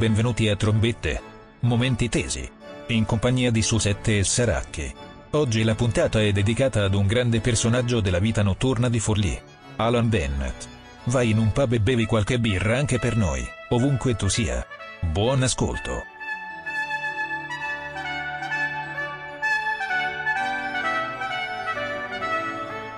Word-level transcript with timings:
Benvenuti 0.00 0.48
a 0.48 0.56
Trombette. 0.56 1.20
Momenti 1.60 2.08
tesi. 2.08 2.50
In 2.86 3.04
compagnia 3.04 3.50
di 3.50 3.60
Susette 3.60 4.20
e 4.20 4.24
Saracchi. 4.24 4.90
Oggi 5.32 5.62
la 5.62 5.74
puntata 5.74 6.22
è 6.22 6.32
dedicata 6.32 6.84
ad 6.84 6.94
un 6.94 7.06
grande 7.06 7.40
personaggio 7.40 8.00
della 8.00 8.18
vita 8.18 8.42
notturna 8.42 8.88
di 8.88 8.98
Forlì. 8.98 9.38
Alan 9.76 10.08
Bennett. 10.08 10.66
Vai 11.04 11.28
in 11.28 11.36
un 11.36 11.52
pub 11.52 11.74
e 11.74 11.80
bevi 11.80 12.06
qualche 12.06 12.40
birra 12.40 12.78
anche 12.78 12.98
per 12.98 13.14
noi, 13.14 13.46
ovunque 13.68 14.16
tu 14.16 14.26
sia. 14.28 14.66
Buon 15.00 15.42
ascolto. 15.42 16.02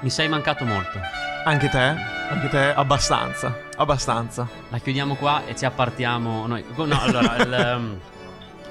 Mi 0.03 0.09
sei 0.09 0.29
mancato 0.29 0.65
molto. 0.65 1.32
Anche 1.45 1.69
te? 1.69 1.95
Anche 2.31 2.49
te? 2.49 2.73
Abbastanza. 2.73 3.53
Abbastanza. 3.77 4.49
La 4.69 4.79
chiudiamo 4.79 5.17
qua 5.17 5.45
e 5.45 5.57
ci 5.57 5.65
appartiamo 5.65 6.47
noi. 6.47 6.65
No, 6.77 7.01
allora, 7.01 7.37
il, 7.37 7.99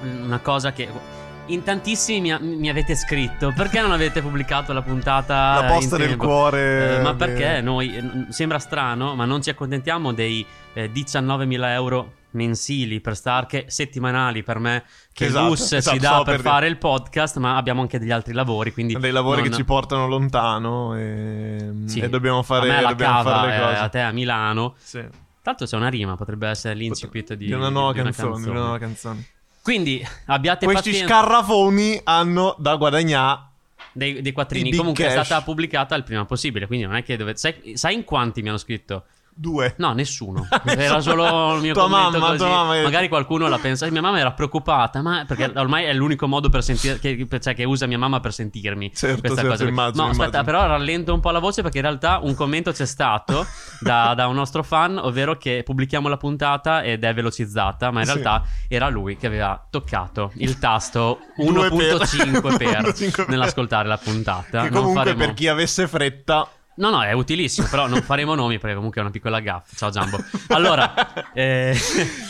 um, 0.00 0.24
una 0.24 0.38
cosa 0.38 0.72
che 0.72 0.88
in 1.46 1.62
tantissimi 1.64 2.20
mi, 2.20 2.56
mi 2.56 2.68
avete 2.70 2.94
scritto 2.94 3.52
perché 3.54 3.80
non 3.80 3.92
avete 3.92 4.22
pubblicato 4.22 4.72
la 4.72 4.82
puntata 4.82 5.60
La 5.60 5.66
posta 5.68 5.96
del 5.96 6.16
cuore. 6.16 6.98
Eh, 6.98 7.02
ma 7.02 7.10
eh, 7.10 7.14
perché 7.16 7.60
noi 7.60 7.94
eh, 7.96 8.02
sembra 8.28 8.58
strano, 8.58 9.14
ma 9.14 9.24
non 9.24 9.42
ci 9.42 9.50
accontentiamo 9.50 10.12
dei 10.12 10.44
eh, 10.74 10.90
19.000 10.92 11.64
euro 11.68 12.12
mensili 12.34 13.00
per 13.02 13.14
Star 13.14 13.44
che 13.44 13.66
settimanali 13.68 14.42
per 14.42 14.58
me 14.58 14.84
che 15.12 15.26
Esatto, 15.26 15.48
Gus 15.48 15.72
esatto, 15.72 15.96
ci 15.96 16.00
dà 16.02 16.08
stavo 16.08 16.24
per, 16.24 16.36
per 16.36 16.44
fare 16.44 16.66
il 16.68 16.78
podcast, 16.78 17.36
ma 17.36 17.56
abbiamo 17.56 17.82
anche 17.82 17.98
degli 17.98 18.10
altri 18.12 18.32
lavori, 18.32 18.72
quindi 18.72 18.94
Dei 18.98 19.10
lavori 19.10 19.42
non- 19.42 19.50
che 19.50 19.56
ci 19.56 19.64
portano 19.64 20.06
lontano 20.06 20.96
e, 20.96 21.72
Sì. 21.86 21.98
e 22.00 22.08
dobbiamo 22.08 22.42
fare, 22.42 22.70
a 22.70 22.74
me 22.76 22.80
la 22.80 22.88
dobbiamo 22.88 23.16
cava 23.16 23.30
fare 23.34 23.48
le 23.48 23.56
eh, 23.56 23.60
cose. 23.60 23.76
a 23.76 23.88
te 23.88 24.00
a 24.00 24.12
Milano. 24.12 24.74
Sì. 24.78 25.04
Tanto 25.42 25.64
c'è 25.66 25.76
una 25.76 25.88
rima, 25.88 26.16
potrebbe 26.16 26.48
essere 26.48 26.74
l'incipit 26.74 27.34
di, 27.34 27.46
Di 27.46 27.52
una 27.52 27.68
nuova 27.68 27.92
di 27.92 27.98
una 28.00 28.12
canzone, 28.12 28.42
di 28.44 28.48
una 28.48 28.60
nuova 28.60 28.78
canzone. 28.78 29.26
Quindi 29.62 30.04
abbiate 30.26 30.64
Questi 30.66 30.90
pazienza 30.90 31.14
scarrafoni 31.14 32.00
hanno 32.04 32.56
da 32.58 32.76
guadagnare. 32.76 33.40
dei, 33.92 34.20
dei 34.20 34.32
quattrini. 34.32 34.74
Comunque 34.74 35.04
è 35.04 35.14
cash. 35.14 35.26
stata 35.26 35.42
pubblicata 35.42 35.94
il 35.94 36.02
prima 36.02 36.24
possibile. 36.24 36.66
Quindi 36.66 36.86
non 36.86 36.96
è 36.96 37.02
che 37.02 37.16
dovete. 37.16 37.38
Sai, 37.38 37.72
sai 37.76 37.94
in 37.94 38.04
quanti 38.04 38.42
mi 38.42 38.48
hanno 38.48 38.58
scritto? 38.58 39.04
Due. 39.34 39.74
No, 39.78 39.92
nessuno. 39.94 40.46
Era 40.64 41.00
solo 41.00 41.54
il 41.56 41.62
mio 41.62 41.72
Tua 41.72 41.84
commento 41.84 42.10
mamma, 42.18 42.26
così. 42.26 42.38
tua 42.38 42.48
mamma 42.48 42.82
Magari 42.82 43.08
qualcuno 43.08 43.48
la 43.48 43.58
pensa. 43.58 43.88
Mia 43.90 44.00
mamma 44.00 44.18
era 44.18 44.32
preoccupata, 44.32 45.00
ma 45.02 45.24
perché 45.26 45.50
ormai 45.56 45.84
è 45.84 45.92
l'unico 45.92 46.26
modo 46.28 46.48
per 46.48 46.62
sentire. 46.62 46.98
Che, 46.98 47.26
cioè, 47.40 47.54
che 47.54 47.64
usa 47.64 47.86
mia 47.86 47.98
mamma 47.98 48.20
per 48.20 48.32
sentirmi. 48.32 48.92
Certo, 48.94 49.20
questa 49.20 49.36
certo, 49.40 49.50
cosa. 49.50 49.68
immagino, 49.68 50.02
No, 50.04 50.10
aspetta, 50.10 50.38
immagino. 50.38 50.58
però 50.58 50.66
rallento 50.66 51.14
un 51.14 51.20
po' 51.20 51.30
la 51.30 51.38
voce 51.38 51.62
perché 51.62 51.78
in 51.78 51.84
realtà 51.84 52.18
un 52.22 52.34
commento 52.34 52.72
c'è 52.72 52.86
stato 52.86 53.46
da, 53.80 54.12
da 54.14 54.26
un 54.28 54.34
nostro 54.34 54.62
fan, 54.62 54.98
ovvero 54.98 55.36
che 55.38 55.62
pubblichiamo 55.64 56.08
la 56.08 56.16
puntata 56.16 56.82
ed 56.82 57.02
è 57.04 57.14
velocizzata, 57.14 57.90
ma 57.90 58.00
in 58.00 58.06
Sì. 58.06 58.12
realtà 58.12 58.42
era 58.68 58.88
lui 58.88 59.16
che 59.16 59.26
aveva 59.26 59.66
toccato 59.70 60.30
il 60.36 60.58
tasto 60.58 61.18
Due 61.36 61.68
1.5 61.68 62.56
per, 62.56 62.80
1.5 62.82 63.10
per. 63.16 63.28
nell'ascoltare 63.28 63.88
la 63.88 63.98
puntata. 63.98 64.62
Che 64.62 64.68
comunque 64.70 64.94
faremo- 65.04 65.24
per 65.24 65.34
chi 65.34 65.48
avesse 65.48 65.88
fretta. 65.88 66.48
No, 66.82 66.90
no, 66.90 67.04
è 67.04 67.12
utilissimo, 67.12 67.68
però 67.70 67.86
non 67.86 68.02
faremo 68.02 68.34
nomi 68.34 68.58
perché 68.58 68.74
comunque 68.74 68.98
è 69.00 69.04
una 69.04 69.12
piccola 69.12 69.38
gaffa. 69.38 69.76
Ciao 69.76 69.90
Giambo. 69.90 70.18
Allora, 70.48 71.30
eh, 71.32 71.72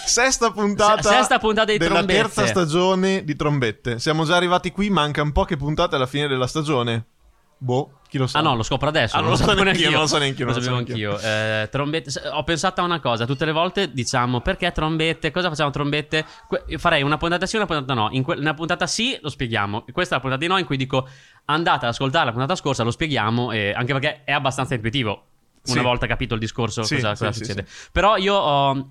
Sesta 0.04 0.50
puntata, 0.50 1.00
Se- 1.00 1.08
sesta 1.08 1.38
puntata 1.38 1.72
di 1.72 1.78
della 1.78 1.94
trombette. 1.94 2.20
terza 2.20 2.46
stagione 2.46 3.24
di 3.24 3.34
trombette. 3.34 3.98
Siamo 3.98 4.24
già 4.24 4.36
arrivati 4.36 4.70
qui, 4.70 4.90
mancano 4.90 5.32
poche 5.32 5.56
puntate 5.56 5.96
alla 5.96 6.06
fine 6.06 6.28
della 6.28 6.46
stagione. 6.46 7.06
Boh, 7.64 8.00
chi 8.08 8.18
lo 8.18 8.26
sa. 8.26 8.40
ah 8.40 8.42
no, 8.42 8.56
lo 8.56 8.64
scopro 8.64 8.88
adesso. 8.88 9.16
Ah, 9.16 9.20
non 9.20 9.30
lo 9.30 9.36
so 9.36 9.44
sapevo 9.44 9.62
neanch'io, 9.62 9.90
non 9.90 10.00
lo 10.00 10.06
so 10.08 10.18
neanch'io, 10.18 10.46
Lo 10.46 10.50
non 10.50 10.58
lo 10.60 10.64
sapevo 10.66 10.78
anch'io. 10.80 11.18
Eh, 11.20 11.68
trombette. 11.70 12.10
Ho 12.32 12.42
pensato 12.42 12.80
a 12.80 12.84
una 12.84 12.98
cosa. 12.98 13.24
Tutte 13.24 13.44
le 13.44 13.52
volte 13.52 13.92
diciamo 13.92 14.40
perché 14.40 14.72
trombette? 14.72 15.30
Cosa 15.30 15.48
facciamo 15.48 15.70
trombette? 15.70 16.24
Que- 16.48 16.64
io 16.66 16.78
farei 16.78 17.02
una 17.02 17.18
puntata 17.18 17.46
sì, 17.46 17.54
una 17.54 17.66
puntata 17.66 17.94
no. 17.94 18.08
In 18.10 18.24
que- 18.24 18.34
una 18.36 18.54
puntata 18.54 18.88
sì 18.88 19.16
lo 19.22 19.28
spieghiamo. 19.28 19.84
Questa 19.92 20.14
è 20.14 20.16
la 20.16 20.20
puntata 20.22 20.42
di 20.42 20.48
no 20.48 20.58
in 20.58 20.64
cui 20.64 20.76
dico 20.76 21.06
andate 21.44 21.84
ad 21.86 21.92
ascoltare 21.92 22.24
la 22.24 22.32
puntata 22.32 22.56
scorsa, 22.56 22.82
lo 22.82 22.90
spieghiamo. 22.90 23.52
e- 23.52 23.72
anche 23.76 23.92
perché 23.92 24.24
è 24.24 24.32
abbastanza 24.32 24.74
intuitivo. 24.74 25.10
Una 25.66 25.76
Sì. 25.76 25.82
volta 25.84 26.06
capito 26.08 26.34
il 26.34 26.40
discorso, 26.40 26.82
Sì, 26.82 26.96
cosa, 26.96 27.14
sì, 27.14 27.24
cosa 27.24 27.32
succede. 27.38 27.64
Però 27.92 28.16
io 28.16 28.34
ho. 28.34 28.88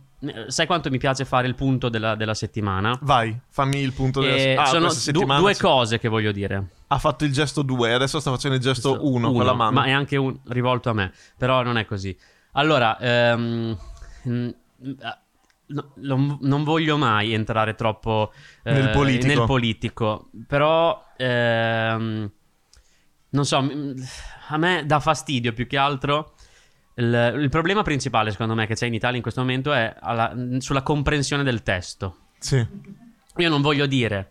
Sai 0.48 0.66
quanto 0.66 0.90
mi 0.90 0.98
piace 1.00 1.26
fare 1.26 1.46
il 1.48 1.56
punto 1.56 1.90
della, 1.90 2.16
della 2.16 2.36
settimana? 2.36 2.98
Vai, 3.02 3.38
fammi 3.50 3.80
il 3.82 3.92
punto 3.92 4.22
della 4.22 4.36
Eh, 4.36 4.56
ah, 4.56 4.66
sono 4.68 4.88
du- 4.88 4.94
settimana 4.94 5.40
due 5.42 5.58
cose 5.58 6.00
che 6.00 6.08
voglio 6.08 6.32
dire. 6.32 6.68
Ha 6.94 6.98
fatto 7.00 7.24
il 7.24 7.32
gesto 7.32 7.62
2, 7.62 7.94
adesso 7.94 8.20
sta 8.20 8.32
facendo 8.32 8.58
il 8.58 8.62
gesto 8.62 9.08
1 9.08 9.32
con 9.32 9.46
la 9.46 9.54
mano. 9.54 9.72
Ma 9.72 9.86
è 9.86 9.92
anche 9.92 10.18
un, 10.18 10.38
rivolto 10.48 10.90
a 10.90 10.94
me. 10.94 11.14
Però 11.38 11.64
non 11.64 11.78
è 11.78 11.86
così. 11.86 12.16
Allora, 12.52 12.98
ehm, 13.00 13.78
no, 14.24 15.92
non, 15.96 16.38
non 16.42 16.64
voglio 16.66 16.98
mai 16.98 17.32
entrare 17.34 17.76
troppo 17.76 18.34
eh, 18.64 18.74
Nel 18.74 18.90
politico. 18.90 19.34
nel 19.34 19.46
politico, 19.46 20.30
Però, 20.46 21.02
ehm, 21.16 22.32
non 23.30 23.46
so, 23.46 23.70
a 24.50 24.58
me 24.58 24.84
dà 24.86 25.00
fastidio 25.00 25.54
più 25.54 25.68
che 25.68 25.78
altro. 25.78 26.34
Il, 26.96 27.38
il 27.40 27.48
problema 27.48 27.84
principale, 27.84 28.32
secondo 28.32 28.54
me, 28.54 28.68
che 28.68 28.76
c'è 28.76 28.86
in 28.88 28.94
Italia 28.94 29.16
in 29.16 29.22
questo 29.22 29.40
momento 29.40 29.72
è 29.72 29.96
alla- 29.98 30.36
sulla 30.58 30.82
comprensione 30.82 31.44
del 31.44 31.64
testo. 31.64 32.18
Sì. 32.38 32.68
Io 33.38 33.50
non 33.50 33.62
voglio 33.62 33.86
dire 33.86 34.28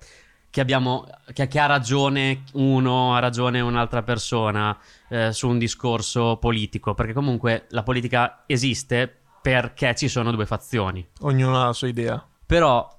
che, 0.50 0.60
abbiamo, 0.60 1.06
che, 1.32 1.46
che 1.46 1.58
ha 1.60 1.66
ragione 1.66 2.42
uno, 2.54 3.14
ha 3.14 3.18
ragione 3.20 3.60
un'altra 3.60 4.02
persona 4.02 4.76
eh, 5.08 5.32
su 5.32 5.48
un 5.48 5.58
discorso 5.58 6.36
politico, 6.36 6.94
perché 6.94 7.12
comunque 7.12 7.66
la 7.70 7.82
politica 7.82 8.42
esiste 8.46 9.14
perché 9.40 9.94
ci 9.94 10.08
sono 10.08 10.30
due 10.32 10.46
fazioni. 10.46 11.06
Ognuno 11.20 11.60
ha 11.62 11.66
la 11.66 11.72
sua 11.72 11.88
idea. 11.88 12.24
Però 12.44 12.98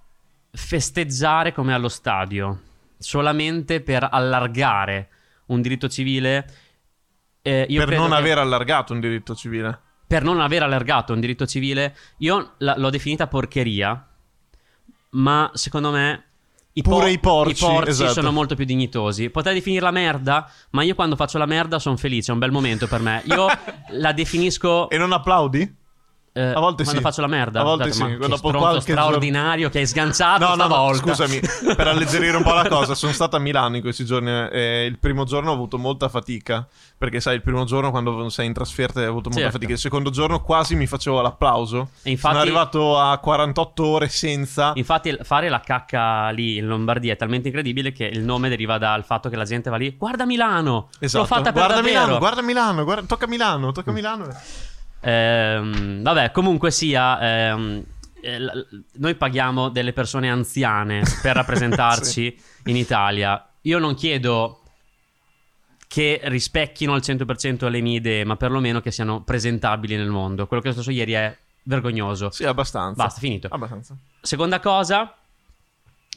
festeggiare 0.49 1.51
come 1.53 1.73
allo 1.73 1.89
stadio, 1.89 2.61
solamente 2.97 3.81
per 3.81 4.07
allargare 4.09 5.09
un 5.47 5.61
diritto 5.61 5.89
civile... 5.89 6.49
eh, 7.41 7.65
per 7.67 7.89
non 7.89 8.09
che- 8.09 8.15
aver 8.15 8.37
allargato 8.37 8.93
un 8.93 8.99
diritto 8.99 9.35
civile. 9.35 9.79
per 10.07 10.23
non 10.23 10.39
aver 10.39 10.63
allargato 10.63 11.13
un 11.13 11.19
diritto 11.19 11.45
civile, 11.45 11.95
io 12.17 12.53
la- 12.59 12.75
l'ho 12.77 12.89
definita 12.89 13.27
porcheria, 13.27 14.07
ma 15.11 15.51
secondo 15.53 15.91
me 15.91 16.23
i, 16.73 16.81
Pure 16.81 17.11
i 17.11 17.19
porci, 17.19 17.65
esatto. 17.85 18.13
sono 18.13 18.31
molto 18.31 18.55
più 18.55 18.63
dignitosi. 18.63 19.29
Potrei 19.29 19.55
definirla 19.55 19.91
merda, 19.91 20.49
ma 20.71 20.83
io 20.83 20.95
quando 20.95 21.15
faccio 21.15 21.37
la 21.37 21.45
merda 21.45 21.79
sono 21.79 21.97
felice, 21.97 22.31
è 22.31 22.33
un 22.33 22.39
bel 22.39 22.51
momento 22.51 22.87
per 22.87 23.01
me. 23.01 23.21
Io 23.25 23.47
la 23.91 24.13
definisco... 24.13 24.89
E 24.89 24.97
non 24.97 25.11
applaudi? 25.11 25.79
Eh, 26.33 26.41
a 26.41 26.59
volte 26.59 26.83
quando 26.83 27.01
sì. 27.01 27.05
faccio 27.05 27.21
la 27.21 27.27
merda. 27.27 27.59
A 27.59 27.63
volte 27.63 27.89
Guardate, 27.89 28.11
sì, 28.13 28.17
che 28.17 28.37
stronzo 28.37 28.57
qualche 28.57 28.85
giorno- 28.85 29.01
straordinario 29.01 29.69
che 29.69 29.79
hai 29.79 29.87
sganciato 29.87 30.45
No, 30.45 30.55
no, 30.55 30.67
no, 30.67 30.93
scusami, 30.93 31.39
per 31.75 31.87
alleggerire 31.87 32.37
un 32.37 32.43
po' 32.43 32.53
la 32.53 32.67
cosa, 32.67 32.95
sono 32.95 33.11
stato 33.11 33.35
a 33.35 33.39
Milano 33.39 33.75
in 33.75 33.81
questi 33.81 34.05
giorni 34.05 34.29
e 34.29 34.85
il 34.85 34.97
primo 34.97 35.23
giorno 35.25 35.51
ho 35.51 35.53
avuto 35.53 35.77
molta 35.77 36.07
fatica, 36.09 36.65
perché 36.97 37.19
sai, 37.19 37.35
il 37.35 37.41
primo 37.41 37.65
giorno 37.65 37.91
quando 37.91 38.29
sei 38.29 38.45
in 38.45 38.53
trasferta 38.53 38.99
hai 38.99 39.05
avuto 39.07 39.29
molta 39.29 39.39
Certo. 39.41 39.53
fatica, 39.57 39.73
il 39.73 39.79
secondo 39.79 40.09
giorno 40.09 40.41
quasi 40.41 40.75
mi 40.75 40.87
facevo 40.87 41.21
l'applauso. 41.21 41.89
E 42.03 42.11
infatti- 42.11 42.35
Sono 42.35 42.39
arrivato 42.45 42.97
a 42.99 43.17
48 43.17 43.85
ore 43.85 44.07
senza... 44.07 44.71
Infatti, 44.75 45.17
fare 45.23 45.49
la 45.49 45.59
cacca 45.59 46.29
lì 46.29 46.57
in 46.57 46.67
Lombardia 46.67 47.13
è 47.13 47.17
talmente 47.17 47.47
incredibile 47.49 47.91
che 47.91 48.05
il 48.05 48.21
nome 48.21 48.47
deriva 48.49 48.77
dal 48.77 49.03
fatto 49.03 49.29
che 49.29 49.35
la 49.35 49.43
gente 49.45 49.69
va 49.69 49.75
lì. 49.77 49.95
Guarda 49.97 50.25
Milano! 50.25 50.89
Esatto. 50.99 51.23
L'ho 51.23 51.27
fatta 51.27 51.51
per 51.51 51.53
guarda 51.53 51.75
davvero. 51.75 51.99
Milano, 51.99 52.17
guarda 52.19 52.41
Milano, 52.41 52.83
guarda- 52.83 53.05
tocca 53.07 53.27
Milano, 53.27 53.71
tocca 53.71 53.91
Milano. 53.91 54.27
Ehm, 55.01 56.01
vabbè, 56.01 56.31
comunque 56.31 56.71
sia, 56.71 57.19
ehm, 57.19 57.83
eh, 58.21 58.39
noi 58.93 59.15
paghiamo 59.15 59.69
delle 59.69 59.93
persone 59.93 60.29
anziane 60.29 61.03
per 61.21 61.35
rappresentarci 61.35 62.39
in 62.65 62.75
Italia. 62.75 63.45
Io 63.61 63.79
non 63.79 63.93
chiedo 63.95 64.61
che 65.87 66.21
rispecchino 66.23 66.93
al 66.93 67.01
100% 67.03 67.69
le 67.69 67.81
mie 67.81 67.97
idee, 67.97 68.23
ma 68.23 68.37
perlomeno 68.37 68.79
che 68.79 68.91
siano 68.91 69.23
presentabili 69.23 69.97
nel 69.97 70.09
mondo. 70.09 70.47
Quello 70.47 70.61
che 70.61 70.69
è 70.69 70.71
successo 70.71 70.91
ieri 70.91 71.11
è 71.11 71.37
vergognoso. 71.63 72.31
Sì, 72.31 72.45
abbastanza. 72.45 73.03
Basta, 73.03 73.19
finito. 73.19 73.47
Abbastanza. 73.51 73.97
Seconda 74.21 74.61
cosa, 74.61 75.13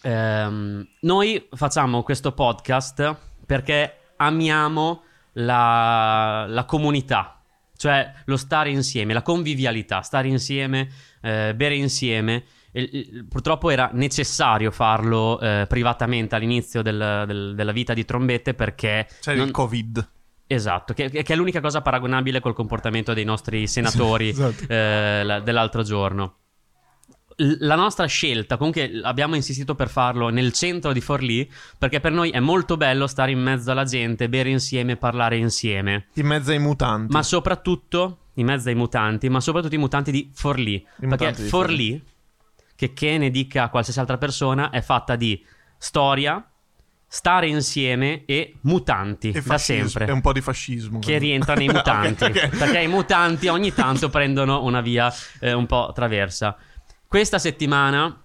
ehm, 0.01 0.87
noi 1.01 1.49
facciamo 1.51 2.05
questo 2.05 2.33
podcast 2.33 3.17
perché 3.45 4.13
amiamo 4.17 5.03
la, 5.33 6.47
la 6.49 6.65
comunità, 6.65 7.41
cioè 7.77 8.13
lo 8.27 8.37
stare 8.37 8.71
insieme, 8.71 9.13
la 9.13 9.23
convivialità, 9.23 10.01
stare 10.03 10.29
insieme, 10.29 10.89
eh, 11.23 11.55
bere 11.55 11.77
insieme. 11.77 12.45
E- 12.77 12.91
e- 12.93 13.25
purtroppo 13.29 13.71
era 13.71 13.91
necessario 13.93 14.71
farlo 14.73 15.39
eh, 15.41 15.67
privatamente 15.69 16.35
all'inizio 16.35 16.83
del- 16.83 17.25
del- 17.27 17.53
della 17.55 17.73
vita 17.73 17.95
di 17.95 18.05
Trombette 18.05 18.55
perché... 18.55 19.07
C'è 19.21 19.35
non- 19.35 19.47
il 19.47 19.53
Covid. 19.53 20.09
Esatto, 20.47 20.93
che, 20.93 21.09
che 21.09 21.25
è 21.25 21.37
l'unica 21.37 21.61
cosa 21.61 21.81
paragonabile 21.81 22.41
col 22.41 22.53
comportamento 22.53 23.15
dei 23.15 23.25
nostri 23.25 23.67
senatori 23.67 24.29
Esatto. 24.31 24.65
eh, 24.69 25.23
la- 25.25 25.41
dell'altro 25.41 25.83
giorno. 25.83 26.39
La 27.37 27.75
nostra 27.75 28.07
scelta, 28.07 28.57
comunque 28.57 29.01
abbiamo 29.03 29.35
insistito 29.35 29.75
per 29.75 29.89
farlo 29.89 30.29
nel 30.29 30.53
centro 30.53 30.93
di 30.93 31.01
Forlì, 31.01 31.51
perché 31.77 31.99
per 31.99 32.13
noi 32.13 32.31
è 32.31 32.39
molto 32.39 32.77
bello 32.77 33.09
stare 33.09 33.33
in 33.33 33.41
mezzo 33.41 33.73
alla 33.73 33.85
gente, 33.85 34.29
bere 34.29 34.51
insieme, 34.51 34.97
parlare 34.97 35.37
insieme. 35.37 36.07
In 36.15 36.27
mezzo 36.27 36.53
ai 36.53 36.61
mutanti. 36.61 37.13
Ma 37.13 37.23
soprattutto 37.25 38.19
in 38.35 38.47
mezzo 38.47 38.69
ai 38.69 38.77
mutanti, 38.77 39.29
ma 39.29 39.41
soprattutto 39.41 39.75
i 39.75 39.79
mutanti 39.79 40.13
di 40.13 40.31
Forlì. 40.33 40.81
perché 40.81 41.07
mutanti 41.07 41.43
di 41.43 41.49
Forlì, 41.49 42.03
che 42.77 42.93
che 42.93 43.19
ne 43.19 43.31
dica 43.31 43.69
qualsiasi 43.69 43.99
altra 43.99 44.19
persona 44.19 44.71
è 44.71 44.81
fatta 44.81 45.17
di 45.17 45.45
storia, 45.77 46.45
stare 47.07 47.47
insieme 47.47 48.25
e 48.27 48.55
mutanti 48.63 49.29
E 49.29 49.33
da 49.33 49.41
fascismo, 49.43 49.89
sempre. 49.89 50.07
È 50.07 50.11
un 50.11 50.21
po' 50.21 50.33
di 50.33 50.41
fascismo. 50.41 50.99
Che 50.99 51.19
rientra 51.19 51.55
nei 51.55 51.69
mutanti. 51.71 52.25
Ok, 52.25 52.31
ok. 52.53 52.57
Perché 52.59 52.81
i 52.81 52.89
mutanti 52.89 53.49
ogni 53.49 53.73
tanto 53.73 54.09
prendono 54.09 54.63
una 54.65 54.81
via 54.81 55.13
eh, 55.41 55.53
un 55.53 55.67
po' 55.67 55.93
traversa. 55.95 56.57
Questa 57.15 57.39
settimana, 57.39 58.21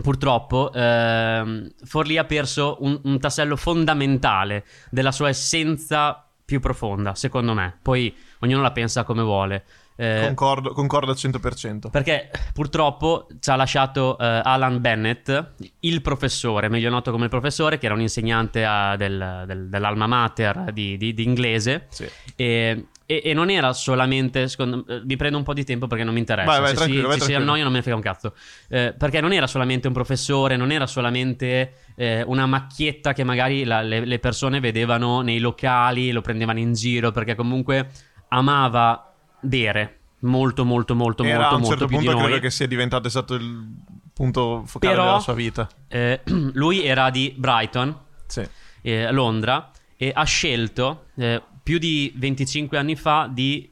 purtroppo, 0.00 0.72
ehm, 0.72 1.68
Forlì 1.84 2.16
ha 2.16 2.24
perso 2.24 2.78
un, 2.80 2.98
un 3.04 3.20
tassello 3.20 3.56
fondamentale 3.56 4.64
della 4.90 5.12
sua 5.12 5.28
essenza 5.28 6.26
più 6.42 6.58
profonda, 6.58 7.14
secondo 7.14 7.52
me. 7.52 7.76
Poi 7.82 8.16
ognuno 8.38 8.62
la 8.62 8.72
pensa 8.72 9.04
come 9.04 9.20
vuole. 9.22 9.64
Eh, 9.96 10.22
Concordo, 10.24 10.72
concordo 10.72 11.10
al 11.10 11.18
100%. 11.18 11.90
perché 11.90 12.30
purtroppo 12.54 13.26
ci 13.38 13.50
ha 13.50 13.56
lasciato 13.56 14.16
eh, 14.16 14.40
Alan 14.44 14.80
Bennett, 14.80 15.52
il 15.80 16.00
professore, 16.00 16.70
meglio 16.70 16.88
noto 16.88 17.10
come 17.10 17.24
il 17.24 17.30
professore, 17.30 17.76
che 17.76 17.84
era 17.84 17.94
un 17.94 18.00
insegnante 18.00 18.64
a- 18.64 18.96
del- 18.96 19.44
del- 19.46 19.68
dell'alma 19.68 20.06
mater 20.06 20.72
di, 20.72 20.96
di- 20.96 21.12
di 21.12 21.22
inglese. 21.22 21.84
Sì. 21.90 22.08
E, 22.34 22.86
e- 23.06 23.22
e 23.24 23.32
non 23.34 23.50
era 23.50 23.72
solamente, 23.72 24.48
secondo 24.48 24.84
eh, 24.88 25.00
mi 25.04 25.16
prendo 25.16 25.38
un 25.38 25.44
po' 25.44 25.54
di 25.54 25.64
tempo 25.64 25.86
perché 25.86 26.04
non 26.04 26.12
mi 26.12 26.18
interessa. 26.20 26.50
Vai, 26.50 26.60
vai, 26.60 26.76
se 26.76 26.84
si, 26.84 27.00
vai, 27.00 27.20
si 27.20 27.34
annoia 27.34 27.62
non 27.62 27.70
me 27.72 27.78
ne 27.78 27.82
frega 27.82 27.96
un 27.96 28.02
cazzo. 28.02 28.34
Eh, 28.68 28.94
perché 28.98 29.20
non 29.20 29.32
era 29.32 29.46
solamente 29.46 29.86
un 29.86 29.92
professore, 29.94 30.56
non 30.56 30.70
era 30.72 30.86
solamente 30.86 31.74
eh, 31.94 32.22
una 32.26 32.46
macchietta 32.46 33.12
che 33.12 33.24
magari 33.24 33.64
la- 33.64 33.80
le, 33.82 34.04
le 34.04 34.18
persone 34.18 34.60
vedevano 34.60 35.20
nei 35.22 35.38
locali, 35.38 36.10
lo 36.12 36.20
prendevano 36.20 36.58
in 36.58 36.72
giro, 36.72 37.12
perché 37.12 37.34
comunque 37.34 37.88
amava 38.28 39.12
bere 39.40 39.98
molto, 40.20 40.64
molto, 40.64 40.94
molto, 40.94 41.22
Era 41.24 41.34
molto, 41.38 41.52
a 41.52 41.54
un 41.56 41.60
molto 41.62 41.76
certo 41.78 41.86
più 41.86 41.96
punto 42.04 42.24
credo 42.24 42.38
che 42.40 42.50
sia 42.50 42.66
diventato 42.66 43.06
esatto 43.06 43.34
il 43.34 43.64
punto 44.12 44.64
focale 44.66 44.92
Però- 44.94 45.06
della 45.06 45.18
sua 45.20 45.34
vita. 45.34 45.68
Eh, 45.88 46.20
lui 46.54 46.84
era 46.84 47.10
di 47.10 47.34
Brighton, 47.36 47.96
Sì. 48.26 48.46
eh, 48.82 49.10
Londra, 49.12 49.70
e 49.96 50.10
ha 50.14 50.24
scelto 50.24 51.06
eh, 51.16 51.40
più 51.66 51.78
di 51.78 52.12
25 52.14 52.78
anni 52.78 52.94
fa 52.94 53.28
di 53.28 53.68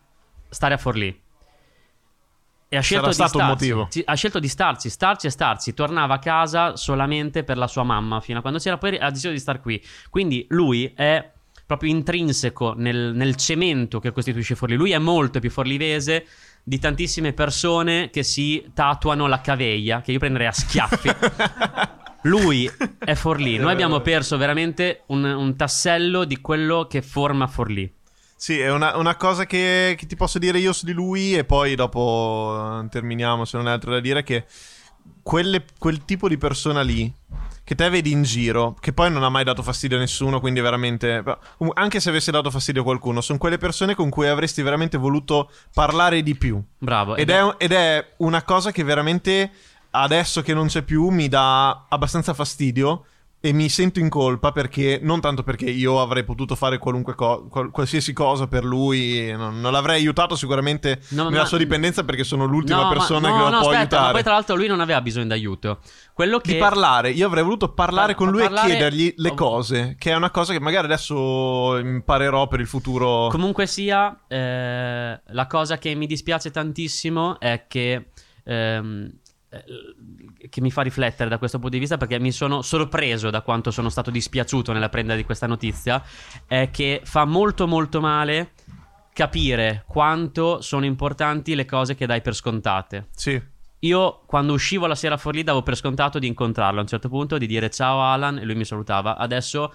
stare 0.48 0.74
a 0.74 0.76
Forlì. 0.76 1.16
E 2.68 2.76
ha 2.76 2.80
scelto, 2.80 3.06
di 3.06 3.12
stato 3.12 3.38
un 3.38 3.44
starci, 3.44 3.68
motivo. 3.68 3.86
Sì, 3.88 4.02
ha 4.04 4.14
scelto 4.14 4.40
di 4.40 4.48
starci, 4.48 4.90
starci 4.90 5.28
e 5.28 5.30
starci. 5.30 5.74
Tornava 5.74 6.14
a 6.14 6.18
casa 6.18 6.74
solamente 6.74 7.44
per 7.44 7.56
la 7.56 7.68
sua 7.68 7.84
mamma 7.84 8.20
fino 8.20 8.40
a 8.40 8.40
quando 8.40 8.58
c'era, 8.58 8.78
poi 8.78 8.98
ha 8.98 9.10
deciso 9.10 9.30
di 9.30 9.38
star 9.38 9.60
qui. 9.60 9.80
Quindi 10.10 10.44
lui 10.48 10.92
è 10.92 11.30
proprio 11.64 11.92
intrinseco 11.92 12.74
nel, 12.76 13.12
nel 13.14 13.36
cemento 13.36 14.00
che 14.00 14.10
costituisce 14.10 14.56
Forlì. 14.56 14.74
Lui 14.74 14.90
è 14.90 14.98
molto 14.98 15.38
più 15.38 15.52
forlivese 15.52 16.26
di 16.64 16.80
tantissime 16.80 17.32
persone 17.32 18.10
che 18.10 18.24
si 18.24 18.72
tatuano 18.74 19.28
la 19.28 19.40
caviglia, 19.40 20.00
che 20.00 20.10
io 20.10 20.18
prenderei 20.18 20.48
a 20.48 20.52
schiaffi. 20.52 21.10
Lui 22.24 22.70
è 22.98 23.14
Forlì. 23.16 23.56
Noi 23.56 23.72
abbiamo 23.72 24.00
perso 24.00 24.36
veramente 24.36 25.02
un, 25.06 25.24
un 25.24 25.56
tassello 25.56 26.24
di 26.24 26.40
quello 26.40 26.86
che 26.88 27.02
forma 27.02 27.46
Forlì. 27.46 27.92
Sì, 28.36 28.58
è 28.58 28.70
una, 28.70 28.96
una 28.96 29.16
cosa 29.16 29.46
che, 29.46 29.94
che 29.96 30.06
ti 30.06 30.16
posso 30.16 30.38
dire 30.38 30.58
io 30.58 30.72
su 30.72 30.84
di 30.84 30.92
lui 30.92 31.34
e 31.34 31.44
poi 31.44 31.74
dopo 31.74 32.80
eh, 32.82 32.88
terminiamo 32.88 33.44
se 33.44 33.56
non 33.56 33.66
hai 33.66 33.72
altro 33.72 33.92
da 33.92 34.00
dire 34.00 34.22
che 34.22 34.44
quelle- 35.22 35.64
quel 35.78 36.04
tipo 36.04 36.28
di 36.28 36.36
persona 36.36 36.82
lì 36.82 37.12
che 37.64 37.74
te 37.74 37.88
vedi 37.88 38.10
in 38.10 38.22
giro, 38.22 38.76
che 38.78 38.92
poi 38.92 39.10
non 39.10 39.22
ha 39.22 39.30
mai 39.30 39.42
dato 39.42 39.62
fastidio 39.62 39.96
a 39.96 40.00
nessuno, 40.00 40.38
quindi 40.38 40.60
veramente 40.60 41.22
um, 41.58 41.70
anche 41.72 41.98
se 41.98 42.10
avesse 42.10 42.30
dato 42.30 42.50
fastidio 42.50 42.82
a 42.82 42.84
qualcuno, 42.84 43.22
sono 43.22 43.38
quelle 43.38 43.56
persone 43.56 43.94
con 43.94 44.10
cui 44.10 44.28
avresti 44.28 44.60
veramente 44.60 44.98
voluto 44.98 45.50
parlare 45.72 46.22
di 46.22 46.36
più. 46.36 46.62
Bravo. 46.78 47.16
Ed 47.16 47.30
è, 47.30 47.54
ed 47.56 47.72
è 47.72 48.06
una 48.18 48.42
cosa 48.42 48.70
che 48.70 48.84
veramente 48.84 49.50
adesso 49.96 50.42
che 50.42 50.54
non 50.54 50.66
c'è 50.66 50.82
più 50.82 51.08
mi 51.08 51.28
dà 51.28 51.86
abbastanza 51.88 52.34
fastidio 52.34 53.04
e 53.44 53.52
mi 53.52 53.68
sento 53.68 53.98
in 54.00 54.08
colpa 54.08 54.52
perché 54.52 54.98
non 55.02 55.20
tanto 55.20 55.42
perché 55.42 55.66
io 55.66 56.00
avrei 56.00 56.24
potuto 56.24 56.54
fare 56.54 56.78
qualunque 56.78 57.14
co- 57.14 57.46
qual- 57.50 57.70
qualsiasi 57.70 58.14
cosa 58.14 58.46
per 58.46 58.64
lui, 58.64 59.30
non, 59.36 59.60
non 59.60 59.70
l'avrei 59.70 59.96
aiutato 59.96 60.34
sicuramente 60.34 61.02
No, 61.10 61.24
nella 61.28 61.42
ma- 61.42 61.46
sua 61.46 61.58
dipendenza 61.58 62.04
perché 62.04 62.24
sono 62.24 62.46
l'ultima 62.46 62.78
No, 62.78 62.82
ma- 62.84 62.92
persona 62.94 63.28
no, 63.28 63.34
che 63.34 63.40
lo 63.42 63.48
può 63.48 63.56
aspetta, 63.58 63.78
aiutare. 63.80 64.06
Ma 64.06 64.12
poi 64.12 64.22
tra 64.22 64.32
l'altro 64.32 64.56
lui 64.56 64.66
non 64.66 64.80
aveva 64.80 65.02
bisogno 65.02 65.26
d'aiuto. 65.26 65.78
Quello 66.14 66.38
che 66.38 66.52
Di 66.54 66.58
parlare, 66.58 67.10
io 67.10 67.26
avrei 67.26 67.42
voluto 67.42 67.68
parlare 67.74 68.14
Par- 68.14 68.16
con 68.16 68.30
lui 68.30 68.40
parlare- 68.44 68.66
e 68.66 68.70
chiedergli 68.70 69.14
le 69.18 69.28
oh. 69.28 69.34
cose, 69.34 69.96
che 69.98 70.10
è 70.12 70.14
una 70.14 70.30
cosa 70.30 70.54
che 70.54 70.60
magari 70.60 70.86
adesso 70.86 71.76
imparerò 71.76 72.48
per 72.48 72.60
il 72.60 72.66
futuro. 72.66 73.28
Comunque 73.28 73.66
sia, 73.66 74.20
eh, 74.26 75.20
la 75.22 75.46
cosa 75.46 75.76
che 75.76 75.94
mi 75.94 76.06
dispiace 76.06 76.50
tantissimo 76.50 77.38
è 77.38 77.66
che. 77.68 78.06
ehm, 78.44 79.04
eh, 79.06 79.22
che 80.48 80.60
mi 80.60 80.70
fa 80.70 80.82
riflettere 80.82 81.28
da 81.28 81.38
questo 81.38 81.58
punto 81.58 81.74
di 81.74 81.80
vista 81.80 81.96
perché 81.96 82.18
mi 82.18 82.32
sono 82.32 82.62
sorpreso 82.62 83.30
da 83.30 83.42
quanto 83.42 83.70
sono 83.70 83.88
stato 83.88 84.10
dispiaciuto 84.10 84.72
nella 84.72 84.88
prenda 84.88 85.14
di 85.14 85.24
questa 85.24 85.46
notizia 85.46 86.02
è 86.46 86.70
che 86.70 87.00
fa 87.04 87.24
molto 87.24 87.66
molto 87.66 88.00
male 88.00 88.52
capire 89.12 89.84
quanto 89.86 90.60
sono 90.60 90.84
importanti 90.84 91.54
le 91.54 91.64
cose 91.64 91.94
che 91.94 92.04
dai 92.04 92.20
per 92.20 92.34
scontate. 92.34 93.08
Sì, 93.14 93.40
Io 93.80 94.22
quando 94.26 94.52
uscivo 94.52 94.86
la 94.86 94.94
sera 94.94 95.16
fuori 95.16 95.38
lì 95.38 95.44
davo 95.44 95.62
per 95.62 95.76
scontato 95.76 96.18
di 96.18 96.26
incontrarlo 96.26 96.78
a 96.78 96.82
un 96.82 96.88
certo 96.88 97.08
punto, 97.08 97.38
di 97.38 97.46
dire 97.46 97.70
ciao 97.70 98.00
Alan 98.02 98.38
e 98.38 98.44
lui 98.44 98.54
mi 98.54 98.64
salutava. 98.64 99.16
Adesso, 99.16 99.72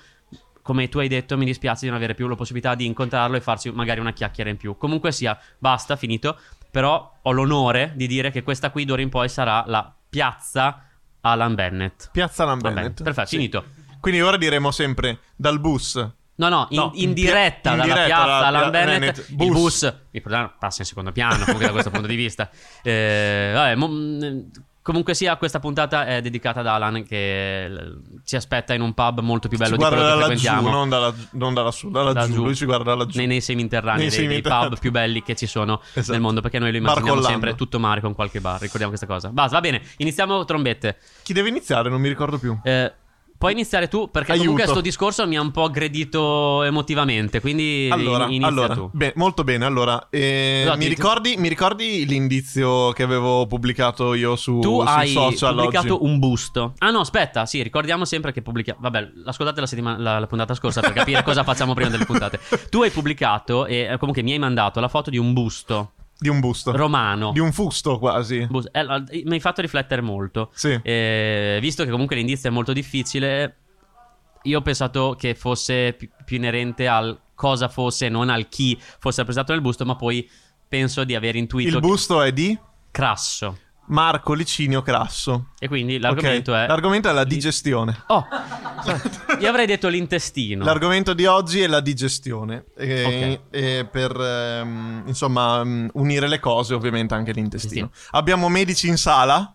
come 0.62 0.90
tu 0.90 1.00
hai 1.00 1.08
detto, 1.08 1.38
mi 1.38 1.46
dispiace 1.46 1.82
di 1.82 1.88
non 1.88 1.96
avere 1.96 2.16
più 2.16 2.28
la 2.28 2.36
possibilità 2.36 2.76
di 2.76 2.86
incontrarlo 2.86 3.38
e 3.38 3.42
farci 3.42 3.72
magari 3.72 4.00
una 4.00 4.12
chiacchiera 4.12 4.50
in 4.50 4.58
più. 4.58 4.76
Comunque 4.78 5.12
sia, 5.12 5.40
basta, 5.58 5.96
finito. 5.96 6.38
Però 6.72 7.18
ho 7.22 7.32
l'onore 7.32 7.94
di 7.96 8.08
dire 8.08 8.32
che 8.32 8.44
questa 8.44 8.70
qui 8.72 8.86
d'ora 8.86 9.02
in 9.02 9.10
poi 9.10 9.28
sarà 9.30 9.64
la 9.68 9.92
piazza 10.10 10.84
Alan 11.22 11.56
Bennett. 11.56 12.10
Piazza 12.12 12.44
Alan 12.44 12.60
bene, 12.60 12.76
Bennett. 12.76 13.04
perfetto, 13.04 13.28
Sì. 13.28 13.36
finito. 13.38 13.66
Quindi 14.00 14.22
ora 14.22 14.38
diremo 14.38 14.72
sempre 14.72 15.20
dal 15.36 15.60
bus 15.60 15.96
No, 16.40 16.48
no, 16.48 16.68
in, 16.70 16.78
No, 16.80 16.92
in 16.94 17.12
diretta 17.12 17.72
in 17.72 17.78
dalla 17.80 17.94
diretta 17.94 18.06
piazza 18.16 18.40
dalla 18.40 18.58
Alan 18.60 18.72
Bennett, 18.72 19.00
Bennett, 19.00 19.18
il 19.30 19.36
bus. 19.36 19.50
bus, 19.52 19.94
il 20.12 20.22
problema 20.22 20.48
passa 20.58 20.82
in 20.84 20.88
secondo 20.88 21.12
piano 21.12 21.44
comunque 21.44 21.66
da 21.66 21.72
questo 21.74 21.90
punto 21.90 22.08
di 22.08 22.16
vista. 22.16 22.50
Eh, 22.82 23.52
vabbè, 23.54 23.76
mo- 23.76 24.46
comunque 24.82 25.14
sia, 25.14 25.36
questa 25.38 25.60
puntata 25.60 26.06
è 26.06 26.22
dedicata 26.22 26.62
ad 26.62 26.68
Alan 26.68 27.04
che 27.06 27.70
ci 28.26 28.36
aspetta 28.36 28.74
in 28.74 28.82
un 28.82 28.94
pub 28.94 29.20
molto 29.20 29.48
più 29.48 29.58
bello 29.58 29.76
ci 29.76 29.78
di 29.78 29.84
quello 29.84 29.96
che 29.96 30.02
da 30.02 30.16
laggiù, 30.16 30.26
frequentiamo. 30.40 30.70
non 30.70 30.90
dalla, 30.90 31.14
non 31.32 31.54
dalla 31.54 31.72
su, 31.72 31.90
da 31.90 32.04
Da 32.04 32.14
laggiù. 32.22 32.34
giù. 32.34 32.44
Lui 32.44 32.56
ci 32.56 32.66
guarda 32.66 32.84
da 32.92 32.96
laggiù. 32.96 33.18
Nei, 33.18 33.28
nei 33.28 33.42
seminterranei, 33.42 34.00
Nei 34.02 34.10
dei, 34.10 34.18
dei 34.18 34.28
seminterranei. 34.28 34.70
pub 34.70 34.80
più 34.80 34.92
belli 34.92 35.22
che 35.24 35.36
ci 35.36 35.46
sono 35.48 35.82
Esatto. 35.94 36.12
nel 36.12 36.22
mondo, 36.22 36.42
perché 36.42 36.60
noi 36.60 36.72
lo 36.72 36.78
immaginiamo 36.78 37.22
sempre 37.22 37.56
tutto 37.56 37.80
mare 37.80 38.02
con 38.02 38.14
qualche 38.16 38.40
bar. 38.42 38.60
Ricordiamo 38.62 38.90
questa 38.90 39.08
cosa. 39.08 39.30
Basta, 39.30 39.56
va 39.56 39.62
bene. 39.62 39.82
Iniziamo 39.98 40.44
trombette. 40.46 40.98
Chi 41.24 41.34
deve 41.34 41.50
iniziare? 41.50 41.90
Non 41.90 42.02
mi 42.02 42.08
ricordo 42.08 42.38
più. 42.40 42.58
Eh, 42.64 42.92
puoi 43.40 43.54
iniziare 43.54 43.88
tu, 43.88 44.12
perché 44.12 44.34
Aiuto. 44.34 44.48
comunque 44.50 44.64
questo 44.66 44.82
discorso 44.84 45.26
mi 45.26 45.38
ha 45.38 45.42
un 45.42 45.52
po' 45.52 45.64
aggredito 45.64 46.62
emotivamente. 46.64 47.40
Quindi 47.40 47.88
Allora, 47.90 48.28
in- 48.28 48.44
allora 48.44 48.76
tu. 48.76 48.90
beh, 48.94 49.14
molto 49.16 49.44
bene. 49.46 49.64
Allora, 49.66 50.08
eh, 50.12 50.62
Esatto, 50.64 50.78
mi, 50.78 50.88
ricordi, 50.88 51.36
mi 51.38 51.48
ricordi 51.48 52.06
l'indizio 52.06 52.92
che 52.92 53.02
avevo 53.04 53.48
pubblicato 53.48 54.14
io 54.14 54.36
su, 54.36 54.60
Tu 54.60 54.80
sui 54.82 54.88
hai 54.88 55.08
social 55.08 55.56
pubblicato 55.56 55.96
oggi? 55.96 56.06
un 56.12 56.20
busto. 56.20 56.74
Ah, 56.80 56.92
no, 56.92 57.00
aspetta. 57.00 57.46
Sì, 57.46 57.64
ricordiamo 57.64 58.04
sempre 58.04 58.34
che 58.34 58.42
pubblichiamo. 58.42 58.80
Vabbè, 58.82 59.10
ascoltate 59.26 59.62
la, 59.62 59.68
settimana, 59.68 59.98
la, 59.98 60.20
la 60.20 60.28
puntata 60.28 60.54
scorsa 60.54 60.82
per 60.82 60.92
capire 60.92 61.24
cosa 61.24 61.44
facciamo 61.44 61.74
prima 61.74 61.90
delle 61.90 62.06
puntate. 62.06 62.40
Tu 62.70 62.82
hai 62.82 62.90
pubblicato 62.92 63.66
e 63.66 63.88
eh, 63.90 63.98
comunque 63.98 64.22
mi 64.22 64.34
hai 64.34 64.40
mandato 64.40 64.82
la 64.82 64.90
foto 64.90 65.10
di 65.10 65.18
un 65.18 65.32
busto 65.32 65.94
Di 66.22 66.28
un 66.28 66.40
busto. 66.42 66.76
romano. 66.76 67.32
Di 67.32 67.40
un 67.40 67.54
fusto 67.54 67.98
quasi. 67.98 68.46
Bus- 68.50 68.68
eh, 68.72 68.84
mi 69.24 69.34
hai 69.34 69.40
fatto 69.40 69.62
riflettere 69.62 70.02
molto. 70.02 70.52
Sì. 70.54 70.78
Eh, 70.84 71.58
visto 71.62 71.84
che 71.86 71.90
comunque 71.90 72.16
l'indizio 72.18 72.50
è 72.50 72.52
molto 72.52 72.74
difficile, 72.74 73.56
io 74.44 74.60
ho 74.60 74.62
pensato 74.62 75.16
che 75.18 75.34
fosse 75.36 75.94
pi- 75.94 76.10
più 76.26 76.38
inerente 76.38 76.88
al 76.88 77.18
cosa 77.36 77.70
fosse, 77.70 78.10
non 78.10 78.30
al 78.30 78.50
chi 78.50 78.78
fosse 78.80 79.18
rappresentato 79.20 79.54
nel 79.54 79.62
busto, 79.62 79.86
ma 79.86 79.96
poi 79.96 80.30
penso 80.68 81.06
di 81.06 81.16
aver 81.16 81.36
intuito 81.38 81.70
Il 81.70 81.74
che- 81.76 81.80
busto 81.88 82.22
è 82.22 82.34
di 82.34 82.58
crasso. 82.92 83.58
Marco 83.90 84.34
Licinio 84.34 84.82
Crasso. 84.82 85.50
E 85.60 85.68
quindi 85.68 85.98
l'argomento 86.00 86.52
Ok, 86.52 86.58
è... 86.58 86.68
L'argomento 86.68 87.10
è 87.10 87.12
la 87.14 87.24
digestione. 87.24 88.04
Oh, 88.08 88.26
io 89.40 89.50
avrei 89.50 89.66
detto 89.66 89.88
l'intestino. 89.88 90.64
L'argomento 90.64 91.14
di 91.14 91.26
oggi 91.26 91.62
è 91.62 91.68
la 91.68 91.80
digestione. 91.80 92.66
E, 92.78 93.04
Ok. 93.04 93.56
e 93.56 93.88
per 93.92 94.16
ehm, 94.20 95.04
insomma 95.08 95.64
mm, 95.64 95.88
unire 95.94 96.28
le 96.28 96.40
cose, 96.40 96.74
ovviamente 96.74 97.14
anche 97.14 97.32
l'intestino. 97.32 97.86
Intestino. 97.86 98.18
Abbiamo 98.18 98.48
medici 98.50 98.88
in 98.88 98.98
sala. 98.98 99.54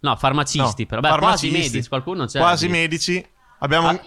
No, 0.00 0.16
farmacisti 0.16 0.82
No, 0.82 0.88
però. 0.88 1.00
Beh, 1.02 1.08
farmacisti. 1.08 1.48
quasi 1.50 1.68
medici, 1.70 1.88
qualcuno 1.88 2.24
c'è. 2.26 2.38
Quasi 2.38 2.66
di- 2.66 2.72
medici. 2.72 3.26
Abbiamo 3.58 3.88
Ah. 3.88 4.00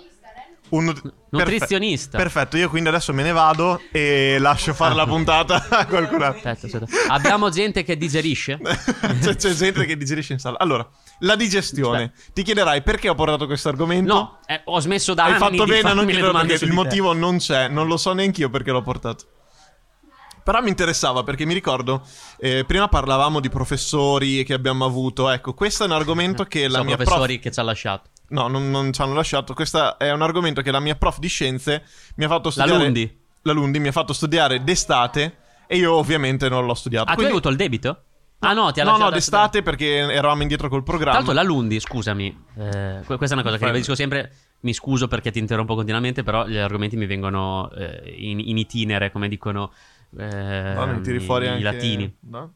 Un 0.74 0.86
nut- 0.86 1.13
Nutrizionista. 1.30 2.18
Perfe- 2.18 2.34
Perfetto, 2.34 2.58
io 2.58 2.70
quindi 2.70 2.89
adesso 2.89 3.13
me 3.13 3.24
ne 3.24 3.32
vado 3.32 3.82
e 3.92 4.38
lascio 4.39 4.74
fare 4.74 4.94
la 4.94 5.06
puntata 5.06 5.68
a 5.70 5.86
qualcun 5.86 6.22
altro. 6.22 6.50
Aspetta, 6.50 6.77
aspetta. 6.77 7.13
Abbiamo 7.13 7.50
gente 7.50 7.84
che 7.84 7.98
digerisce? 7.98 8.60
c'è, 9.22 9.36
c'è 9.36 9.53
gente 9.53 9.86
che 9.86 9.96
digerisce 9.98 10.34
in 10.34 10.39
sala. 10.39 10.60
Allora, 10.60 10.88
la 11.20 11.36
digestione. 11.36 12.13
Ti 12.34 12.44
chiederai 12.44 12.82
perché 12.82 13.10
ho 13.10 13.15
portato 13.15 13.46
questo 13.46 13.70
argomento? 13.70 14.13
No, 14.13 14.39
eh, 14.46 14.62
ho 14.65 14.80
smesso 14.80 15.13
da 15.13 15.25
Hai 15.25 15.36
fatto 15.36 15.65
bene 15.65 15.89
a 15.89 15.94
non 15.94 16.06
chiedere 16.06 16.32
perché 16.32 16.53
il 16.53 16.60
di 16.60 16.68
te. 16.68 16.74
motivo 16.74 17.13
non 17.13 17.38
c'è, 17.38 17.68
non 17.68 17.88
lo 17.88 17.98
so 17.98 18.13
neanche 18.13 18.42
io 18.42 18.50
perché 18.50 18.72
l'ho 18.72 18.82
portato. 18.82 19.25
Però 20.44 20.62
mi 20.62 20.68
interessava 20.70 21.24
perché 21.24 21.46
mi 21.46 21.53
ricordo, 21.53 22.06
eh, 22.38 22.65
prima 22.65 22.89
parlavamo 22.89 23.39
di 23.39 23.48
professori 23.48 24.44
che 24.44 24.53
abbiamo 24.53 24.84
avuto. 24.84 25.30
Ecco, 25.30 25.53
questo 25.53 25.84
è 25.84 25.86
un 25.88 25.94
argomento 25.94 26.44
che 26.44 26.63
la 26.68 26.80
Sono 26.80 26.84
mia 26.84 26.96
professori 26.98 27.34
prof... 27.36 27.44
che 27.44 27.51
ci 27.51 27.60
ha 27.60 27.63
lasciato. 27.63 28.10
No, 28.34 28.48
non, 28.48 28.70
non 28.72 28.92
ci 28.92 29.02
hanno 29.02 29.13
lasciato. 29.13 29.54
Questo 29.54 29.98
è 30.00 30.12
un 30.12 30.22
argomento 30.24 30.62
che 30.62 30.72
la 30.72 30.80
mia 30.80 30.96
prof 30.96 31.20
di 31.20 31.28
scienze 31.28 31.84
mi 32.16 32.24
ha 32.24 32.28
fatto 32.28 32.48
La 32.48 32.52
studiare. 32.52 32.84
Lundi. 32.84 33.20
La 33.44 33.52
Lundi 33.54 33.80
mi 33.80 33.88
ha 33.90 33.92
fatto 33.92 34.12
studiare 34.13 34.63
d'estate 34.63 35.38
e 35.68 35.78
io 35.78 35.94
ovviamente 35.94 36.50
non 36.50 36.66
l'ho 36.66 36.74
studiato. 36.74 37.04
Ah, 37.04 37.13
tu 37.13 37.22
hai 37.22 37.28
Quindi- 37.28 37.34
avuto 37.34 37.50
il 37.50 37.56
debito? 37.58 38.04
Ah 38.40 38.54
no, 38.54 38.72
ti 38.72 38.80
ha 38.82 38.84
No, 38.84 38.90
lasciato 38.92 39.10
no, 39.10 39.16
d'estate 39.16 39.62
perché 39.62 39.86
eravamo 40.00 40.42
indietro 40.42 40.68
col 40.68 40.82
Tra 40.84 40.92
programma. 40.92 41.18
l'altro 41.20 41.34
la 41.34 41.44
Lundi, 41.44 41.80
scusami, 41.80 42.44
eh, 42.58 43.02
que- 43.06 43.16
questa 43.18 43.36
è 43.36 43.40
una 43.40 43.44
cosa 43.48 43.58
che 43.58 43.66
ribadisco 43.66 43.96
sempre, 43.96 44.34
mi 44.62 44.74
scuso 44.74 45.08
perché 45.08 45.32
ti 45.32 45.40
interrompo 45.40 45.75
continuamente, 45.75 46.24
però 46.24 46.46
gli 46.46 46.58
argomenti 46.58 46.98
mi 46.98 47.06
vengono 47.06 47.72
eh, 47.72 48.13
in, 48.18 48.40
in 48.40 48.58
itinere, 48.58 49.12
come 49.13 49.30
dicono 49.30 49.72
eh, 50.18 50.74
No, 50.75 51.00
tiri 51.02 51.18
i, 51.18 51.20
fuori 51.22 51.46
i 51.46 51.50
anche... 51.50 51.63
latini. 51.63 52.18
No? 52.30 52.54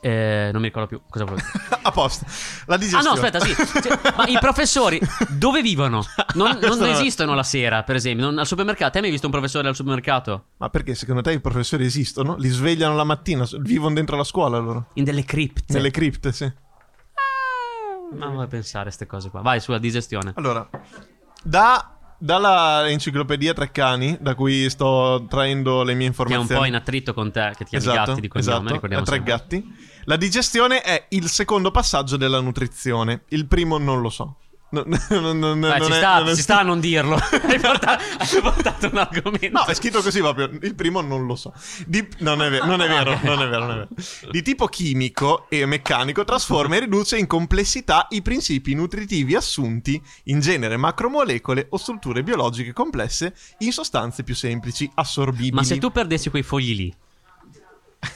Eh, 0.00 0.50
non 0.52 0.60
mi 0.60 0.68
ricordo 0.68 0.86
più 0.88 1.00
cosa 1.08 1.24
volevo 1.24 1.42
dire. 1.52 1.78
A 1.82 1.90
posto. 1.90 2.24
La 2.66 2.74
Ah 2.74 2.78
digestione. 2.78 3.04
no, 3.06 3.12
aspetta, 3.12 3.40
sì. 3.40 3.54
Cioè, 3.54 4.14
ma 4.16 4.26
i 4.26 4.38
professori 4.38 5.00
dove 5.30 5.62
vivono? 5.62 6.04
Non, 6.34 6.58
non 6.60 6.84
esistono 6.84 7.34
la 7.34 7.42
sera, 7.42 7.82
per 7.82 7.96
esempio. 7.96 8.24
Non- 8.26 8.38
al 8.38 8.46
supermercato. 8.46 8.98
Te 8.98 9.04
hai 9.04 9.10
visto 9.10 9.26
un 9.26 9.32
professore 9.32 9.68
al 9.68 9.74
supermercato? 9.74 10.46
Ma 10.58 10.68
perché 10.68 10.94
secondo 10.94 11.22
te 11.22 11.32
i 11.32 11.40
professori 11.40 11.84
esistono? 11.84 12.36
Li 12.36 12.48
svegliano 12.48 12.94
la 12.94 13.04
mattina, 13.04 13.46
vivono 13.60 13.94
dentro 13.94 14.16
la 14.16 14.24
scuola 14.24 14.58
loro. 14.58 14.86
In 14.94 15.04
delle 15.04 15.24
cripte. 15.24 15.72
Nelle 15.72 15.90
cripte, 15.90 16.32
sì. 16.32 16.52
Ma 18.16 18.26
vuoi 18.28 18.46
pensare 18.46 18.80
a 18.80 18.84
queste 18.84 19.06
cose 19.06 19.30
qua? 19.30 19.40
Vai 19.40 19.60
sulla 19.60 19.78
digestione. 19.78 20.32
Allora, 20.36 20.68
da, 21.42 21.95
dalla 22.18 22.88
enciclopedia 22.88 23.52
Treccani, 23.52 24.18
da 24.20 24.34
cui 24.34 24.68
sto 24.70 25.26
traendo 25.28 25.82
le 25.82 25.94
mie 25.94 26.10
Che 26.10 26.16
è 26.16 26.24
un 26.24 26.30
informazioni. 26.30 26.60
po' 26.60 26.66
in 26.66 26.74
attrito 26.74 27.14
con 27.14 27.30
te, 27.30 27.52
che 27.56 27.64
ti 27.64 27.70
chiami 27.70 27.84
esatto, 27.84 28.10
gatti 28.10 28.20
di 28.20 28.28
cognome, 28.28 28.70
esatto, 28.82 29.02
tre 29.02 29.22
gatti. 29.22 29.74
La 30.04 30.16
digestione 30.16 30.82
è 30.82 31.06
il 31.10 31.28
secondo 31.28 31.70
passaggio 31.70 32.16
della 32.16 32.40
nutrizione. 32.40 33.22
Il 33.28 33.46
primo 33.46 33.78
non 33.78 34.00
lo 34.00 34.08
so. 34.08 34.36
No, 34.68 34.84
non- 35.10 35.38
non- 35.38 35.60
Beh, 35.60 35.78
non 35.78 35.86
ci, 35.86 35.92
è- 35.92 35.96
sta, 35.96 36.24
è 36.24 36.34
ci 36.34 36.42
sta 36.42 36.58
a 36.58 36.62
non 36.62 36.80
dirlo. 36.80 37.14
hai, 37.46 37.58
portato, 37.60 38.02
hai 38.18 38.40
portato 38.42 38.88
un 38.90 38.98
argomento. 38.98 39.48
No, 39.52 39.64
è 39.64 39.74
scritto 39.74 40.02
così 40.02 40.18
proprio. 40.18 40.50
Il 40.62 40.74
primo 40.74 41.00
non 41.00 41.24
lo 41.24 41.36
so. 41.36 41.52
Di- 41.86 42.06
non, 42.18 42.42
è 42.42 42.50
ve- 42.50 42.58
non 42.64 42.82
è 42.82 42.88
vero, 42.88 43.18
non 43.22 43.42
è 43.42 43.48
vero, 43.48 43.66
non 43.66 43.70
è 43.70 43.74
vero. 43.74 44.30
Di 44.30 44.42
tipo 44.42 44.66
chimico 44.66 45.46
e 45.48 45.64
meccanico 45.66 46.24
trasforma 46.24 46.76
e 46.76 46.80
riduce 46.80 47.16
in 47.16 47.26
complessità 47.28 48.06
i 48.10 48.22
principi 48.22 48.74
nutritivi 48.74 49.36
assunti 49.36 50.02
in 50.24 50.40
genere 50.40 50.76
macromolecole 50.76 51.66
o 51.70 51.76
strutture 51.76 52.22
biologiche 52.24 52.72
complesse 52.72 53.34
in 53.58 53.72
sostanze 53.72 54.24
più 54.24 54.34
semplici, 54.34 54.90
assorbibili. 54.94 55.52
Ma 55.52 55.62
se 55.62 55.78
tu 55.78 55.90
perdessi 55.92 56.28
quei 56.28 56.42
fogli 56.42 56.74
lì, 56.74 56.94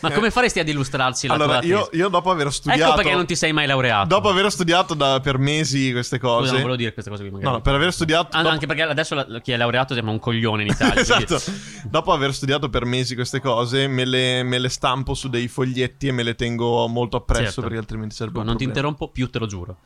ma 0.01 0.11
come 0.13 0.31
faresti 0.31 0.59
ad 0.61 0.69
illustrarci 0.69 1.27
la 1.27 1.35
Allora, 1.35 1.59
tua 1.59 1.69
io, 1.69 1.89
io 1.93 2.09
dopo 2.09 2.31
aver 2.31 2.53
studiato... 2.53 2.83
Ecco 2.93 2.95
perché 2.97 3.15
non 3.15 3.27
ti 3.27 3.35
sei 3.37 3.53
mai 3.53 3.67
laureato. 3.67 4.07
Dopo 4.09 4.29
aver 4.29 4.51
studiato 4.51 4.95
da- 4.95 5.21
per 5.21 5.39
mesi 5.39 5.93
queste 5.93 6.19
Scusa, 6.19 6.33
cose... 6.33 6.51
non 6.53 6.61
volevo 6.61 6.77
dire 6.77 6.93
queste 6.93 7.11
cose 7.11 7.23
qui. 7.23 7.31
Magari. 7.33 7.51
No, 7.51 7.57
no, 7.57 7.63
per 7.63 7.75
aver 7.75 7.93
studiato... 7.93 8.37
Ah, 8.37 8.43
dopo- 8.43 8.55
Anche 8.55 8.67
perché 8.67 8.83
adesso 8.83 9.15
la- 9.15 9.41
chi 9.41 9.53
è 9.53 9.57
laureato 9.57 9.95
sembra 9.95 10.13
un 10.13 10.19
coglione 10.19 10.63
in 10.63 10.69
Italia. 10.73 11.05
quindi- 11.05 11.25
esatto. 11.35 11.53
Dopo 11.89 12.13
aver 12.13 12.33
studiato 12.35 12.69
per 12.71 12.85
mesi 12.85 13.15
queste 13.15 13.41
cose, 13.41 13.87
me 13.89 14.05
le, 14.05 14.43
me 14.43 14.59
le 14.59 14.69
stampo 14.69 15.15
su 15.15 15.29
dei 15.29 15.49
foglietti 15.49 16.09
e 16.09 16.13
me 16.13 16.23
le 16.23 16.35
tengo 16.35 16.87
molto 16.89 17.17
appresso 17.19 17.45
Certo. 17.45 17.61
perché 17.63 17.77
altrimenti 17.79 18.15
sarebbe 18.15 18.39
un 18.39 18.45
Non 18.45 18.57
ti 18.57 18.65
problema. 18.65 18.87
interrompo 18.89 19.13
più, 19.13 19.29
te 19.31 19.39
lo 19.39 19.47
giuro. 19.47 19.77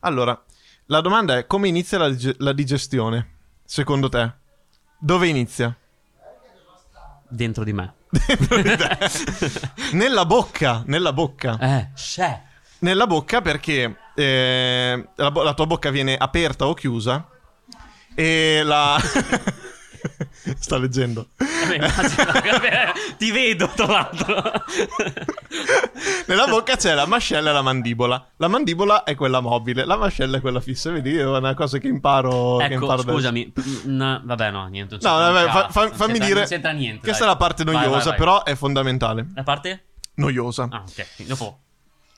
Allora, 0.00 0.40
la 0.86 1.00
domanda 1.00 1.36
è 1.38 1.46
come 1.46 1.68
inizia 1.68 1.98
la, 1.98 2.08
dig- 2.10 2.36
la 2.38 2.52
digestione? 2.52 3.34
Secondo 3.64 4.08
te? 4.08 4.32
Dove 4.98 5.28
inizia? 5.28 5.74
Dentro 7.28 7.62
di 7.64 7.72
me. 7.72 7.94
nella 9.92 10.26
bocca, 10.26 10.82
nella 10.86 11.12
bocca. 11.12 11.58
Eh, 11.60 11.88
c'è. 11.94 12.42
Nella 12.80 13.06
bocca 13.06 13.40
perché 13.40 13.96
eh, 14.14 15.08
la, 15.14 15.30
bo- 15.30 15.42
la 15.42 15.54
tua 15.54 15.66
bocca 15.66 15.90
viene 15.90 16.16
aperta 16.16 16.66
o 16.66 16.74
chiusa 16.74 17.28
e 18.14 18.62
la... 18.64 19.00
Sta 20.58 20.78
leggendo. 20.78 21.28
Vabbè, 21.36 21.74
immagino, 21.76 22.24
vabbè, 22.52 22.92
ti 23.18 23.30
vedo, 23.30 23.68
tra 23.74 23.86
l'altro. 23.86 24.42
Nella 26.26 26.46
bocca 26.46 26.76
c'è 26.76 26.94
la 26.94 27.06
mascella 27.06 27.50
e 27.50 27.52
la 27.52 27.62
mandibola. 27.62 28.30
La 28.36 28.48
mandibola 28.48 29.04
è 29.04 29.14
quella 29.14 29.40
mobile, 29.40 29.84
la 29.84 29.96
mascella 29.96 30.38
è 30.38 30.40
quella 30.40 30.60
fissa. 30.60 30.90
Vedi, 30.90 31.16
è 31.16 31.24
una 31.24 31.54
cosa 31.54 31.78
che 31.78 31.88
imparo. 31.88 32.56
che 32.58 32.64
ecco, 32.64 32.74
imparo 32.74 33.00
adesso. 33.00 33.10
scusami. 33.16 33.52
mm, 33.88 34.16
vabbè, 34.22 34.50
no, 34.50 34.66
niente. 34.68 34.98
No, 35.00 35.10
vabbè, 35.10 35.50
fa- 35.50 35.68
fa- 35.68 35.84
non 35.86 35.94
fammi 35.94 36.18
dire. 36.18 36.34
Non 36.34 36.44
c'entra 36.44 36.70
niente. 36.72 37.00
Questa 37.00 37.24
dai. 37.24 37.28
è 37.28 37.32
la 37.32 37.36
parte 37.36 37.64
Vai, 37.64 37.74
noiosa, 37.74 37.96
vai, 37.96 38.04
vai. 38.04 38.16
però 38.16 38.44
è 38.44 38.54
fondamentale. 38.54 39.26
La 39.34 39.42
parte? 39.42 39.84
Noiosa. 40.14 40.68
Ah, 40.70 40.84
ok. 40.86 41.26
Dopo. 41.26 41.60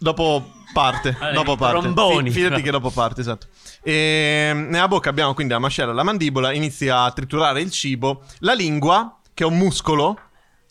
Dopo 0.02 0.50
parte. 0.73 1.16
Allora, 1.21 1.32
dopo 1.32 1.52
i 1.52 1.56
parte. 1.56 1.80
tromboni. 1.80 2.30
Fi- 2.30 2.42
fidati 2.42 2.62
che 2.62 2.71
dopo 2.71 2.90
parte, 2.90 3.21
esatto. 3.21 3.47
E, 3.82 4.52
nella 4.54 4.88
bocca 4.88 5.11
abbiamo 5.11 5.32
quindi 5.32 5.52
la 5.52 5.59
mascella, 5.61 5.92
la 5.92 6.02
mandibola, 6.02 6.52
inizia 6.52 7.02
a 7.02 7.12
triturare 7.12 7.61
il 7.61 7.71
cibo. 7.71 8.23
La 8.40 8.52
lingua, 8.52 9.18
che 9.32 9.44
è 9.44 9.47
un 9.47 9.56
muscolo. 9.56 10.18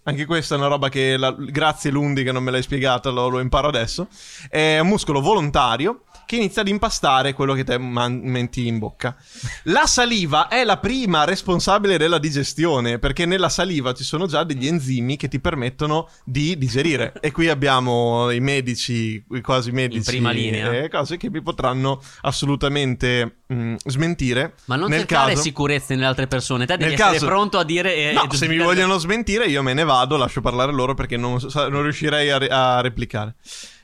Anche 0.04 0.26
questa 0.26 0.56
è 0.56 0.58
una 0.58 0.68
roba 0.68 0.90
che, 0.90 1.16
la- 1.16 1.34
grazie 1.38 1.92
Lundi 1.92 2.24
che 2.24 2.32
non 2.32 2.44
me 2.44 2.52
l'hai 2.52 2.64
spiegata, 2.64 3.10
lo, 3.10 3.28
lo 3.30 3.40
imparo 3.40 3.68
adesso. 3.68 4.08
È 4.50 4.80
un 4.80 4.88
muscolo 4.88 5.22
volontario 5.22 6.02
che 6.26 6.36
inizia 6.38 6.62
ad 6.62 6.68
impastare 6.68 7.34
quello 7.34 7.54
che 7.54 7.64
te 7.64 7.78
man- 7.78 8.22
metti 8.24 8.68
in 8.68 8.80
bocca. 8.80 9.16
La 9.64 9.86
saliva 9.86 10.48
è 10.48 10.64
la 10.64 10.78
prima 10.78 11.24
responsabile 11.26 11.98
della 11.98 12.18
digestione, 12.20 13.00
perché 13.00 13.26
nella 13.26 13.50
saliva 13.50 13.94
ci 13.94 14.04
sono 14.04 14.28
già 14.28 14.44
degli 14.44 14.68
enzimi 14.68 15.18
che 15.18 15.28
ti 15.28 15.40
permettono 15.40 16.10
di 16.24 16.58
digerire. 16.58 17.14
E 17.20 17.32
qui 17.32 17.50
abbiamo 17.50 18.30
i 18.32 18.40
medici, 18.40 19.24
i 19.30 19.42
quasi 19.42 19.72
medici, 19.72 19.98
In 19.98 20.04
prima 20.04 20.32
linea. 20.32 20.72
e 20.72 20.90
cose 20.90 21.18
che 21.18 21.30
vi 21.30 21.42
potranno 21.42 22.02
assolutamente 22.22 23.38
mh, 23.48 23.76
smentire. 23.86 24.54
Ma 24.66 24.76
non 24.76 24.90
nel 24.90 25.00
cercare 25.00 25.32
caso... 25.32 25.42
sicurezze 25.44 25.94
nelle 25.96 26.06
altre 26.08 26.28
persone. 26.28 26.66
Te 26.66 26.78
devi 26.78 26.92
Nel 26.92 26.94
essere 27.00 27.14
caso- 27.14 27.26
pronto 27.26 27.58
a 27.58 27.64
dire. 27.64 27.96
eh, 27.96 28.14
No, 28.14 28.30
eh, 28.30 28.36
se 28.36 28.48
mi 28.48 28.56
eh, 28.56 28.64
vogliono 28.64 28.98
smentire 28.98 29.46
io 29.46 29.62
me 29.64 29.74
ne 29.74 29.84
vado, 29.84 30.18
lascio 30.18 30.42
parlare 30.42 30.72
loro 30.72 30.94
perché 30.94 31.18
non, 31.18 31.38
non 31.70 31.82
riuscirei 31.84 32.30
a, 32.30 32.38
re- 32.38 32.48
a 32.48 32.82
replicare. 32.82 33.36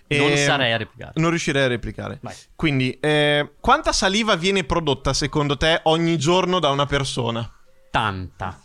Non 0.10 0.32
E- 0.32 0.38
sarei 0.38 0.72
a 0.72 0.78
replicare. 0.78 1.12
Non 1.16 1.30
riuscirei 1.30 1.64
a 1.64 1.68
replicare. 1.68 2.20
Vai. 2.22 2.34
Quindi, 2.56 2.98
eh, 3.00 3.54
quanta 3.60 3.92
saliva 3.92 4.36
viene 4.36 4.64
prodotta 4.64 5.14
secondo 5.14 5.58
te 5.58 5.82
ogni 5.84 6.18
giorno 6.18 6.60
da 6.60 6.70
una 6.70 6.86
persona? 6.86 7.50
Tanta. 7.92 8.60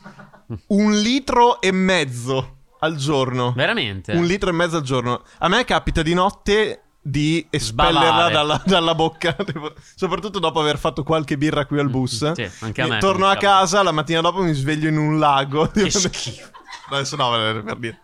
Un 0.69 0.93
litro 1.01 1.61
e 1.61 1.73
mezzo 1.73 2.59
al 2.81 2.97
giorno. 2.97 3.53
Veramente? 3.53 4.13
Un 4.13 4.25
litro 4.25 4.51
e 4.51 4.53
mezzo 4.53 4.77
al 4.77 4.83
giorno. 4.83 5.23
A 5.39 5.49
me 5.49 5.65
capita 5.65 6.03
di 6.03 6.15
notte 6.15 6.83
di 7.05 7.45
espellerla 7.51 8.31
dalla, 8.31 8.63
dalla 8.65 8.95
bocca, 8.95 9.35
soprattutto 9.97 10.39
dopo 10.39 10.61
aver 10.61 10.79
fatto 10.79 11.03
qualche 11.03 11.37
birra 11.37 11.67
qui 11.67 11.81
al 11.81 11.91
bus. 11.91 12.33
sì, 12.33 12.49
anche 12.61 12.83
a 12.83 12.87
me 12.87 12.99
Torno 12.99 13.27
a 13.27 13.37
casa, 13.37 13.83
la 13.83 13.91
mattina 13.91 14.21
dopo 14.21 14.43
mi 14.43 14.53
sveglio 14.53 14.89
in 14.89 14.97
un 14.99 15.19
lago. 15.19 15.67
Che 15.69 15.91
schifo. 15.91 16.51
Adesso 16.91 17.17
no, 17.17 17.31
per 17.65 17.77
dire. 17.77 18.01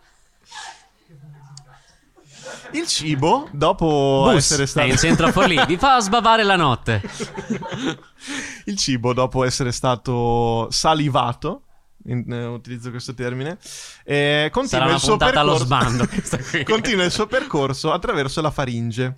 Il 2.71 2.87
cibo, 2.87 3.47
dopo 3.51 4.23
Bus, 4.25 4.35
essere 4.35 4.65
stato... 4.65 4.87
in 4.87 4.97
centro 4.97 5.31
Forlì. 5.31 5.59
Vi 5.65 5.77
fa 5.77 5.99
sbavare 5.99 6.43
la 6.43 6.55
notte. 6.55 7.01
Il 8.65 8.77
cibo, 8.77 9.13
dopo 9.13 9.43
essere 9.43 9.71
stato 9.71 10.67
salivato, 10.69 11.63
in- 12.05 12.31
eh, 12.31 12.45
utilizzo 12.45 12.89
questo 12.91 13.13
termine, 13.13 13.57
eh, 14.03 14.49
continua 14.51 14.93
il 14.93 14.99
suo 14.99 15.17
percorso... 15.17 15.65
sbando 15.65 16.07
continua 16.65 17.05
il 17.05 17.11
suo 17.11 17.27
percorso 17.27 17.91
attraverso 17.91 18.41
la 18.41 18.51
faringe. 18.51 19.17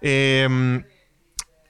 Ehm, 0.00 0.84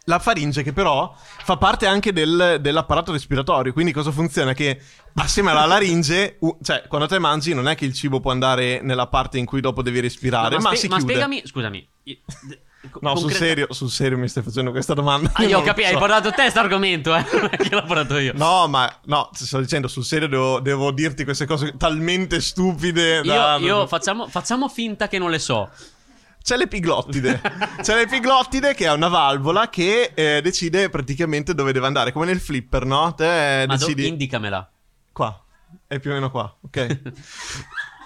la 0.06 0.18
faringe 0.18 0.62
che 0.62 0.72
però 0.72 1.14
fa 1.16 1.56
parte 1.56 1.86
anche 1.86 2.12
del- 2.12 2.58
dell'apparato 2.60 3.12
respiratorio, 3.12 3.72
quindi 3.72 3.92
cosa 3.92 4.10
funziona? 4.10 4.52
Che 4.52 4.80
assieme 5.14 5.50
alla 5.50 5.64
laringe, 5.66 6.36
u- 6.40 6.58
cioè 6.62 6.84
quando 6.88 7.06
te 7.06 7.18
mangi 7.18 7.54
non 7.54 7.68
è 7.68 7.74
che 7.76 7.84
il 7.84 7.92
cibo 7.92 8.18
può 8.20 8.30
andare 8.32 8.80
nella 8.82 9.06
parte 9.06 9.38
in 9.38 9.44
cui 9.46 9.60
dopo 9.60 9.82
devi 9.82 10.00
respirare, 10.00 10.56
ma, 10.56 10.62
ma, 10.62 10.70
si 10.70 10.76
spie- 10.76 10.88
ma 10.88 10.96
chiude. 10.96 11.12
spiegami, 11.12 11.42
scusami. 11.46 11.88
io- 12.04 12.16
d- 12.42 12.58
No, 13.00 13.10
sul 13.14 13.28
concreta- 13.28 13.44
serio, 13.44 13.72
sul 13.72 13.90
serio 13.90 14.18
mi 14.18 14.26
stai 14.28 14.42
facendo 14.42 14.72
questa 14.72 14.92
domanda. 14.92 15.30
Ah, 15.34 15.42
io 15.42 15.50
non 15.50 15.56
ho 15.58 15.60
lo 15.60 15.66
capito, 15.66 15.86
hai 15.86 15.92
so. 15.92 15.98
portato 16.00 16.30
te 16.30 16.34
questo 16.42 16.58
argomento, 16.58 17.14
eh. 17.14 17.24
Non 17.32 17.48
è 17.52 17.56
che 17.56 17.72
l'ho 17.76 17.84
portato 17.84 18.18
io. 18.18 18.32
No, 18.34 18.66
ma 18.66 18.92
no, 19.04 19.30
ti 19.32 19.44
sto 19.46 19.60
dicendo 19.60 19.86
sul 19.86 20.04
serio 20.04 20.26
devo, 20.26 20.58
devo 20.58 20.90
dirti 20.90 21.22
queste 21.22 21.46
cose 21.46 21.76
talmente 21.76 22.40
stupide 22.40 23.22
da... 23.22 23.54
Io, 23.58 23.66
io 23.66 23.86
facciamo, 23.86 24.26
facciamo 24.26 24.68
finta 24.68 25.06
che 25.06 25.18
non 25.20 25.30
le 25.30 25.38
so. 25.38 25.70
C'è 26.42 26.56
l'epiglottide. 26.56 27.40
C'è 27.82 27.94
l'epiglottide 27.94 28.74
che 28.74 28.86
è 28.86 28.92
una 28.92 29.08
valvola 29.08 29.68
che 29.70 30.12
eh, 30.14 30.40
decide 30.42 30.88
praticamente 30.90 31.54
dove 31.54 31.72
deve 31.72 31.86
andare, 31.86 32.12
come 32.12 32.26
nel 32.26 32.40
flipper, 32.40 32.84
no? 32.84 33.14
Te 33.14 33.64
Ma 33.66 33.76
do- 33.76 33.84
decidi 33.84 34.06
indicamela. 34.08 34.70
qua. 35.12 35.38
È 35.86 35.98
più 35.98 36.10
o 36.10 36.14
meno 36.14 36.30
qua, 36.30 36.54
ok? 36.62 37.12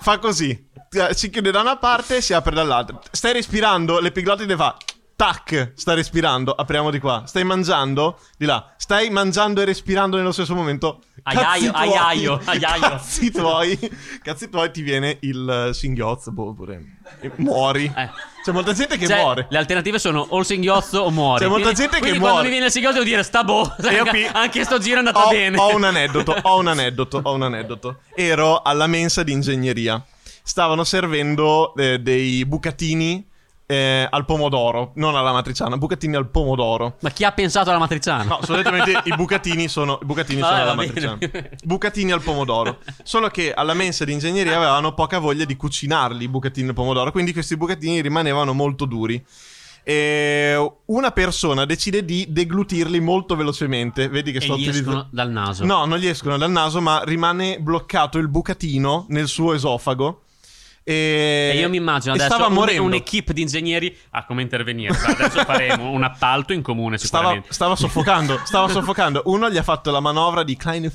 Fa 0.01 0.19
così. 0.19 0.69
Si 1.13 1.31
chiude 1.31 1.51
da 1.51 1.61
una 1.61 1.77
parte 1.77 2.17
e 2.17 2.21
si 2.21 2.33
apre 2.33 2.55
dall'altra. 2.55 3.01
Stai 3.11 3.33
respirando, 3.33 3.99
l'epiglottide 4.01 4.55
fa 4.57 4.77
Tac, 5.17 5.73
sta 5.75 5.95
respirando. 5.95 6.53
Apriamo 6.53 6.91
di 6.91 6.99
qua. 7.01 7.23
Stai 7.25 7.43
mangiando? 7.43 8.19
Di 8.37 8.45
là. 8.45 8.75
Stai 8.77 9.09
mangiando 9.09 9.63
e 9.63 9.65
respirando 9.65 10.19
nello 10.19 10.31
stesso 10.31 10.55
momento. 10.55 11.01
Aiaio, 11.23 11.73
tuoi. 11.73 11.89
aiaio, 11.89 12.41
aiaio. 12.45 12.81
Cazzi 12.83 13.31
tuoi. 13.31 13.79
Cazzi 14.23 14.51
tuoi 14.51 14.71
ti 14.71 14.83
viene 14.83 15.17
il 15.23 15.71
singhiozzo. 15.73 16.33
Boh, 16.33 16.53
pure. 16.53 16.99
e 17.21 17.31
muori. 17.37 17.91
Eh. 17.97 18.11
C'è 18.45 18.53
molta 18.53 18.75
gente 18.75 18.99
che 18.99 19.07
Cioè, 19.07 19.17
muore. 19.17 19.47
le 19.49 19.57
alternative 19.57 19.99
sono 19.99 20.21
o 20.29 20.39
il 20.39 20.45
singhiozzo 20.45 20.99
o 21.01 21.11
muori. 21.11 21.41
C'è 21.43 21.49
molta 21.49 21.73
Quindi- 21.73 21.81
gente 21.81 21.95
che 21.97 22.01
quindi 22.03 22.19
muore. 22.19 22.33
quando 22.35 22.49
mi 22.49 22.51
viene 22.53 22.67
il 22.67 22.73
singhiozzo 22.73 22.99
devo 22.99 23.09
dire 23.09 23.23
sta 23.23 23.43
boh. 23.43 23.75
Qui- 23.81 24.27
Anche 24.31 24.65
sto 24.65 24.79
giro 24.79 24.97
è 24.97 24.99
andata 24.99 25.25
ho, 25.27 25.31
bene. 25.31 25.57
ho 25.59 25.75
un 25.75 25.85
aneddoto, 25.85 26.37
ho 26.43 26.59
un 26.59 26.67
aneddoto, 26.67 27.21
ho 27.23 27.33
un 27.33 27.43
aneddoto. 27.43 28.01
Ero 28.15 28.61
alla 28.61 28.87
mensa 28.87 29.23
di 29.23 29.33
ingegneria. 29.33 30.05
Stavano 30.43 30.85
servendo 30.85 31.75
eh, 31.75 31.99
dei 32.01 32.45
bucatini 32.45 33.27
eh, 33.67 34.07
al 34.09 34.25
pomodoro, 34.25 34.93
non 34.95 35.17
alla 35.17 35.33
matriciana, 35.33 35.77
bucatini 35.77 36.15
al 36.15 36.29
pomodoro. 36.29 36.97
Ma 37.01 37.11
chi 37.11 37.25
ha 37.25 37.33
pensato 37.33 37.71
alla 37.71 37.79
matriciana? 37.81 38.23
No, 38.25 38.39
solitamente 38.43 39.01
i 39.05 39.13
bucatini 39.17 39.67
sono, 39.69 39.99
i 40.01 40.05
bucatini 40.05 40.41
Vabbè, 40.41 40.53
sono 40.53 40.63
alla 40.63 40.75
matriciana. 40.75 41.19
Bucatini 41.65 42.13
al 42.13 42.23
pomodoro. 42.23 42.79
Solo 43.03 43.29
che 43.29 43.53
alla 43.53 43.75
mensa 43.75 44.05
di 44.05 44.13
ingegneria 44.13 44.57
avevano 44.57 44.95
poca 44.95 45.19
voglia 45.19 45.45
di 45.45 45.57
cucinarli 45.57 46.25
i 46.25 46.29
bucatini 46.29 46.69
al 46.69 46.75
pomodoro, 46.75 47.11
quindi 47.11 47.33
questi 47.33 47.57
bucatini 47.57 48.01
rimanevano 48.01 48.53
molto 48.53 48.85
duri. 48.85 49.25
E 49.89 50.73
una 50.87 51.13
persona 51.13 51.65
decide 51.65 52.05
di 52.05 52.27
deglutirli 52.29 52.99
molto 52.99 53.37
velocemente. 53.37 54.09
Vedi 54.09 54.33
che 54.33 54.39
E 54.39 54.41
sto 54.41 54.57
gli 54.57 54.63
utilizzando. 54.67 54.91
escono 54.91 55.09
dal 55.13 55.31
naso. 55.31 55.65
No, 55.65 55.85
non 55.85 55.99
gli 55.99 56.09
escono 56.09 56.37
dal 56.37 56.51
naso, 56.51 56.81
ma 56.81 57.03
rimane 57.05 57.59
bloccato 57.61 58.19
il 58.19 58.27
bucatino 58.29 59.07
nel 59.11 59.29
suo 59.29 59.55
esofago. 59.55 60.23
E, 60.89 61.51
E 61.53 61.59
io 61.59 61.69
mi 61.69 61.79
immagino 61.79 62.15
adesso 62.15 62.29
stava 62.33 62.47
un- 62.47 62.53
morendo. 62.53 62.83
un'equipe 62.85 63.33
di 63.33 63.43
ingegneri 63.43 63.97
a 64.11 64.25
come 64.25 64.43
intervenire. 64.43 64.97
Adesso 64.97 65.45
faremo 65.45 65.91
un 65.91 66.05
appalto 66.05 66.53
in 66.53 66.63
comune 66.63 66.97
Stava, 66.97 67.43
stava 67.49 67.75
soffocando, 67.75 68.41
stava 68.45 68.69
soffocando. 68.69 69.23
Uno 69.25 69.51
gli 69.51 69.57
ha 69.57 69.65
fatto 69.65 69.91
la 69.91 69.99
manovra 69.99 70.45
di 70.45 70.57
Kleine 70.57 70.93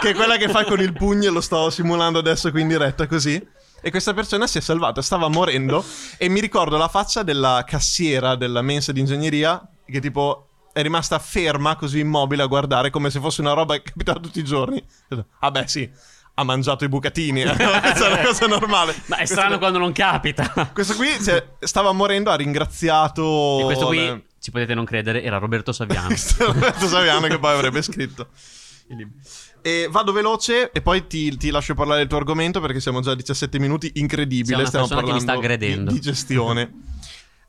che 0.00 0.10
è 0.10 0.14
quella 0.14 0.36
che 0.36 0.48
fa 0.50 0.64
con 0.64 0.80
il 0.80 0.92
pugno 0.92 1.28
e 1.28 1.30
lo 1.30 1.40
sto 1.40 1.70
simulando 1.70 2.18
adesso 2.18 2.50
qui 2.50 2.60
in 2.60 2.68
diretta 2.68 3.06
così. 3.06 3.42
E 3.82 3.90
questa 3.90 4.12
persona 4.12 4.46
si 4.46 4.58
è 4.58 4.60
salvata, 4.60 5.00
stava 5.00 5.28
morendo. 5.28 5.82
E 6.18 6.28
mi 6.28 6.40
ricordo 6.40 6.76
la 6.76 6.88
faccia 6.88 7.22
della 7.22 7.64
cassiera 7.66 8.34
della 8.34 8.60
mensa 8.60 8.92
di 8.92 9.00
ingegneria 9.00 9.66
che 9.86 10.00
tipo 10.00 10.48
è 10.72 10.82
rimasta 10.82 11.18
ferma 11.18 11.74
così 11.76 11.98
immobile 11.98 12.42
a 12.42 12.46
guardare 12.46 12.90
come 12.90 13.10
se 13.10 13.18
fosse 13.20 13.40
una 13.40 13.54
roba 13.54 13.74
che 13.76 13.82
capitava 13.90 14.20
tutti 14.20 14.38
i 14.38 14.44
giorni. 14.44 14.82
Ah 15.40 15.50
beh 15.50 15.66
sì, 15.66 15.90
ha 16.40 16.44
mangiato 16.44 16.84
i 16.84 16.88
bucatini, 16.88 17.42
questa 17.44 18.08
è 18.08 18.12
una 18.12 18.22
cosa 18.24 18.46
normale. 18.46 18.94
Ma 19.06 19.18
è 19.18 19.26
strano 19.26 19.58
quando 19.58 19.78
non 19.78 19.92
capita. 19.92 20.70
Questo 20.72 20.94
qui 20.94 21.08
cioè, 21.22 21.44
stava 21.60 21.92
morendo, 21.92 22.30
ha 22.30 22.34
ringraziato... 22.34 23.60
E 23.60 23.64
questo 23.64 23.86
qui, 23.86 24.24
ci 24.40 24.50
potete 24.50 24.74
non 24.74 24.84
credere, 24.84 25.22
era 25.22 25.36
Roberto 25.36 25.72
Saviano. 25.72 26.06
questo 26.08 26.46
Roberto 26.46 26.86
Saviano 26.86 27.26
che 27.26 27.38
poi 27.38 27.52
avrebbe 27.52 27.82
scritto. 27.82 28.28
E 29.62 29.88
vado 29.90 30.12
veloce 30.12 30.72
e 30.72 30.80
poi 30.80 31.06
ti, 31.06 31.36
ti 31.36 31.50
lascio 31.50 31.74
parlare 31.74 32.00
del 32.00 32.08
tuo 32.08 32.16
argomento 32.16 32.60
perché 32.60 32.80
siamo 32.80 33.00
già 33.00 33.12
a 33.12 33.14
17 33.14 33.58
minuti, 33.58 33.92
incredibile. 33.96 34.64
Stiamo 34.64 34.88
parlando 34.88 35.56
di 35.56 35.84
digestione. 35.84 36.72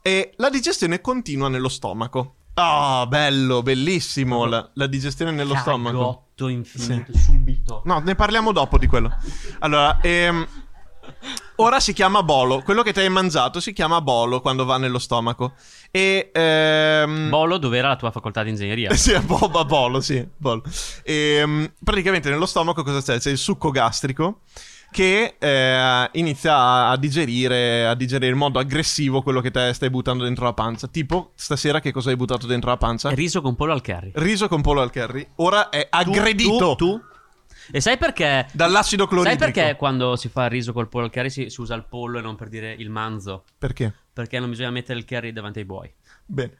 e 0.01 0.33
la 0.36 0.50
digestione 0.50 1.00
continua 1.00 1.48
nello 1.48 1.69
stomaco. 1.69 2.36
Ah, 2.55 3.05
bello, 3.07 3.63
bellissimo 3.63 4.43
la, 4.45 4.69
la 4.74 4.88
digestione 4.88 5.31
nello 5.31 5.55
stomaco. 5.55 6.30
Cagotto 6.41 6.48
infinito, 6.48 7.17
subito. 7.17 7.81
No, 7.86 8.00
ne 8.00 8.15
parliamo 8.15 8.51
dopo 8.51 8.77
di 8.77 8.88
quello. 8.88 9.15
Allora, 9.60 10.00
ehm, 10.01 10.48
ora 11.57 11.79
si 11.79 11.93
chiama 11.93 12.24
bolo. 12.24 12.62
Quello 12.62 12.81
che 12.81 12.93
ti 12.93 13.00
hai 13.00 13.10
mangiato 13.10 13.60
si 13.60 13.74
chiama 13.74 14.01
bolo 14.01 14.41
quando 14.41 14.65
va 14.65 14.77
nello 14.77 15.00
stomaco. 15.00 15.53
E 15.91 16.31
ehm, 16.33 17.29
Bolo, 17.29 17.58
dov'era 17.58 17.89
la 17.89 17.95
tua 17.95 18.12
facoltà 18.12 18.43
di 18.43 18.49
ingegneria? 18.49 18.93
Sì, 18.95 19.13
a 19.13 19.21
bo- 19.21 19.51
a 19.54 19.65
bolo, 19.65 20.01
sì, 20.01 20.25
bolo. 20.38 20.63
E, 21.04 21.71
praticamente 21.84 22.30
nello 22.30 22.45
stomaco 22.45 22.84
cosa 22.84 23.01
c'è? 23.01 23.19
C'è 23.19 23.30
il 23.30 23.38
succo 23.38 23.71
gastrico 23.71 24.41
che 24.91 25.36
eh, 25.39 26.10
inizia 26.13 26.56
a, 26.56 26.89
a 26.91 26.97
digerire, 26.97 27.88
a 27.88 27.95
digerire 27.95 28.32
in 28.32 28.38
modo 28.38 28.60
aggressivo 28.60 29.21
quello 29.21 29.39
che 29.41 29.49
te 29.49 29.71
stai 29.73 29.89
buttando 29.89 30.23
dentro 30.23 30.43
la 30.45 30.54
pancia. 30.54 30.88
Tipo, 30.88 31.32
stasera 31.36 31.80
che 31.80 31.91
cosa 31.91 32.10
hai 32.10 32.15
buttato 32.17 32.45
dentro 32.45 32.69
la 32.69 32.77
pancia? 32.77 33.10
Riso 33.10 33.41
con 33.41 33.56
pollo 33.56 33.71
al 33.73 33.82
curry. 33.82 34.12
Riso 34.15 34.47
con 34.47 34.62
pollo 34.62 34.82
al 34.82 34.91
curry. 34.91 35.25
Ora 35.36 35.69
è 35.69 35.88
aggredito 35.89 36.75
Tu? 36.75 36.86
tu? 36.86 37.01
E 37.71 37.80
sai 37.80 37.97
perché? 37.97 38.47
dall'acido 38.51 39.04
Sai 39.06 39.12
cloridrico. 39.13 39.51
perché 39.51 39.75
quando 39.77 40.15
si 40.17 40.27
fa 40.27 40.45
il 40.45 40.49
riso 40.49 40.73
col 40.73 40.89
pollo 40.89 41.06
al 41.06 41.12
curry 41.12 41.30
si, 41.30 41.49
si 41.49 41.62
usa 41.62 41.73
il 41.75 41.86
pollo 41.88 42.19
e 42.19 42.21
non 42.21 42.36
per 42.36 42.49
dire 42.49 42.73
il 42.77 42.89
manzo? 42.89 43.45
Perché? 43.58 43.93
Perché 44.12 44.39
non 44.39 44.49
bisogna 44.49 44.71
mettere 44.71 44.99
il 44.99 45.06
curry 45.06 45.32
davanti 45.32 45.60
ai 45.60 45.65
buoi. 45.65 45.93
Bene. 46.25 46.58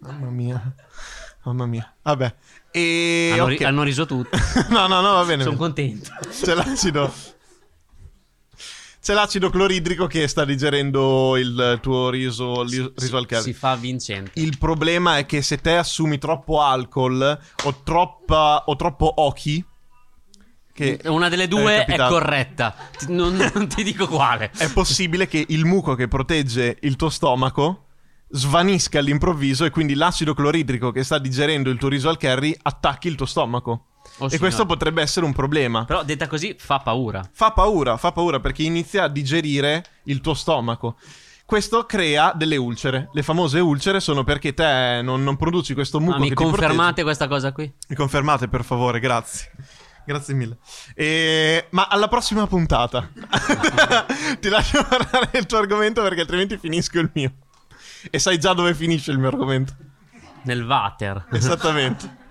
Mamma 0.00 0.28
mia. 0.30 0.74
Mamma 1.46 1.66
mia. 1.66 1.94
Vabbè. 2.02 2.34
E... 2.72 3.30
hanno, 3.32 3.46
ri- 3.46 3.54
ok. 3.54 3.60
hanno 3.62 3.82
riso 3.84 4.04
tutti. 4.04 4.36
no, 4.70 4.88
no, 4.88 5.00
no, 5.00 5.12
va 5.12 5.24
bene. 5.24 5.44
Sono 5.44 5.56
contento. 5.56 6.10
C'è 6.28 6.54
l'acido. 6.54 7.12
C'è 9.00 9.14
l'acido 9.14 9.48
cloridrico 9.50 10.08
che 10.08 10.26
sta 10.26 10.44
digerendo 10.44 11.36
il 11.36 11.78
tuo 11.80 12.10
riso, 12.10 12.62
li- 12.62 12.92
riso 12.96 13.16
al. 13.16 13.26
Si 13.40 13.52
fa 13.52 13.76
vincente. 13.76 14.32
Il 14.40 14.58
problema 14.58 15.18
è 15.18 15.26
che 15.26 15.40
se 15.40 15.58
te 15.58 15.76
assumi 15.76 16.18
troppo 16.18 16.60
alcol 16.60 17.38
o, 17.64 17.82
troppa, 17.84 18.64
o 18.66 18.74
troppo 18.74 19.12
ochi, 19.14 19.64
che 20.72 21.00
Una 21.04 21.28
delle 21.28 21.46
due 21.46 21.76
è, 21.76 21.84
capitato. 21.86 22.12
corretta. 22.12 22.74
Non, 23.06 23.36
non 23.54 23.68
ti 23.68 23.84
dico 23.84 24.08
quale. 24.08 24.50
è 24.58 24.68
possibile 24.72 25.28
che 25.28 25.44
il 25.48 25.64
muco 25.64 25.94
che 25.94 26.08
protegge 26.08 26.76
il 26.80 26.96
tuo 26.96 27.08
stomaco 27.08 27.85
svanisca 28.28 28.98
all'improvviso 28.98 29.64
e 29.64 29.70
quindi 29.70 29.94
l'acido 29.94 30.34
cloridrico 30.34 30.90
che 30.90 31.04
sta 31.04 31.18
digerendo 31.18 31.70
il 31.70 31.78
tuo 31.78 31.88
riso 31.88 32.08
al 32.08 32.18
curry 32.18 32.56
attacchi 32.62 33.08
il 33.08 33.14
tuo 33.14 33.26
stomaco. 33.26 33.70
Oh, 34.18 34.26
e 34.26 34.28
signore. 34.30 34.38
questo 34.38 34.66
potrebbe 34.66 35.02
essere 35.02 35.26
un 35.26 35.32
problema. 35.32 35.84
Però 35.84 36.02
detta 36.02 36.26
così 36.26 36.54
fa 36.58 36.78
paura. 36.78 37.28
Fa 37.32 37.50
paura, 37.50 37.96
fa 37.96 38.12
paura 38.12 38.40
perché 38.40 38.62
inizia 38.62 39.04
a 39.04 39.08
digerire 39.08 39.84
il 40.04 40.20
tuo 40.20 40.34
stomaco. 40.34 40.96
Questo 41.44 41.86
crea 41.86 42.32
delle 42.34 42.56
ulcere. 42.56 43.08
Le 43.12 43.22
famose 43.22 43.60
ulcere 43.60 44.00
sono 44.00 44.24
perché 44.24 44.52
te 44.52 45.00
non, 45.02 45.22
non 45.22 45.36
produci 45.36 45.74
questo 45.74 46.00
muco 46.00 46.12
Ma 46.12 46.18
mi 46.18 46.28
che 46.28 46.34
ti 46.34 46.42
confermate 46.42 47.02
questa 47.04 47.28
cosa 47.28 47.52
qui? 47.52 47.72
Mi 47.88 47.94
confermate, 47.94 48.48
per 48.48 48.64
favore, 48.64 48.98
grazie. 48.98 49.52
Grazie 50.04 50.34
mille. 50.34 50.58
E- 50.94 51.66
Ma 51.70 51.88
alla 51.88 52.08
prossima 52.08 52.46
puntata 52.46 53.10
ti 54.40 54.48
lascio 54.48 54.84
parlare 54.88 55.28
del 55.32 55.46
tuo 55.46 55.58
argomento 55.58 56.02
perché 56.02 56.22
altrimenti 56.22 56.56
finisco 56.58 56.98
il 56.98 57.10
mio. 57.12 57.32
E 58.10 58.18
sai 58.18 58.38
già 58.38 58.52
dove 58.52 58.74
finisce 58.74 59.10
il 59.10 59.18
mio 59.18 59.28
argomento. 59.28 59.74
Nel 60.42 60.64
water. 60.64 61.26
Esattamente. 61.32 62.24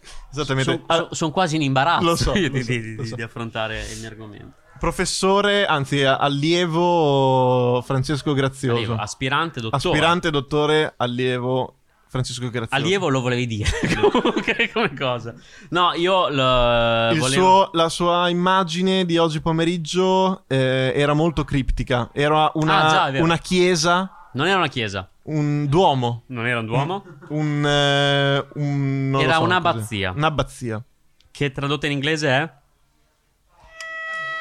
Esattamente. 0.32 0.82
Sono 1.10 1.30
Ah, 1.30 1.32
quasi 1.32 1.56
in 1.56 1.62
imbarazzo 1.62 2.04
Lo 2.04 2.16
so, 2.16 2.32
di, 2.32 2.48
lo 2.48 2.60
so, 2.62 2.70
di- 2.70 2.94
lo 2.94 3.02
di- 3.02 3.08
so. 3.08 3.14
di 3.16 3.22
affrontare 3.22 3.80
il 3.92 3.98
mio 4.00 4.08
argomento. 4.08 4.54
professore, 4.78 5.66
anzi 5.66 6.02
allievo 6.04 7.82
Francesco 7.84 8.32
Grazioso. 8.32 8.76
Allievo, 8.76 8.94
aspirante, 8.96 9.60
dottore. 9.60 9.76
Aspirante 9.92 10.30
dottore 10.30 10.94
allievo 10.96 11.74
Francesco 12.08 12.48
Grazioso. 12.48 12.74
Allievo 12.74 13.08
lo 13.08 13.20
volevi 13.20 13.46
dire 13.46 13.70
comunque 14.10 14.70
come 14.72 14.94
cosa. 14.94 15.34
No, 15.70 15.92
io 15.94 16.28
lo 16.28 17.10
Il 17.12 17.18
volevo... 17.18 17.28
suo- 17.28 17.70
la 17.72 17.88
sua 17.88 18.28
immagine 18.28 19.04
di 19.04 19.16
oggi 19.18 19.40
pomeriggio 19.40 20.44
eh, 20.48 20.92
era 20.94 21.12
molto 21.12 21.44
criptica. 21.44 22.10
Era 22.12 22.50
una, 22.54 23.02
Ah, 23.04 23.12
già, 23.12 23.20
una 23.22 23.38
chiesa, 23.38 24.19
Non 24.32 24.46
era 24.46 24.56
una 24.58 24.68
chiesa, 24.68 25.08
un 25.24 25.66
duomo, 25.68 26.22
non 26.26 26.46
era 26.46 26.60
un 26.60 26.66
duomo, 26.66 27.04
un... 27.30 27.66
eh, 27.66 28.46
un- 28.54 29.10
non 29.10 29.20
lo 29.20 29.26
Era 29.26 29.34
so 29.36 29.42
un'abbazia. 29.42 30.08
cos'è. 30.08 30.18
Un'abbazia. 30.18 30.84
che 31.32 31.50
tradotto 31.52 31.86
in 31.86 31.92
inglese 31.92 32.28
è... 32.28 32.52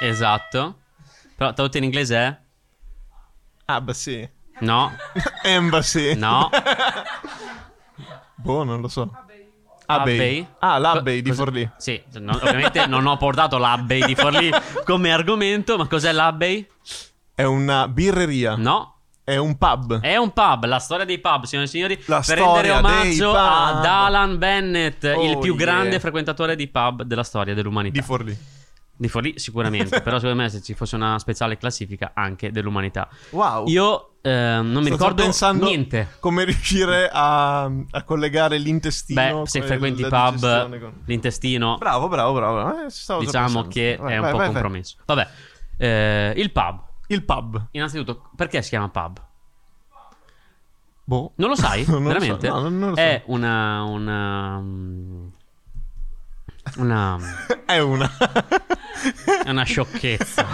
Esatto. 0.01 0.77
Però 1.35 1.53
tradotto 1.53 1.77
in 1.77 1.83
inglese 1.85 2.15
è... 2.17 2.37
Ah, 3.65 3.81
beh 3.81 3.93
sì. 3.93 4.29
No, 4.59 4.91
Embassy. 5.43 6.15
no. 6.15 6.49
Boh, 8.35 8.63
non 8.63 8.81
lo 8.81 8.87
so. 8.87 9.09
Abbey. 9.85 10.13
Abbey. 10.15 10.47
Ah, 10.59 10.77
l'Abbey 10.77 11.21
di 11.21 11.29
cosa- 11.29 11.43
Forlì. 11.43 11.69
Sì, 11.77 12.01
no, 12.19 12.33
ovviamente 12.35 12.85
non 12.85 13.05
ho 13.07 13.17
portato 13.17 13.57
l'Abbey 13.57 14.05
di 14.05 14.15
Forlì 14.15 14.51
come 14.85 15.11
argomento, 15.11 15.77
ma 15.77 15.87
cos'è 15.87 16.11
l'Abbey? 16.11 16.67
È 17.33 17.43
una 17.43 17.87
birreria. 17.87 18.55
No, 18.55 18.98
È 19.29 19.37
un 19.37 19.57
pub. 19.57 19.99
È 19.99 20.15
un 20.17 20.31
pub, 20.31 20.65
la 20.65 20.79
storia 20.79 21.05
dei 21.05 21.19
pub, 21.19 21.43
signore 21.43 21.67
e 21.67 21.69
signori. 21.69 22.01
La 22.05 22.23
per 22.25 22.37
rendere 22.39 22.71
omaggio 22.71 23.31
ad 23.35 23.85
Alan 23.85 24.37
Bennett, 24.39 25.03
Oh, 25.15 25.23
il 25.23 25.37
più 25.37 25.55
yeah. 25.55 25.65
grande 25.65 25.99
frequentatore 25.99 26.55
di 26.55 26.67
pub 26.67 27.03
della 27.03 27.23
storia 27.23 27.53
dell'umanità. 27.53 27.99
Di 27.99 28.05
Forlì. 28.05 28.37
Di 28.97 29.07
Forlì 29.07 29.37
sicuramente, 29.37 30.01
però 30.03 30.17
secondo 30.17 30.41
me 30.41 30.49
se 30.49 30.61
ci 30.63 30.73
fosse 30.73 30.95
una 30.95 31.19
speciale 31.19 31.57
classifica 31.57 32.11
anche 32.15 32.51
dell'umanità. 32.51 33.07
Wow. 33.29 33.67
Io 33.67 34.13
eh, 34.23 34.29
non 34.31 34.65
mi 34.77 34.85
Sto 34.85 34.93
ricordo 34.95 35.21
pensando 35.23 35.65
niente. 35.65 36.15
come 36.19 36.43
riuscire 36.43 37.07
a, 37.11 37.63
a 37.65 38.03
collegare 38.03 38.57
l'intestino. 38.57 39.43
Beh, 39.43 39.47
se 39.47 39.61
frequenti 39.61 40.01
pub, 40.01 40.79
con- 40.79 40.93
l'intestino, 41.05 41.77
Bravo, 41.77 42.07
bravo, 42.07 42.33
bravo. 42.33 42.85
Eh, 42.85 42.87
diciamo 43.19 43.67
che 43.67 43.95
Vai, 43.99 44.13
è 44.13 44.15
un 44.15 44.21
vai, 44.21 44.31
po' 44.31 44.37
vai. 44.37 44.47
compromesso. 44.47 44.95
Vabbè, 45.05 45.27
eh, 45.77 46.33
il 46.35 46.51
pub. 46.51 46.87
Il 47.11 47.23
pub. 47.23 47.67
Innanzitutto, 47.71 48.29
perché 48.35 48.61
si 48.61 48.69
chiama 48.69 48.89
pub? 48.89 49.19
Boh. 51.03 51.31
Non 51.35 51.49
lo 51.49 51.55
sai? 51.55 51.83
Non 51.89 52.03
lo 52.03 52.09
so. 52.09 52.13
Veramente? 52.19 52.47
No, 52.47 52.59
non- 52.61 52.79
lo 52.79 52.95
so. 52.95 53.01
È 53.01 53.23
una. 53.25 53.83
una. 53.83 54.61
Una. 56.77 57.17
È 57.65 57.79
una. 57.79 58.11
È 59.43 59.49
una 59.49 59.63
sciocchezza. 59.63 60.45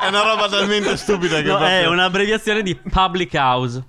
è 0.00 0.08
una 0.08 0.22
roba 0.22 0.48
talmente 0.48 0.96
stupida 0.96 1.36
che 1.36 1.42
No, 1.44 1.56
proprio- 1.56 1.68
è 1.68 1.86
un'abbreviazione 1.86 2.62
di 2.62 2.74
public 2.74 3.32
house. 3.34 3.82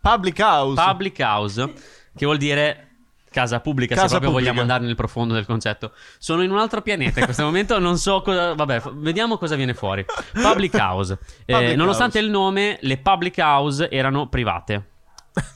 Public 0.00 0.38
house. 0.40 0.82
Public 0.82 1.18
house, 1.20 1.72
che 2.16 2.24
vuol 2.24 2.38
dire 2.38 2.93
casa 3.34 3.58
pubblica, 3.60 3.94
Casa 3.96 4.06
se 4.06 4.12
proprio 4.12 4.30
pubblica. 4.30 4.50
vogliamo 4.52 4.60
andare 4.70 4.86
nel 4.86 4.94
profondo 4.96 5.34
del 5.34 5.44
concetto. 5.44 5.92
Sono 6.18 6.42
in 6.42 6.50
un 6.52 6.58
altro 6.58 6.80
pianeta 6.80 7.18
in 7.18 7.24
questo 7.24 7.42
momento, 7.42 7.78
non 7.80 7.98
so 7.98 8.22
cosa... 8.22 8.54
Vabbè, 8.54 8.82
vediamo 8.94 9.36
cosa 9.36 9.56
viene 9.56 9.74
fuori. 9.74 10.04
Public 10.32 10.74
house. 10.74 11.18
Eh, 11.44 11.52
Public 11.52 11.76
nonostante 11.76 12.18
house. 12.18 12.26
il 12.30 12.32
nome, 12.32 12.78
le 12.80 12.96
public 12.98 13.36
house 13.38 13.90
erano 13.90 14.28
private. 14.28 14.88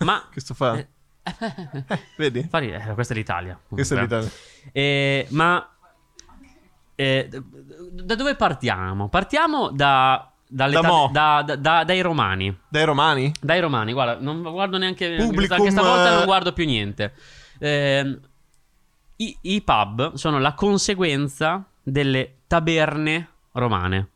Ma... 0.00 0.22
Questo 0.32 0.52
fa. 0.54 0.76
Eh, 0.76 0.86
Vedi? 2.16 2.46
fa 2.50 2.58
ridere, 2.58 2.90
eh, 2.90 2.94
questa 2.94 3.14
è 3.14 3.16
l'Italia. 3.16 3.58
Questa 3.68 3.94
è 3.96 4.00
l'Italia. 4.00 4.28
Eh, 4.72 5.26
ma 5.30 5.68
eh, 6.94 7.28
da 7.92 8.14
dove 8.14 8.34
partiamo? 8.34 9.08
Partiamo 9.08 9.70
da, 9.70 10.30
Da 10.48 10.82
mo. 10.82 11.10
da- 11.12 11.42
da- 11.46 11.56
da- 11.56 11.84
dai 11.84 12.00
romani. 12.00 12.56
Dai 12.68 12.84
romani? 12.84 13.32
Dai 13.40 13.60
romani, 13.60 13.92
guarda, 13.92 14.16
non 14.20 14.42
guardo 14.42 14.78
neanche 14.78 15.14
Publicum, 15.16 15.58
anche 15.58 15.70
stavolta 15.70 16.14
non 16.16 16.24
guardo 16.24 16.52
più 16.52 16.64
niente. 16.64 17.12
Ehm, 17.58 18.20
i, 19.16 19.36
I 19.40 19.62
pub 19.62 20.14
sono 20.14 20.38
la 20.38 20.54
conseguenza 20.54 21.64
delle 21.82 22.38
taberne 22.46 23.28
romane. 23.52 24.10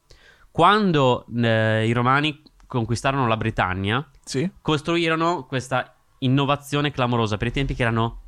Quando 0.51 1.27
eh, 1.35 1.87
i 1.87 1.93
romani 1.93 2.43
conquistarono 2.67 3.27
la 3.27 3.37
Britannia, 3.37 4.09
Sì. 4.25 4.49
costruirono 4.61 5.45
questa 5.47 5.95
innovazione 6.19 6.91
clamorosa 6.93 7.37
per 7.37 7.49
i 7.49 7.53
tempi 7.53 7.75
che 7.75 7.83
erano 7.83 8.21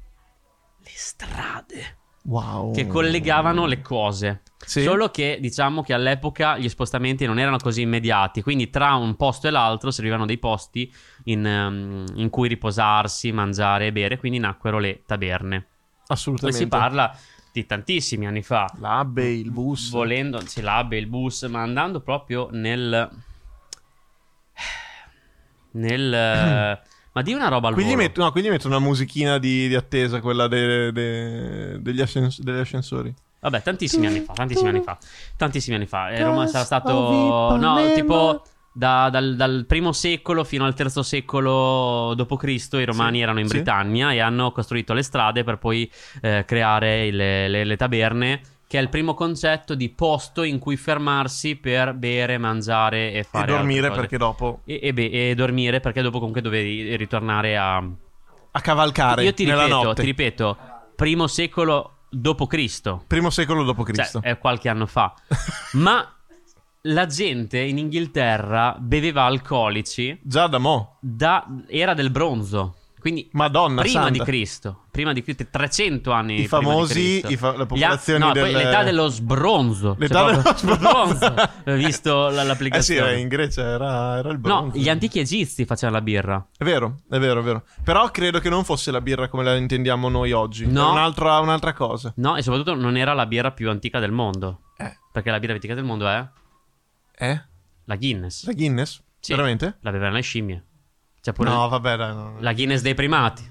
le 0.78 0.90
strade 0.92 1.96
Wow. 2.26 2.72
che 2.72 2.86
collegavano 2.86 3.66
le 3.66 3.82
cose. 3.82 4.42
Sì. 4.64 4.82
Solo 4.82 5.10
che 5.10 5.38
diciamo 5.40 5.82
che 5.82 5.92
all'epoca 5.92 6.56
gli 6.56 6.68
spostamenti 6.70 7.26
non 7.26 7.38
erano 7.38 7.58
così 7.58 7.82
immediati, 7.82 8.40
quindi 8.40 8.70
tra 8.70 8.94
un 8.94 9.14
posto 9.16 9.46
e 9.46 9.50
l'altro 9.50 9.90
servivano 9.90 10.24
dei 10.24 10.38
posti 10.38 10.90
in, 11.24 11.44
ehm, 11.44 12.04
in 12.14 12.30
cui 12.30 12.48
riposarsi, 12.48 13.30
mangiare 13.30 13.88
e 13.88 13.92
bere, 13.92 14.18
quindi 14.18 14.38
nacquero 14.38 14.78
le 14.78 15.02
taberne. 15.04 15.66
Assolutamente. 16.06 16.62
si 16.62 16.68
parla 16.68 17.14
di 17.52 17.66
tantissimi 17.66 18.26
anni 18.26 18.42
fa. 18.42 18.70
L'abbe, 18.78 19.30
il 19.30 19.50
bus. 19.50 19.90
Volendo, 19.90 20.40
sì, 20.46 20.60
l'abbe, 20.60 20.96
il 20.96 21.06
bus, 21.06 21.42
ma 21.42 21.62
andando 21.62 22.00
proprio 22.00 22.48
nel... 22.50 23.10
Nel... 25.72 26.82
ma 27.14 27.22
di 27.22 27.32
una 27.32 27.48
roba 27.48 27.68
al 27.68 27.74
Quindi 27.74 27.92
volo. 27.94 28.04
metto, 28.04 28.22
no, 28.22 28.30
quindi 28.32 28.50
metto 28.50 28.66
una 28.66 28.78
musichina 28.80 29.38
di, 29.38 29.68
di 29.68 29.74
attesa, 29.74 30.20
quella 30.20 30.46
de- 30.48 30.92
de- 30.92 31.80
degli, 31.80 32.00
ascens- 32.00 32.40
degli 32.40 32.58
ascensori. 32.58 33.14
Vabbè, 33.40 33.62
tantissimi 33.62 34.06
anni 34.06 34.20
fa, 34.20 34.32
tantissimi 34.32 34.68
anni 34.70 34.80
fa. 34.82 34.98
Tantissimi 35.36 35.76
anni 35.76 35.86
fa. 35.86 36.10
Eh, 36.10 36.22
Roma 36.22 36.46
sarà 36.46 36.64
stato. 36.64 37.56
No, 37.56 37.92
tipo. 37.94 38.42
da- 38.72 39.08
dal, 39.10 39.36
dal 39.36 39.64
primo 39.68 39.92
secolo 39.92 40.42
fino 40.42 40.64
al 40.64 40.74
terzo 40.74 41.02
secolo 41.04 42.14
d.C. 42.16 42.68
i 42.72 42.84
romani 42.84 43.18
Sì, 43.18 43.22
erano 43.22 43.38
in 43.38 43.46
sì. 43.46 43.54
Britannia 43.56 44.12
e 44.12 44.18
hanno 44.20 44.50
costruito 44.50 44.94
le 44.94 45.02
strade 45.02 45.44
per 45.44 45.58
poi 45.58 45.88
eh, 46.22 46.44
creare 46.46 47.10
le, 47.12 47.46
le- 47.48 47.64
le 47.64 47.76
taberne, 47.76 48.40
che 48.66 48.78
è 48.78 48.80
il 48.82 48.88
primo 48.88 49.14
concetto 49.14 49.74
di 49.74 49.88
posto 49.90 50.42
in 50.42 50.58
cui 50.58 50.76
fermarsi 50.76 51.56
per 51.56 51.94
bere, 51.94 52.38
mangiare 52.38 53.12
e 53.12 53.18
E 53.18 53.22
fare 53.22 53.46
dormire 53.46 53.86
altre 53.86 53.88
cose. 53.88 54.00
perché 54.00 54.16
dopo. 54.18 54.60
E, 54.64 54.80
e 54.82 54.92
be- 54.92 55.10
e 55.30 55.34
dormire 55.34 55.80
perché 55.80 56.02
dopo 56.02 56.18
comunque 56.18 56.40
dovevi 56.40 56.96
ritornare 56.96 57.56
a. 57.56 57.76
A 58.56 58.60
cavalcare 58.60 59.24
Io 59.24 59.34
ti 59.34 59.44
nella 59.44 59.64
ripeto, 59.64 59.82
notte. 59.82 60.00
ti 60.00 60.06
ripeto, 60.06 60.56
primo 60.94 61.26
secolo 61.26 61.90
d.C. 62.10 62.98
Primo 63.08 63.30
secolo 63.30 63.64
dopo 63.64 63.84
Cioè, 63.84 63.92
Cristo. 63.94 64.20
è 64.22 64.38
qualche 64.38 64.68
anno 64.68 64.86
fa. 64.86 65.12
Ma 65.74 66.08
la 66.82 67.06
gente 67.06 67.58
in 67.58 67.78
Inghilterra 67.78 68.76
beveva 68.78 69.22
alcolici 69.24 70.16
Già 70.22 70.46
da 70.46 70.58
mo. 70.58 70.98
da 71.00 71.44
era 71.68 71.94
del 71.94 72.10
bronzo. 72.10 72.76
Quindi 73.04 73.28
Madonna 73.32 73.82
prima 73.82 74.04
santa. 74.04 74.10
di 74.18 74.24
Cristo. 74.24 74.84
Prima 74.90 75.12
di 75.12 75.22
Cristo, 75.22 75.44
300 75.50 76.10
anni 76.10 76.40
I 76.40 76.46
famosi- 76.46 77.22
i 77.28 77.36
fa- 77.36 77.54
le 77.54 77.66
Gli 77.70 77.82
a- 77.82 78.00
no, 78.16 78.32
del- 78.32 78.50
l'età 78.50 78.82
dello 78.82 79.08
sbronzo. 79.08 79.94
L'età 79.98 80.20
Cioè, 80.32 80.36
dello 80.36 80.56
sbronzo. 80.56 81.34
Ho 81.66 81.74
visto 81.76 82.28
la- 82.28 82.28
Eh 82.30 82.40
sì, 82.40 82.46
l'applicazione. 82.46 83.10
eh, 83.12 83.18
in 83.18 83.28
Grecia 83.28 83.60
era, 83.62 84.16
era 84.16 84.30
il 84.30 84.36
no, 84.36 84.40
bronzo. 84.40 84.78
gli 84.78 84.88
antichi 84.88 85.18
egizi 85.18 85.66
facevano 85.66 85.98
la 85.98 86.02
birra. 86.02 86.46
È 86.56 86.64
vero, 86.64 87.00
è 87.10 87.18
vero, 87.18 87.40
è 87.40 87.42
vero. 87.42 87.64
Però 87.82 88.10
credo 88.10 88.38
che 88.38 88.48
non 88.48 88.64
fosse 88.64 88.90
la 88.90 89.02
birra 89.02 89.28
come 89.28 89.44
la 89.44 89.54
intendiamo 89.54 90.08
noi 90.08 90.32
oggi. 90.32 90.64
No. 90.66 90.80
Era 90.84 90.90
un'altra, 90.92 91.38
un'altra 91.40 91.74
cosa. 91.74 92.10
No, 92.16 92.36
e 92.36 92.42
soprattutto 92.42 92.74
non 92.74 92.96
era 92.96 93.12
la 93.12 93.26
birra 93.26 93.50
più 93.50 93.68
antica 93.68 93.98
del 93.98 94.12
mondo. 94.12 94.60
Eh. 94.78 94.96
Perché 95.12 95.30
la 95.30 95.38
birra 95.38 95.52
più 95.52 95.56
antica 95.68 95.74
del 95.74 95.84
mondo 95.84 96.08
è 96.08 96.26
Eh? 97.18 97.42
la 97.84 97.96
Guinness. 97.96 98.46
La 98.46 98.52
Guinness? 98.54 99.02
Sì. 99.20 99.32
Veramente? 99.32 99.76
La 99.80 99.90
bevevano 99.90 100.16
le 100.16 100.22
scimmie. 100.22 100.64
C'è 101.24 101.32
pure 101.32 101.48
No, 101.48 101.68
vabbè, 101.70 101.96
dai. 101.96 102.14
no. 102.14 102.34
la 102.40 102.52
Guinness 102.52 102.82
dei 102.82 102.92
primati. 102.92 103.50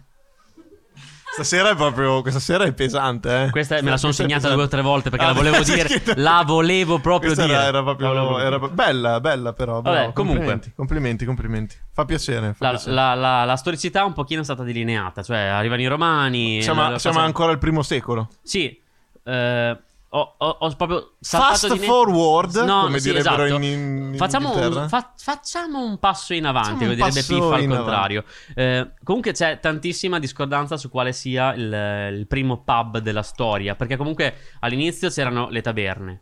Stasera 1.34 1.72
è 1.72 1.76
proprio. 1.76 2.22
Questa 2.22 2.40
sera 2.40 2.64
è 2.66 2.74
pesante, 2.74 3.46
eh. 3.46 3.50
Questa 3.50 3.82
me 3.82 3.90
la 3.90 3.98
sono 3.98 4.12
segnata 4.12 4.54
due 4.54 4.62
o 4.64 4.68
tre 4.68 4.84
volte 4.84 5.10
perché 5.10 5.26
Ah, 5.26 5.30
la 5.30 5.34
volevo 5.34 5.64
dire. 5.66 5.88
La 6.18 6.44
volevo 6.46 7.00
proprio 7.00 7.32
Questa 7.34 7.46
dire. 7.48 7.58
Era, 7.58 7.68
era 7.70 7.82
proprio. 7.82 8.08
Volevo 8.10 8.38
era 8.40 8.60
bella, 8.60 9.20
bella, 9.20 9.52
però. 9.54 9.82
Vabbè, 9.82 9.96
bravo, 9.98 10.12
comunque. 10.14 10.42
Complimenti, 10.44 10.74
complimenti, 10.76 11.26
complimenti. 11.26 11.76
Fa 11.92 12.06
piacere. 12.06 12.54
Fa 12.54 12.66
La, 12.66 12.70
piacere. 12.70 12.94
la- 12.94 13.14
la- 13.16 13.46
la 13.46 13.56
storicità 13.56 14.06
un 14.06 14.14
pochino 14.14 14.42
è 14.42 14.44
stata 14.44 14.62
delineata. 14.62 15.24
Cioè, 15.24 15.38
arrivano 15.40 15.82
i 15.82 15.88
romani. 15.88 16.62
siamo 16.62 17.00
siamo 17.00 17.18
ancora 17.22 17.52
al 17.52 17.58
primo 17.58 17.82
secolo. 17.82 18.30
Sì. 18.44 18.80
eh, 19.24 19.78
ho, 20.16 20.36
ho- 20.38 20.58
ho 20.60 20.76
proprio 20.76 21.14
saltato 21.20 21.52
Fast 21.54 21.74
di 21.74 21.80
ne- 21.80 21.86
forward, 21.86 22.56
No, 22.58 22.82
come 22.84 23.00
sì, 23.00 23.10
direbbero 23.10 23.44
esatto. 23.46 23.62
in, 23.64 24.12
in 24.12 24.14
Facciamo 24.18 24.56
un, 24.56 24.88
fa- 24.88 25.14
facciamo 25.18 25.84
un 25.84 25.98
passo 25.98 26.34
in 26.36 26.46
avanti, 26.46 26.84
come 26.86 26.96
direbbe 26.96 27.24
Piffa 27.24 27.56
al 27.56 27.66
contrario. 27.68 28.24
Eh, 28.54 28.92
comunque 29.04 29.32
c'è 29.32 29.60
tantissima 29.60 30.20
discordanza 30.20 30.78
su 30.78 30.90
quale 30.90 31.14
sia 31.14 31.54
il, 31.56 32.18
il 32.18 32.28
primo 32.28 32.62
pub 32.64 33.00
della 33.00 33.24
storia, 33.24 33.76
perché 33.76 33.98
comunque 33.98 34.36
all'inizio 34.60 35.10
c'erano 35.10 35.50
le 35.50 35.62
taberne. 35.62 36.22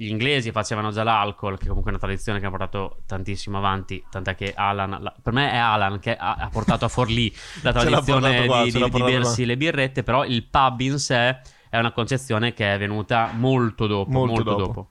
Gli 0.00 0.06
inglesi 0.08 0.52
facevano 0.52 0.90
già 0.92 1.02
l'alcol, 1.02 1.58
che 1.58 1.66
comunque 1.66 1.90
è 1.90 1.94
una 1.94 2.02
tradizione 2.02 2.38
che 2.38 2.46
ha 2.46 2.50
portato 2.50 2.98
tantissimo 3.04 3.58
avanti, 3.58 4.02
tant'è 4.08 4.36
che 4.36 4.54
Alan, 4.56 4.96
la- 5.00 5.12
per 5.20 5.32
me 5.32 5.50
è 5.52 5.56
Alan 5.56 5.98
che 5.98 6.16
ha, 6.16 6.34
ha 6.36 6.48
portato 6.50 6.84
a 6.84 6.88
Forlì 6.88 7.34
la 7.62 7.72
tradizione 7.74 8.46
qua, 8.46 8.62
di, 8.62 8.70
di- 8.70 8.88
di 8.90 9.02
bersi 9.02 9.44
le 9.44 9.56
birrette, 9.56 10.02
però 10.04 10.24
il 10.24 10.44
pub 10.44 10.80
in 10.80 10.98
sé 10.98 11.36
è 11.70 11.78
una 11.78 11.92
concezione 11.92 12.52
che 12.52 12.74
è 12.74 12.78
venuta 12.78 13.30
molto 13.34 13.86
dopo, 13.86 14.10
Molto 14.10 14.32
molto, 14.34 14.50
dopo. 14.50 14.64
dopo. 14.64 14.88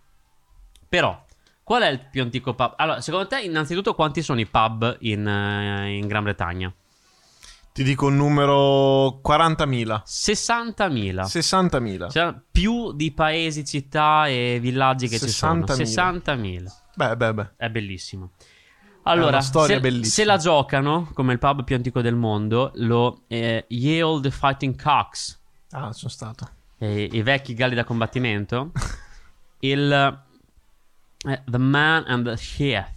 Però, 0.90 1.26
qual 1.64 1.82
è 1.84 1.88
il 1.90 2.00
più 2.10 2.22
antico 2.22 2.54
pub? 2.54 2.74
Allora, 2.78 3.02
secondo 3.02 3.28
te, 3.28 3.42
innanzitutto, 3.42 3.94
quanti 3.94 4.22
sono 4.22 4.40
i 4.40 4.46
pub 4.46 4.98
in, 5.02 5.28
eh, 5.28 5.98
in 5.98 6.08
Gran 6.08 6.24
Bretagna? 6.24 6.74
Ti 7.74 7.84
dico 7.84 8.08
un 8.08 8.16
numero 8.16 9.20
40.000. 9.24 10.02
60.000. 10.04 11.22
60.000. 11.26 12.10
Cioè, 12.10 12.34
più 12.52 12.92
di 12.94 13.12
paesi, 13.12 13.64
città 13.66 14.28
e 14.28 14.58
villaggi 14.60 15.08
che 15.08 15.20
ci 15.20 15.30
sono. 15.30 15.64
60.000. 15.66 16.24
60.000. 16.24 16.64
Beh, 16.96 17.16
beh, 17.16 17.34
beh. 17.34 17.52
È 17.56 17.70
bellissimo. 17.70 18.32
Allora, 19.04 19.40
se, 19.42 20.04
se 20.04 20.26
la 20.26 20.38
giocano 20.38 21.10
come 21.14 21.34
il 21.34 21.40
pub 21.40 21.64
più 21.64 21.76
antico 21.76 22.02
del 22.02 22.16
mondo, 22.16 22.72
lo 22.76 23.22
eh, 23.28 23.66
Yale 23.70 24.22
The 24.22 24.32
Fighting 24.32 24.82
Cocks, 24.82 25.40
Ah, 25.72 25.92
sono 25.94 26.10
stato. 26.10 26.50
Eh, 26.80 27.10
i 27.12 27.22
vecchi 27.22 27.54
galli 27.54 27.76
da 27.76 27.84
combattimento, 27.84 28.72
il 29.62 29.92
eh, 29.92 31.42
The 31.46 31.58
Man 31.58 32.04
and 32.08 32.26
the 32.26 32.36
Chef, 32.36 32.90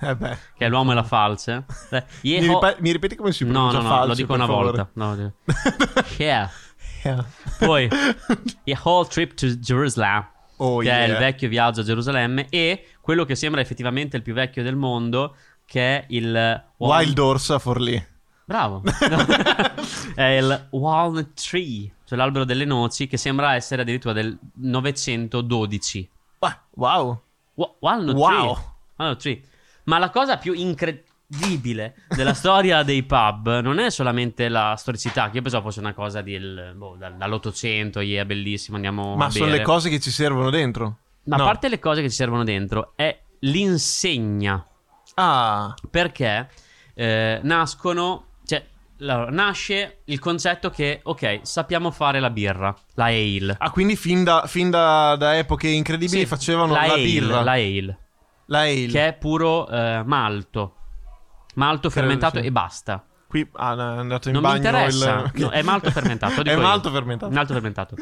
Eh 0.00 0.16
che 0.56 0.66
è 0.66 0.68
l'uomo 0.68 0.92
e 0.92 0.94
la 0.94 1.02
falce. 1.04 1.64
Mi, 2.22 2.38
ripe- 2.38 2.76
mi 2.80 2.92
ripeti 2.92 3.16
come 3.16 3.32
si 3.32 3.44
No, 3.44 3.50
pronuncia 3.52 3.76
no, 3.78 3.82
no, 3.82 3.88
falce, 3.88 4.06
lo 4.08 4.14
dico 4.14 4.34
una 4.34 4.46
favore? 4.46 4.64
volta. 4.64 4.90
No, 4.94 5.32
Chef. 6.04 6.68
Yeah. 7.02 7.24
Poi, 7.58 7.88
A 7.88 8.80
Whole 8.84 9.08
Trip 9.08 9.32
to 9.34 9.46
Jerusalem. 9.56 10.26
Oh, 10.56 10.78
che 10.80 10.86
yeah. 10.88 10.98
è 10.98 11.08
il 11.08 11.16
vecchio 11.16 11.48
viaggio 11.48 11.80
a 11.80 11.84
Gerusalemme, 11.84 12.48
e 12.50 12.86
quello 13.00 13.24
che 13.24 13.34
sembra 13.34 13.62
effettivamente 13.62 14.18
il 14.18 14.22
più 14.22 14.34
vecchio 14.34 14.62
del 14.62 14.76
mondo, 14.76 15.34
che 15.64 15.96
è 16.00 16.04
il 16.10 16.64
Wild 16.76 17.18
Horse 17.18 17.58
Forlì. 17.58 18.06
Bravo. 18.44 18.82
è 20.14 20.22
il 20.22 20.66
Walnut 20.72 21.32
Tree, 21.32 21.90
cioè 22.10 22.18
l'albero 22.18 22.44
delle 22.44 22.64
noci, 22.64 23.06
che 23.06 23.16
sembra 23.16 23.54
essere 23.54 23.82
addirittura 23.82 24.12
del 24.12 24.36
912. 24.54 26.10
Wa- 26.40 26.60
Wow. 26.74 27.20
Wa- 27.54 27.74
Walnut 27.78 28.16
Wow. 28.16 28.28
Tree. 28.54 28.64
Walnut 28.96 29.20
Tree. 29.20 29.42
Ma 29.84 29.98
la 29.98 30.10
cosa 30.10 30.36
più 30.36 30.52
incredibile 30.52 31.94
della 32.08 32.34
storia 32.34 32.82
dei 32.84 33.04
pub 33.04 33.60
non 33.60 33.78
è 33.78 33.90
solamente 33.90 34.48
la 34.48 34.74
storicità, 34.76 35.30
che 35.30 35.36
io 35.36 35.42
pensavo 35.42 35.66
fosse 35.68 35.78
una 35.78 35.94
cosa 35.94 36.20
del, 36.20 36.72
boh, 36.76 36.96
dal- 36.98 37.16
dall'Ottocento, 37.16 38.00
yeah, 38.00 38.24
bellissimo, 38.24 38.74
andiamo 38.74 39.14
Ma 39.14 39.30
sono 39.30 39.46
le 39.52 39.62
cose 39.62 39.88
che 39.88 40.00
ci 40.00 40.10
servono 40.10 40.50
dentro. 40.50 40.96
Ma 41.26 41.36
No. 41.36 41.42
a 41.44 41.46
parte 41.46 41.68
le 41.68 41.78
cose 41.78 42.02
che 42.02 42.08
ci 42.08 42.16
servono 42.16 42.42
dentro, 42.42 42.92
è 42.96 43.16
l'insegna. 43.40 44.66
Ah, 45.14 45.72
Perché 45.88 46.48
eh, 46.94 47.38
nascono. 47.44 48.24
Allora, 49.00 49.30
nasce 49.30 50.02
il 50.04 50.18
concetto 50.18 50.68
che, 50.70 51.00
ok, 51.02 51.40
sappiamo 51.42 51.90
fare 51.90 52.20
la 52.20 52.30
birra, 52.30 52.74
la 52.94 53.06
ale. 53.06 53.56
ah, 53.58 53.70
quindi 53.70 53.96
fin 53.96 54.24
da, 54.24 54.44
fin 54.46 54.68
da, 54.70 55.16
da 55.16 55.38
epoche 55.38 55.68
incredibili 55.68 56.20
Sì, 56.20 56.26
facevano 56.26 56.74
la, 56.74 56.80
ale, 56.80 57.02
birra. 57.02 57.42
La 57.42 57.52
ale, 57.52 57.98
La 58.46 58.60
ale. 58.60 58.86
che 58.88 59.06
è 59.08 59.12
puro 59.14 59.68
eh, 59.68 60.02
malto. 60.04 60.74
Malto 61.54 61.88
Credo 61.88 62.06
fermentato 62.06 62.40
sì. 62.40 62.46
e 62.46 62.52
basta. 62.52 63.04
Qui 63.26 63.48
ah, 63.54 63.74
è 63.76 63.98
andato 63.98 64.28
in 64.28 64.34
Non 64.34 64.42
mi 64.42 64.48
bagno 64.48 64.66
interessa. 64.66 65.30
il... 65.34 65.40
No, 65.40 65.50
è 65.50 65.62
malto 65.62 65.90
fermentato. 65.90 66.34
lo 66.36 66.40
È 66.40 66.44
dico 66.44 66.56
io. 66.56 66.66
malto 66.66 66.90
fermentato. 66.90 67.32
Malto 67.32 67.52
fermentato. 67.52 67.96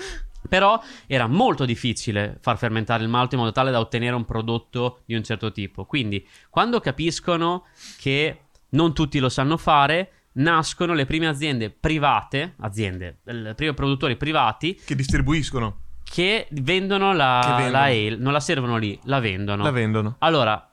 Però 0.48 0.80
era 1.06 1.26
molto 1.26 1.64
difficile 1.64 2.38
far 2.40 2.56
fermentare 2.56 3.02
il 3.02 3.08
malto 3.08 3.34
in 3.34 3.40
modo 3.40 3.52
tale 3.52 3.70
da 3.70 3.78
ottenere 3.78 4.16
un 4.16 4.24
prodotto 4.24 5.00
di 5.04 5.14
un 5.14 5.22
certo 5.22 5.52
tipo. 5.52 5.84
Quindi, 5.84 6.26
quando 6.48 6.80
capiscono 6.80 7.66
che 7.98 8.44
non 8.70 8.94
tutti 8.94 9.18
lo 9.18 9.28
sanno 9.28 9.56
fare, 9.56 10.12
nascono 10.38 10.94
le 10.94 11.06
prime 11.06 11.26
aziende 11.26 11.70
private, 11.70 12.54
aziende, 12.60 13.18
i 13.24 13.52
primi 13.54 13.74
produttori 13.74 14.16
privati 14.16 14.74
Che 14.74 14.94
distribuiscono. 14.94 15.82
che 16.04 16.46
vendono 16.50 17.12
la, 17.12 17.40
Che 17.42 17.50
vendono. 17.50 17.70
la 17.70 17.82
ale, 17.82 18.16
non 18.16 18.32
la 18.32 18.40
servono 18.40 18.76
lì, 18.76 18.98
la 19.04 19.20
vendono. 19.20 19.62
La 19.62 19.70
vendono. 19.70 20.16
Allora, 20.18 20.70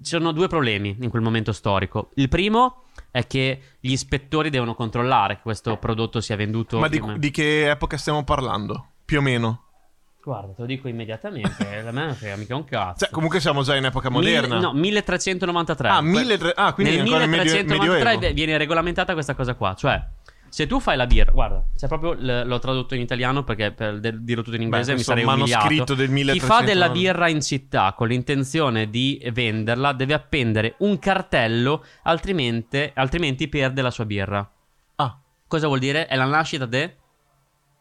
ci 0.00 0.10
sono 0.10 0.32
due 0.32 0.48
problemi 0.48 0.96
in 1.00 1.10
quel 1.10 1.22
momento 1.22 1.52
storico. 1.52 2.10
Il 2.14 2.28
primo 2.28 2.84
è 3.10 3.26
che 3.26 3.60
gli 3.80 3.92
ispettori 3.92 4.50
devono 4.50 4.74
controllare 4.74 5.36
che 5.36 5.42
questo 5.42 5.76
prodotto 5.76 6.20
sia 6.20 6.36
venduto. 6.36 6.78
Ma 6.78 6.88
di, 6.88 7.00
di 7.16 7.30
che 7.30 7.70
epoca 7.70 7.96
stiamo 7.96 8.24
parlando? 8.24 8.90
Più 9.04 9.18
o 9.18 9.22
meno. 9.22 9.62
Guarda, 10.22 10.52
te 10.52 10.60
lo 10.60 10.66
dico 10.66 10.88
immediatamente. 10.88 11.64
a 11.86 11.90
me 11.92 12.04
non 12.06 12.14
frega 12.14 12.36
mica 12.36 12.54
un 12.54 12.64
cazzo. 12.64 13.04
Cioè, 13.04 13.10
comunque 13.10 13.40
siamo 13.40 13.62
già 13.62 13.76
in 13.76 13.84
epoca 13.86 14.10
moderna. 14.10 14.56
Mille- 14.56 14.60
no, 14.60 14.72
1393. 14.74 15.88
Ah, 15.88 15.98
Que- 16.00 16.08
1300 16.08 16.60
ah, 16.60 16.72
quindi 16.74 16.92
nel 16.96 17.02
ancora 17.02 17.26
medio- 17.26 17.42
1393 17.52 18.10
medioevo. 18.14 18.34
viene 18.34 18.58
regolamentata 18.58 19.12
questa 19.14 19.34
cosa 19.34 19.54
qua. 19.54 19.74
Cioè, 19.74 20.02
se 20.50 20.66
tu 20.66 20.80
fai 20.80 20.96
la 20.96 21.06
birra, 21.06 21.30
guarda, 21.30 21.62
c'è 21.76 21.86
proprio 21.86 22.12
l- 22.14 22.42
l'ho 22.46 22.58
tradotto 22.58 22.94
in 22.94 23.00
italiano 23.00 23.44
perché 23.44 23.70
per 23.72 24.00
de- 24.00 24.22
dirlo 24.22 24.42
tutto 24.42 24.56
in 24.56 24.62
inglese 24.62 24.92
Beh, 24.92 24.98
mi 24.98 25.02
sarei 25.04 25.24
umiliato. 25.24 25.50
manoscritto 25.64 25.94
del 25.94 26.06
Chi 26.08 26.12
1300 26.12 26.54
fa 26.54 26.62
della 26.62 26.88
birra 26.90 27.28
in 27.28 27.40
città 27.40 27.94
con 27.96 28.08
l'intenzione 28.08 28.90
di 28.90 29.22
venderla 29.32 29.92
deve 29.92 30.14
appendere 30.14 30.74
un 30.78 30.98
cartello, 30.98 31.84
altrimenti, 32.02 32.90
altrimenti 32.94 33.48
perde 33.48 33.80
la 33.82 33.90
sua 33.90 34.04
birra. 34.04 34.50
Ah, 34.96 35.18
Cosa 35.46 35.66
vuol 35.68 35.78
dire? 35.78 36.06
È 36.06 36.16
la 36.16 36.24
nascita 36.26 36.66
de 36.66 36.96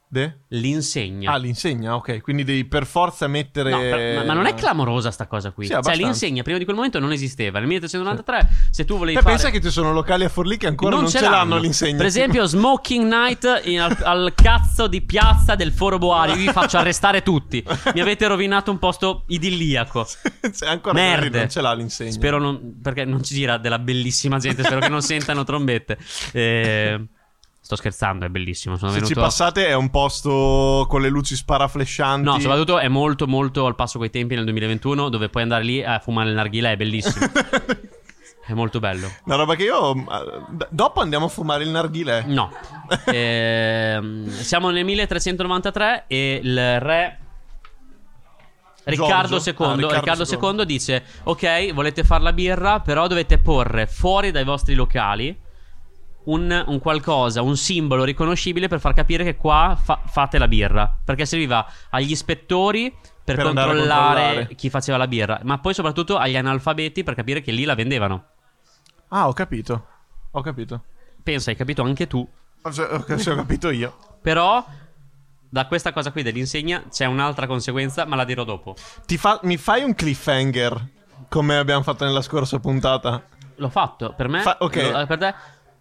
de? 0.09 0.45
l'insegna. 0.49 1.33
Ah, 1.33 1.37
l'insegna, 1.37 1.95
ok. 1.95 2.21
Quindi 2.21 2.43
devi 2.43 2.65
per 2.65 2.85
forza 2.85 3.27
mettere... 3.27 3.69
No, 3.69 3.79
per- 3.79 4.25
ma, 4.25 4.33
non 4.33 4.45
è 4.45 4.53
clamorosa 4.53 5.11
sta 5.11 5.27
cosa 5.27 5.51
qui. 5.51 5.65
Sì, 5.65 5.75
cioè, 5.81 5.95
l'insegna 5.95 6.41
prima 6.43 6.57
di 6.57 6.63
quel 6.63 6.75
momento 6.75 6.99
non 6.99 7.11
esisteva. 7.11 7.59
Nel 7.59 7.67
1393, 7.67 8.69
se 8.69 8.85
tu 8.85 8.97
volevi 8.97 9.17
Te 9.17 9.23
fare... 9.23 9.35
pensa 9.35 9.49
che 9.49 9.61
ci 9.61 9.69
sono 9.69 9.91
locali 9.91 10.23
a 10.23 10.29
Forlì 10.29 10.57
che 10.57 10.67
ancora 10.67 10.95
non, 10.95 11.07
ce 11.09 11.19
l'hanno, 11.21 11.57
l'insegna. 11.57 11.97
Per 11.97 12.05
esempio, 12.05 12.45
Smoking 12.47 13.11
Night 13.11 13.61
in- 13.65 13.81
al, 13.81 13.97
al 14.03 14.33
cazzo 14.35 14.87
di 14.87 15.01
piazza 15.01 15.55
del 15.55 15.71
Foro 15.73 15.97
Boari. 15.97 16.35
Vi 16.35 16.47
faccio 16.47 16.77
arrestare 16.79 17.21
tutti. 17.21 17.63
Mi 17.93 17.99
avete 17.99 18.27
rovinato 18.27 18.71
un 18.71 18.79
posto 18.79 19.23
idilliaco. 19.27 20.07
Cioè, 20.47 20.69
ancora 20.69 20.93
Merde. 20.93 21.39
non 21.39 21.49
ce 21.49 21.61
l'ha 21.61 21.73
l'insegna. 21.73 22.11
Spero 22.11 22.39
non. 22.39 22.79
Perché 22.81 23.03
non 23.03 23.21
ci 23.21 23.35
gira 23.35 23.57
della 23.57 23.79
bellissima 23.79 24.39
gente. 24.39 24.63
Spero 24.63 24.79
che 24.79 24.87
non 24.87 25.01
sentano 25.01 25.43
trombette. 25.43 25.97
Eh, 26.31 27.05
sto 27.67 27.75
scherzando, 27.75 28.25
è 28.25 28.29
bellissimo. 28.29 28.77
Sono 28.77 28.91
Se 28.91 28.99
venuto. 28.99 29.13
ci 29.13 29.19
passate 29.19 29.67
è 29.67 29.73
un 29.73 29.89
posto 29.89 30.85
con 30.87 31.01
le 31.01 31.09
luci 31.09 31.35
sparaflescianti. 31.35 32.23
No, 32.25 32.39
soprattutto 32.39 32.79
è 32.79 32.87
molto, 32.87 33.27
molto 33.27 33.65
al 33.65 33.75
passo 33.75 33.97
coi 33.99 34.09
tempi 34.09 34.35
nel 34.35 34.45
2021. 34.45 35.09
Dove 35.09 35.27
puoi 35.27 35.43
andare 35.43 35.63
lì 35.65 35.83
a 35.83 35.99
fumare 35.99 36.29
il 36.29 36.35
narghilè. 36.35 36.71
È 36.71 36.75
bellissimo. 36.77 37.25
è 38.47 38.53
molto 38.53 38.79
bello. 38.79 39.11
Una 39.25 39.35
roba 39.35 39.55
che 39.55 39.63
io... 39.63 39.93
eh, 39.93 40.03
d- 40.49 40.67
Dopo 40.69 41.01
andiamo 41.01 41.25
a 41.25 41.29
fumare 41.29 41.63
il 41.65 41.69
narghilè. 41.69 42.23
No. 42.27 42.49
Ehm, 43.11 44.29
siamo 44.29 44.69
nel 44.69 44.85
1393 44.85 46.05
e 46.07 46.39
il 46.41 46.79
re 46.79 47.19
Riccardo. 48.85 49.35
II, 49.35 49.53
Ah, 49.57 49.73
Riccardo 49.75 50.23
Riccardo. 50.23 50.57
II 50.57 50.65
dice: 50.65 51.03
Ok, 51.23 51.73
volete 51.73 52.05
fare 52.05 52.23
la 52.23 52.31
birra, 52.31 52.79
però 52.79 53.07
dovete 53.07 53.37
porre 53.39 53.87
fuori 53.87 54.31
dai 54.31 54.45
vostri 54.45 54.73
locali 54.75 55.37
un, 56.27 56.63
un 56.67 56.79
qualcosa, 56.79 57.41
un 57.41 57.55
simbolo 57.57 58.03
riconoscibile 58.03 58.67
per 58.67 58.79
far 58.79 58.93
capire 58.93 59.23
che 59.23 59.35
qua 59.35 59.77
fa- 59.81 59.99
fate 60.05 60.37
la 60.37 60.47
birra. 60.47 60.97
Perché 61.03 61.25
serviva 61.25 61.65
agli 61.89 62.11
ispettori 62.11 62.89
per, 63.23 63.35
Per 63.35 63.43
controllare, 63.45 63.77
controllare. 63.77 64.55
chi 64.55 64.69
faceva 64.69 64.97
la 64.97 65.07
birra, 65.07 65.39
ma 65.43 65.57
poi 65.59 65.73
soprattutto 65.73 66.17
agli 66.17 66.37
analfabeti 66.37 67.03
per 67.03 67.13
capire 67.15 67.41
che 67.41 67.51
lì 67.51 67.63
la 67.65 67.75
vendevano. 67.75 68.25
Ah, 69.09 69.27
ho 69.27 69.33
capito. 69.33 69.85
Ho 70.31 70.41
capito. 70.41 70.83
Pensa, 71.23 71.49
hai 71.49 71.55
capito 71.55 71.81
anche 71.83 72.07
tu. 72.07 72.19
Ho, 72.61 72.69
ho- 72.69 73.03
capito 73.03 73.69
io. 73.69 73.97
Però 74.21 74.65
da 75.49 75.65
questa 75.67 75.93
cosa 75.93 76.11
qui 76.11 76.23
dell'insegna 76.23 76.83
c'è 76.89 77.05
un'altra 77.05 77.47
conseguenza, 77.47 78.05
ma 78.05 78.15
la 78.15 78.25
dirò 78.25 78.43
dopo. 78.43 78.75
Ti 79.05 79.17
fa- 79.17 79.39
mi 79.43 79.57
fai 79.57 79.83
un 79.83 79.93
cliffhanger 79.95 80.87
come 81.29 81.57
abbiamo 81.57 81.83
fatto 81.83 82.03
nella 82.05 82.21
scorsa 82.21 82.59
puntata? 82.59 83.23
L'ho 83.55 83.69
fatto 83.69 84.13
per 84.15 84.27
me. 84.27 84.41
Fa- 84.41 84.57
ok. 84.59 84.75
lo- 84.91 85.05
per 85.05 85.17
te. 85.17 85.35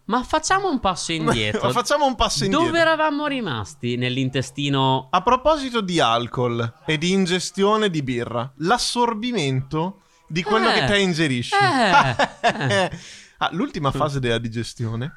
Ma 0.06 0.22
facciamo 0.22 0.68
un 0.70 0.78
passo 0.80 1.12
indietro. 1.12 1.70
Facciamo 1.70 2.06
un 2.06 2.14
passo 2.14 2.44
indietro. 2.44 2.66
Dove 2.66 2.78
eravamo 2.80 3.26
rimasti 3.26 3.96
nell'intestino? 3.96 5.08
A 5.10 5.20
proposito 5.22 5.80
di 5.80 6.00
alcol 6.00 6.74
e 6.86 6.96
di 6.98 7.10
ingestione 7.12 7.90
di 7.90 8.02
birra, 8.02 8.50
l'assorbimento 8.58 10.02
di 10.28 10.42
quello 10.42 10.68
Eh. 10.70 10.72
che 10.74 10.84
te 10.86 10.98
ingerisci. 10.98 11.54
Eh. 11.54 12.90
Ah, 13.38 13.50
l'ultima 13.52 13.90
fase 13.90 14.18
della 14.18 14.38
digestione, 14.38 15.16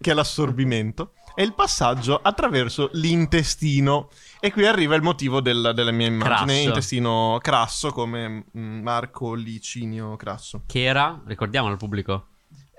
che 0.00 0.12
è 0.12 0.14
l'assorbimento, 0.14 1.14
è 1.34 1.42
il 1.42 1.52
passaggio 1.52 2.20
attraverso 2.22 2.90
l'intestino. 2.92 4.08
E 4.38 4.52
qui 4.52 4.64
arriva 4.66 4.94
il 4.94 5.02
motivo 5.02 5.40
del- 5.40 5.72
della 5.74 5.90
mia 5.90 6.06
immagine: 6.06 6.52
Crasso. 6.52 6.68
intestino 6.68 7.38
crasso, 7.42 7.90
come 7.90 8.44
mm, 8.56 8.82
Marco 8.82 9.34
Licinio 9.34 10.14
Crasso. 10.14 10.62
Che 10.66 10.80
era? 10.84 11.20
Ricordiamolo 11.26 11.72
al 11.72 11.78
pubblico. 11.80 12.26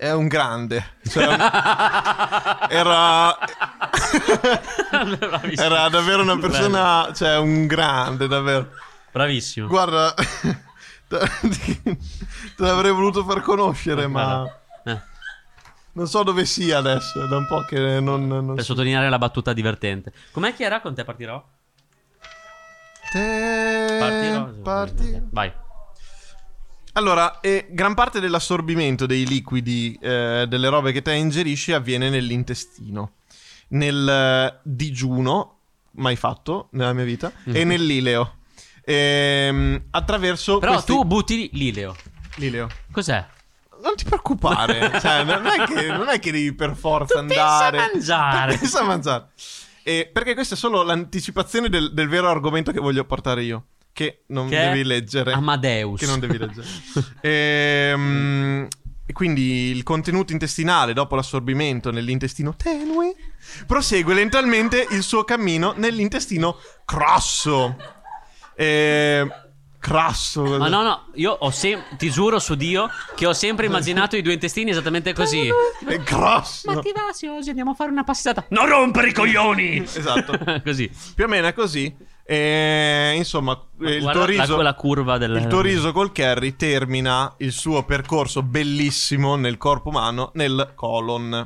È 0.02 0.12
un 0.12 0.28
grande. 0.28 0.94
Cioè, 1.08 1.26
era. 2.70 3.38
Era 5.56 5.90
davvero 5.90 6.24
una 6.24 6.40
persona. 6.40 7.12
Cioè, 7.14 7.38
un 7.38 7.68
grande, 7.68 8.28
davvero. 8.28 8.70
Bravissimo. 9.12 9.68
Guarda, 9.68 10.12
te 11.08 11.98
l'avrei 12.56 12.92
voluto 12.92 13.24
far 13.24 13.42
conoscere, 13.42 14.08
ma 14.08 14.44
Eh, 14.86 15.00
non 15.92 16.08
so 16.08 16.24
dove 16.24 16.46
sia 16.46 16.80
adesso. 16.80 17.28
Da 17.28 17.38
un 17.38 17.46
po' 17.46 17.62
che 17.66 18.00
non. 18.00 18.26
non 18.28 18.56
per 18.56 18.64
so. 18.64 18.72
sottolineare 18.74 19.08
la 19.08 19.20
battuta 19.20 19.54
divertente. 19.54 20.12
Com'è 20.32 20.56
che 20.56 20.64
era? 20.64 20.82
Con 20.82 20.96
te 20.96 21.04
partirò? 21.04 21.46
Te- 23.12 23.98
Partirò. 24.00 24.46
parti- 24.64 25.22
Vai. 25.30 25.54
Allora, 26.94 27.40
eh, 27.40 27.68
gran 27.70 27.94
parte 27.94 28.20
dell'assorbimento 28.20 29.06
dei 29.06 29.26
liquidi, 29.26 29.98
eh, 30.02 30.46
delle 30.48 30.68
robe 30.70 30.92
che 30.92 31.02
te 31.02 31.14
ingerisci, 31.14 31.72
avviene 31.72 32.10
nell'intestino. 32.10 33.14
Nel 33.70 34.08
eh, 34.10 34.60
digiuno, 34.64 35.58
mai 35.92 36.18
fatto 36.18 36.68
nella 36.72 36.92
mia 36.94 37.06
vita, 37.06 37.32
e 37.46 37.64
nell'ileo. 37.64 38.36
Ehm, 38.84 39.84
attraverso. 39.92 40.58
Però 40.60 40.74
questi- 40.74 40.92
tu 40.92 41.06
butti 41.06 41.50
l'ileo. 41.54 41.96
L'ileo. 42.36 42.68
Cos'è? 42.92 43.26
Non 43.82 43.96
ti 43.96 44.04
preoccupare, 44.04 44.92
cioè, 45.02 45.24
non, 45.24 45.46
è 45.48 45.64
che, 45.66 45.88
non 45.88 46.10
è 46.10 46.20
che 46.20 46.32
devi 46.32 46.54
per 46.54 46.76
forza 46.76 47.20
Tu 47.22 47.28
pensa 47.28 47.44
a 47.44 47.66
andare. 47.66 47.78
mangiare. 47.94 48.58
Pensa 48.58 48.80
a 48.82 48.84
mangiare. 48.84 49.28
E 49.84 50.10
perché 50.12 50.34
questa 50.34 50.54
è 50.56 50.58
solo 50.58 50.84
l'anticipazione 50.84 51.68
del, 51.70 51.94
del 51.94 52.08
vero 52.10 52.30
argomento 52.30 52.72
che 52.72 52.80
voglio 52.80 53.06
portare 53.06 53.44
io. 53.44 53.64
Che 53.94 54.24
non 54.28 54.48
Che 54.50 54.56
devi 54.58 54.84
leggere. 54.84 55.34
Amadeus. 55.34 56.00
Che 56.00 56.06
non 56.06 56.20
devi 56.20 56.38
leggere. 56.38 56.68
Ehm, 57.22 58.68
E 59.06 59.14
quindi 59.14 59.72
il 59.72 59.84
contenuto 59.84 60.32
intestinale, 60.32 60.94
dopo 60.94 61.16
l'assorbimento 61.16 61.92
nell'intestino 61.92 62.56
tenue, 62.56 63.14
prosegue 63.68 64.14
lentamente 64.14 64.88
il 64.92 65.04
suo 65.04 65.26
cammino 65.26 65.74
nell'intestino 65.76 66.58
crosso. 66.86 67.76
Ehm, 68.56 69.30
crasso. 69.80 70.44
Ma 70.44 70.70
no, 70.70 70.84
no, 70.84 71.08
io 71.16 71.32
ho 71.32 71.50
sempre, 71.50 71.98
ti 71.98 72.10
giuro 72.10 72.40
su 72.40 72.56
Dio, 72.56 72.90
che 73.16 73.26
ho 73.26 73.34
sempre 73.34 73.66
immaginato 73.66 74.16
i 74.16 74.22
due 74.22 74.34
intestini 74.34 74.70
esattamente 74.70 75.12
così. 75.14 75.50
È 75.86 75.98
grosso. 75.98 76.72
Ma 76.72 76.80
ti 76.80 76.92
va 76.94 77.12
se 77.12 77.28
oggi 77.28 77.50
andiamo 77.50 77.72
a 77.72 77.74
fare 77.74 77.90
una 77.92 78.04
passeggiata? 78.04 78.46
Non 78.50 78.68
rompere 78.68 79.10
i 79.10 79.14
coglioni! 79.14 79.80
Esatto. 79.80 80.38
così. 80.64 80.90
Più 81.16 81.26
o 81.26 81.28
meno 81.28 81.48
è 81.48 81.54
così. 81.54 81.94
E, 82.34 83.14
insomma, 83.18 83.62
il 83.80 84.00
tuo 84.00 84.20
la- 84.20 84.26
riso, 84.26 84.74
curva 84.78 85.18
del... 85.18 85.36
il 85.36 85.48
tuo 85.48 85.60
riso 85.60 85.92
col 85.92 86.14
curry 86.14 86.56
termina 86.56 87.34
il 87.40 87.52
suo 87.52 87.84
percorso 87.84 88.42
bellissimo 88.42 89.36
nel 89.36 89.58
corpo 89.58 89.90
umano 89.90 90.32
nel 90.36 90.72
colon. 90.74 91.46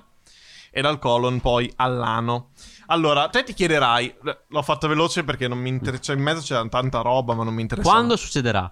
E 0.70 0.82
dal 0.82 1.00
colon 1.00 1.40
poi 1.42 1.72
all'ano. 1.78 2.50
Allora, 2.88 3.30
te 3.30 3.44
ti 3.44 3.56
chiederai, 3.56 4.14
l'ho 4.48 4.62
fatto 4.62 4.88
veloce 4.88 5.24
perché 5.24 5.48
non 5.48 5.58
mi 5.58 5.70
interessa, 5.70 6.04
cioè 6.04 6.16
in 6.18 6.22
mezzo 6.22 6.42
c'è 6.42 6.70
tanta 6.70 7.02
roba, 7.02 7.34
ma 7.34 7.44
non 7.44 7.56
mi 7.56 7.62
interessa. 7.64 7.90
Quando 7.90 8.16
succederà? 8.16 8.72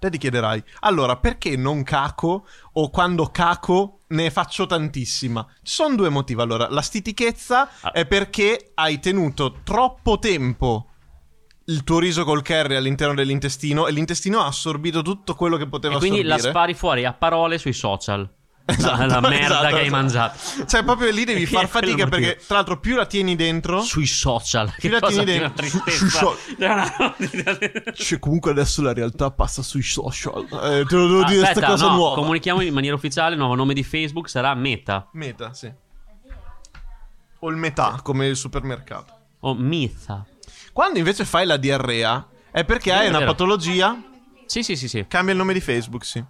Te 0.00 0.10
ti 0.10 0.18
chiederai, 0.18 0.60
allora 0.80 1.14
perché 1.16 1.56
non 1.56 1.84
caco 1.84 2.44
o 2.72 2.90
quando 2.90 3.26
caco 3.26 4.00
ne 4.08 4.30
faccio 4.30 4.66
tantissima? 4.66 5.46
Ci 5.62 5.74
sono 5.74 5.94
due 5.94 6.08
motivi. 6.08 6.40
Allora, 6.40 6.66
la 6.68 6.82
stitichezza 6.82 7.68
Ah. 7.82 7.92
è 7.92 8.04
perché 8.04 8.72
hai 8.74 8.98
tenuto 8.98 9.58
troppo 9.62 10.18
tempo 10.18 10.88
il 11.66 11.84
tuo 11.84 11.98
riso 11.98 12.24
col 12.24 12.42
curry 12.42 12.74
all'interno 12.76 13.14
dell'intestino 13.14 13.86
e 13.86 13.92
l'intestino 13.92 14.40
ha 14.40 14.46
assorbito 14.46 15.02
tutto 15.02 15.34
quello 15.34 15.56
che 15.56 15.66
poteva 15.68 15.94
E 15.94 15.98
quindi 15.98 16.22
la 16.22 16.34
assorbire. 16.34 16.50
spari 16.52 16.74
fuori 16.74 17.04
a 17.04 17.12
parole 17.12 17.58
sui 17.58 17.72
social. 17.72 18.20
La- 18.64 18.74
Esatto, 18.74 19.06
la, 19.06 19.20
merda 19.20 19.44
esatto, 19.44 19.66
che 19.66 19.74
hai 19.74 19.86
esatto. 19.86 19.90
mangiato. 19.90 20.38
Cioè, 20.68 20.84
proprio 20.84 21.10
lì 21.10 21.24
devi 21.24 21.46
far 21.46 21.66
fatica 21.66 21.90
il 22.04 22.08
motivo. 22.08 22.16
perché, 22.28 22.46
tra 22.46 22.54
l'altro, 22.56 22.78
più 22.78 22.94
la 22.94 23.06
tieni 23.06 23.34
dentro. 23.34 23.80
Sui 23.82 24.06
social. 24.06 24.72
Chi 24.78 24.88
la 24.88 25.00
tieni 25.00 25.24
dentro? 25.24 25.52
tristezza. 25.52 26.06
Su- 26.08 26.36
È 26.56 26.64
una- 26.66 27.14
Cioè, 27.92 28.18
comunque 28.20 28.52
adesso 28.52 28.80
la 28.80 28.92
realtà 28.92 29.32
passa 29.32 29.62
sui 29.62 29.82
social. 29.82 30.44
Eh, 30.44 30.84
te 30.86 30.94
lo 30.94 31.08
devo 31.08 31.24
dire 31.24 31.42
Aspetta, 31.42 31.52
questa 31.52 31.66
cosa 31.66 31.88
no, 31.88 31.94
nuova. 31.96 32.14
comunichiamo 32.14 32.60
in 32.60 32.72
maniera 32.72 32.94
ufficiale, 32.94 33.32
il 33.32 33.38
nuovo 33.38 33.56
nome 33.56 33.74
di 33.74 33.82
Facebook 33.82 34.28
sarà 34.28 34.54
Meta 34.54 35.08
Meta, 35.14 35.52
sì. 35.52 35.70
O 37.40 37.50
il 37.50 37.56
metà, 37.56 37.98
come 38.02 38.26
il 38.28 38.36
supermercato. 38.36 39.12
o 39.40 39.54
Mitha. 39.54 40.24
Quando 40.72 40.98
invece 40.98 41.24
fai 41.24 41.44
la 41.46 41.56
diarrea, 41.56 42.26
è 42.50 42.64
perché 42.64 42.92
hai 42.92 43.06
è 43.06 43.08
una 43.08 43.18
vero. 43.18 43.30
patologia. 43.32 44.00
Sì, 44.46 44.62
sì, 44.62 44.76
sì, 44.76 44.88
sì. 44.88 45.04
Cambia 45.08 45.32
il 45.32 45.38
nome 45.38 45.52
di 45.52 45.60
Facebook, 45.60 46.04
sì. 46.04 46.22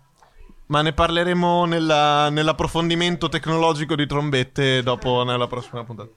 Ma 0.67 0.83
ne 0.83 0.93
parleremo 0.93 1.65
nella- 1.65 2.29
nell'approfondimento 2.31 3.29
tecnologico 3.29 3.95
di 3.95 4.07
trombette 4.07 4.83
dopo 4.83 5.23
nella 5.23 5.47
prossima 5.47 5.85
puntata. 5.85 6.11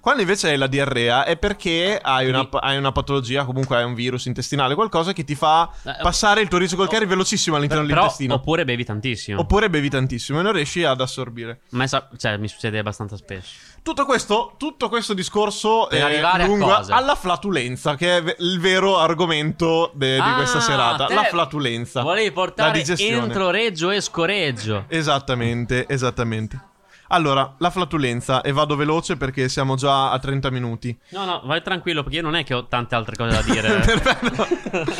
Quando 0.00 0.22
invece 0.22 0.48
hai 0.48 0.56
la 0.56 0.66
diarrea 0.66 1.24
è 1.24 1.36
perché 1.36 1.98
hai 2.02 2.26
una, 2.30 2.48
hai 2.50 2.78
una 2.78 2.90
patologia, 2.90 3.44
comunque 3.44 3.76
hai 3.76 3.84
un 3.84 3.92
virus 3.92 4.24
intestinale, 4.24 4.74
qualcosa 4.74 5.12
che 5.12 5.24
ti 5.24 5.34
fa 5.34 5.70
Eh, 5.84 5.96
passare 6.00 6.40
il 6.40 6.48
tuo 6.48 6.56
riso 6.58 6.74
col 6.74 6.88
curry 6.88 7.04
velocissimo 7.04 7.56
all'interno 7.56 7.82
Però, 7.84 7.94
dell'intestino. 7.96 8.34
oppure 8.34 8.64
bevi 8.64 8.82
tantissimo. 8.84 9.40
Oppure 9.40 9.68
bevi 9.68 9.90
tantissimo 9.90 10.38
e 10.38 10.42
non 10.42 10.52
riesci 10.52 10.84
ad 10.84 11.02
assorbire. 11.02 11.60
Ma 11.72 11.86
sa- 11.86 12.08
cioè, 12.16 12.38
mi 12.38 12.48
succede 12.48 12.78
abbastanza 12.78 13.18
spesso. 13.18 13.52
Tutto 13.82 14.04
questo, 14.04 14.54
tutto 14.58 14.88
questo 14.90 15.14
discorso 15.14 15.86
Per 15.88 15.98
è 15.98 16.02
arrivare 16.02 16.42
a 16.42 16.46
lungo 16.46 16.66
cosa? 16.66 16.94
alla 16.94 17.14
flatulenza, 17.14 17.96
che 17.96 18.18
è 18.18 18.36
il 18.40 18.60
vero 18.60 18.98
argomento 18.98 19.90
de- 19.94 20.14
di 20.16 20.20
Ah, 20.20 20.34
questa 20.34 20.60
serata. 20.60 21.12
La 21.12 21.24
flatulenza. 21.24 22.02
Volevi 22.02 22.30
portare 22.30 22.84
entro 22.98 23.50
reggio 23.50 23.90
e 23.90 24.00
scoreggio. 24.02 24.84
Esattamente, 24.88 25.86
esattamente. 25.88 26.68
Allora, 27.12 27.54
la 27.58 27.70
flatulenza, 27.70 28.42
e 28.42 28.52
vado 28.52 28.76
veloce 28.76 29.16
perché 29.16 29.48
siamo 29.48 29.74
già 29.74 30.10
a 30.12 30.18
30 30.20 30.50
minuti. 30.50 30.96
No, 31.08 31.24
no, 31.24 31.40
vai 31.44 31.60
tranquillo 31.62 32.02
perché 32.02 32.18
io 32.18 32.22
non 32.22 32.36
è 32.36 32.44
che 32.44 32.54
ho 32.54 32.66
tante 32.66 32.94
altre 32.94 33.16
cose 33.16 33.34
da 33.34 33.42
dire. 33.42 33.68
Perfetto. 33.80 34.92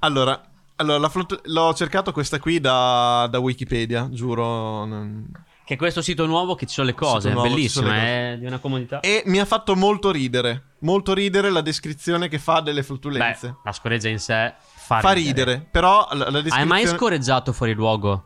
allora, 0.00 0.40
allora 0.76 1.08
flatu- 1.08 1.40
l'ho 1.46 1.74
cercato 1.74 2.12
questa 2.12 2.38
qui 2.38 2.60
da, 2.60 3.26
da 3.30 3.38
Wikipedia, 3.38 4.08
giuro. 4.12 4.84
non- 4.84 5.26
che 5.70 5.76
questo 5.76 6.02
sito 6.02 6.26
nuovo 6.26 6.56
che 6.56 6.66
ci 6.66 6.74
sono 6.74 6.88
le 6.88 6.94
cose, 6.94 7.30
nuovo, 7.30 7.48
bellissimo, 7.48 7.92
è 7.92 8.34
di 8.36 8.44
una 8.44 8.58
comodità. 8.58 8.98
E 8.98 9.22
mi 9.26 9.38
ha 9.38 9.44
fatto 9.44 9.76
molto 9.76 10.10
ridere. 10.10 10.64
Molto 10.80 11.14
ridere 11.14 11.48
la 11.48 11.60
descrizione 11.60 12.26
che 12.26 12.40
fa 12.40 12.58
delle 12.58 12.80
Beh, 12.80 12.86
flatulenze. 12.86 13.56
la 13.62 13.70
scoreggia 13.70 14.08
in 14.08 14.18
sé 14.18 14.52
fa, 14.58 14.98
Fa 14.98 15.12
ridere, 15.12 15.64
però 15.70 16.08
la, 16.10 16.16
la 16.16 16.24
Hai 16.24 16.32
descrizione... 16.32 16.64
mai 16.64 16.86
scorreggiato 16.88 17.52
fuori 17.52 17.72
luogo? 17.74 18.24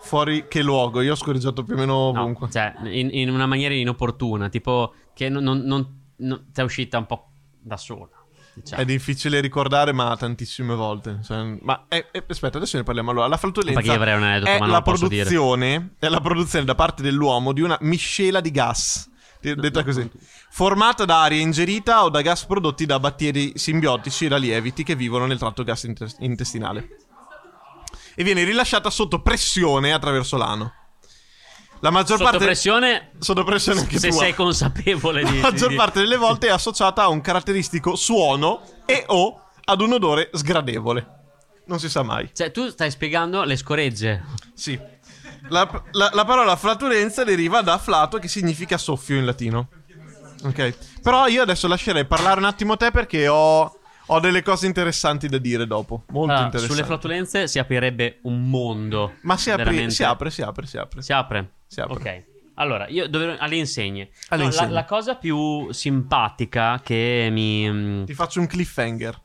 Fuori 0.00 0.48
che 0.48 0.60
luogo? 0.60 1.02
Io 1.02 1.12
ho 1.12 1.16
scorreggiato 1.16 1.62
più 1.62 1.74
o 1.74 1.76
meno 1.76 2.10
No, 2.10 2.22
ovunque. 2.22 2.50
cioè, 2.50 2.74
in, 2.86 3.10
in 3.12 3.30
una 3.30 3.46
maniera 3.46 3.72
inopportuna, 3.72 4.48
tipo 4.48 4.92
che 5.14 5.28
non, 5.28 5.44
non, 5.44 5.58
non, 5.60 6.00
non- 6.16 6.46
ti 6.52 6.60
è 6.60 6.64
uscita 6.64 6.98
un 6.98 7.06
po' 7.06 7.28
da 7.60 7.76
sola. 7.76 8.08
Diciamo. 8.54 8.82
È 8.82 8.84
difficile 8.84 9.40
ricordare, 9.40 9.92
ma 9.92 10.16
tantissime 10.16 10.74
volte. 10.74 11.18
Cioè, 11.24 11.58
ma 11.60 11.86
è- 11.88 12.06
è- 12.10 12.24
aspetta, 12.28 12.58
adesso 12.58 12.76
ne 12.76 12.84
parliamo. 12.84 13.10
Allora, 13.10 13.26
la 13.26 13.36
flatulenza 13.36 13.80
Perché 13.80 13.88
io 13.94 13.96
avrei 14.00 14.16
un 14.16 14.22
aneddoto, 14.22 14.50
è 14.50 14.58
ma 14.58 14.66
la 14.66 14.82
produzione, 14.82 15.94
è 15.98 16.08
la 16.08 16.20
produzione 16.20 16.64
da 16.64 16.74
parte 16.74 17.02
dell'uomo 17.02 17.52
di 17.52 17.60
una 17.62 17.76
miscela 17.80 18.40
di 18.40 18.50
gas. 18.50 19.10
de- 19.40 19.56
Detta 19.56 19.84
così, 19.84 20.08
formata 20.50 21.04
da 21.04 21.22
aria 21.22 21.40
ingerita 21.40 22.04
o 22.04 22.08
da 22.08 22.22
gas 22.22 22.46
prodotti 22.46 22.86
da 22.86 22.98
batteri 22.98 23.52
simbiotici 23.56 24.24
e 24.24 24.38
lieviti 24.38 24.82
che 24.84 24.94
vivono 24.94 25.26
nel 25.26 25.36
tratto 25.38 25.62
gas 25.64 25.86
intestinale. 26.20 26.88
E 28.14 28.24
viene 28.24 28.44
rilasciata 28.44 28.88
sotto 28.88 29.20
pressione 29.20 29.92
attraverso 29.92 30.36
l'ano. 30.38 30.72
La 31.84 31.90
maggior 31.90 32.16
Sotto 32.16 32.30
parte 32.30 32.44
pressione, 32.46 33.10
sotto 33.18 33.44
pressione 33.44 33.80
anche 33.80 33.98
se 33.98 34.08
tua. 34.08 34.20
sei 34.20 34.34
consapevole 34.34 35.22
di... 35.22 35.36
La 35.40 35.50
maggior 35.50 35.68
di- 35.68 35.74
parte 35.74 36.00
delle 36.00 36.16
volte 36.16 36.46
è 36.46 36.50
associata 36.50 37.02
a 37.02 37.08
un 37.08 37.20
caratteristico 37.20 37.94
suono 37.94 38.62
e 38.86 39.04
o 39.08 39.42
ad 39.64 39.80
un 39.82 39.92
odore 39.92 40.30
sgradevole. 40.32 41.06
Non 41.66 41.78
si 41.78 41.90
sa 41.90 42.02
mai. 42.02 42.30
Cioè, 42.32 42.50
tu 42.52 42.70
stai 42.70 42.90
spiegando 42.90 43.44
le 43.44 43.56
scoregge. 43.56 44.24
Sì. 44.54 44.80
La, 45.50 45.68
la- 45.92 46.10
la 46.14 46.24
parola 46.24 46.56
flatulenza 46.56 47.22
deriva 47.22 47.60
da 47.60 47.76
flato 47.76 48.16
che 48.18 48.28
significa 48.28 48.78
soffio 48.78 49.18
in 49.18 49.26
latino. 49.26 49.68
Ok. 50.42 51.00
Però 51.02 51.26
io 51.26 51.42
adesso 51.42 51.68
lascerei 51.68 52.06
parlare 52.06 52.38
un 52.40 52.46
attimo 52.46 52.78
te 52.78 52.92
perché 52.92 53.28
ho, 53.28 53.78
ho 54.06 54.20
delle 54.20 54.42
cose 54.42 54.64
interessanti 54.64 55.28
da 55.28 55.36
dire 55.36 55.66
dopo. 55.66 56.04
Molto 56.08 56.30
Allora, 56.32 56.44
interessanti. 56.46 56.74
sulle 56.76 56.86
flatulenze 56.86 57.46
si 57.46 57.58
aprirebbe 57.58 58.20
un 58.22 58.48
mondo. 58.48 59.16
Ma 59.20 59.36
si 59.36 59.50
veramente. 59.50 59.90
si 59.90 60.02
apre, 60.02 60.30
si 60.30 60.40
apre, 60.40 60.66
si 60.66 60.78
apre. 60.78 61.02
Si 61.02 61.12
apre? 61.12 61.48
Si 61.74 61.80
apre. 61.80 61.94
Ok. 61.94 62.24
Allora, 62.56 62.86
io 62.88 63.08
dove... 63.08 63.36
alle 63.36 63.56
insegne. 63.56 64.10
Alle 64.28 64.42
No, 64.44 64.48
insegne. 64.48 64.68
La, 64.68 64.74
la 64.74 64.84
cosa 64.84 65.16
più 65.16 65.72
simpatica 65.72 66.80
che 66.84 67.28
mi... 67.32 67.68
mm, 67.68 68.04
Ti 68.04 68.14
faccio 68.14 68.38
un 68.38 68.46
cliffhanger. 68.46 69.20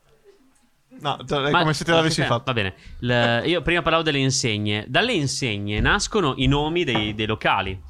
No, 1.00 1.16
te- 1.24 1.44
è 1.44 1.50
Ma- 1.50 1.60
come 1.60 1.72
se 1.72 1.84
te 1.84 1.92
l'avessi 1.92 2.22
fatto. 2.22 2.42
Va 2.46 2.52
bene. 2.52 2.74
Il- 2.98 3.42
io 3.46 3.62
prima 3.62 3.82
parlavo 3.82 4.02
delle 4.02 4.18
insegne. 4.18 4.84
Dalle 4.88 5.12
insegne 5.12 5.78
nascono 5.80 6.34
i 6.38 6.46
nomi 6.48 6.82
dei, 6.82 7.14
dei 7.14 7.26
locali. 7.26 7.80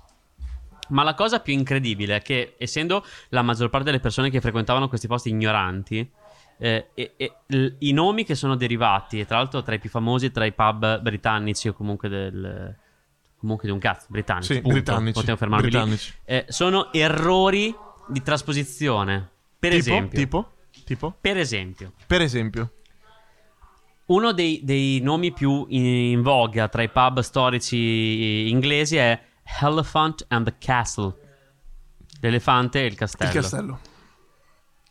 Ma 0.89 1.03
la 1.05 1.15
cosa 1.15 1.41
più 1.41 1.55
incredibile 1.55 2.17
è 2.17 2.21
che, 2.23 2.57
essendo 2.59 3.03
la 3.31 3.41
maggior 3.43 3.71
parte 3.71 3.87
delle 3.87 4.01
persone 4.01 4.29
che 4.29 4.41
frequentavano 4.43 4.89
questi 4.89 5.07
posti 5.07 5.31
ignoranti, 5.31 6.07
eh, 6.59 6.89
e- 6.95 7.15
e 7.17 7.33
l- 7.47 7.69
i 7.79 7.93
nomi 7.93 8.25
che 8.25 8.35
sono 8.35 8.57
derivati, 8.57 9.21
e 9.21 9.25
tra 9.25 9.39
l'altro 9.39 9.63
tra 9.63 9.75
i 9.75 9.79
più 9.79 9.89
famosi 9.89 10.31
tra 10.31 10.45
i 10.45 10.53
pub 10.53 11.01
britannici 11.01 11.69
o 11.69 11.73
comunque 11.73 12.09
del. 12.11 12.77
Comunque 13.41 13.67
di 13.67 13.73
un 13.73 13.81
cazzo, 13.81 14.07
britannici. 14.09 14.53
Sì, 14.55 14.61
punto. 14.61 14.77
britannici. 14.77 15.13
Possiamo 15.13 15.39
fermarmi. 15.39 15.69
Britannici. 15.69 16.13
Eh, 16.25 16.45
sono 16.49 16.93
errori 16.93 17.75
di 18.07 18.23
trasposizione. 18.23 19.31
Per 19.59 19.71
tipo, 19.71 19.83
esempio. 19.83 20.19
tipo, 20.19 20.53
tipo, 20.85 21.15
Per 21.21 21.37
esempio. 21.39 21.93
per 22.07 22.21
esempio. 22.21 22.73
Uno 24.07 24.33
dei, 24.33 24.61
dei 24.63 25.01
nomi 25.01 25.33
più 25.33 25.67
in, 25.69 25.85
in 25.85 26.23
voga 26.23 26.69
tra 26.69 26.83
i 26.83 26.91
pub 26.91 27.21
storici 27.21 28.49
inglesi 28.51 28.97
è 28.97 29.19
Elephant 29.63 30.25
and 30.29 30.45
the 30.47 30.55
Castle. 30.59 31.15
L'elefante 32.21 32.83
e 32.83 32.87
il 32.87 32.95
castello. 32.95 33.31
Il 33.31 33.41
castello. 33.41 33.81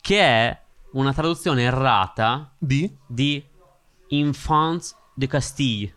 Che 0.00 0.18
è 0.20 0.60
una 0.92 1.12
traduzione 1.12 1.62
errata 1.62 2.52
Di? 2.58 2.92
di 3.06 3.44
Infants 4.08 4.96
de 5.14 5.26
Castille. 5.28 5.94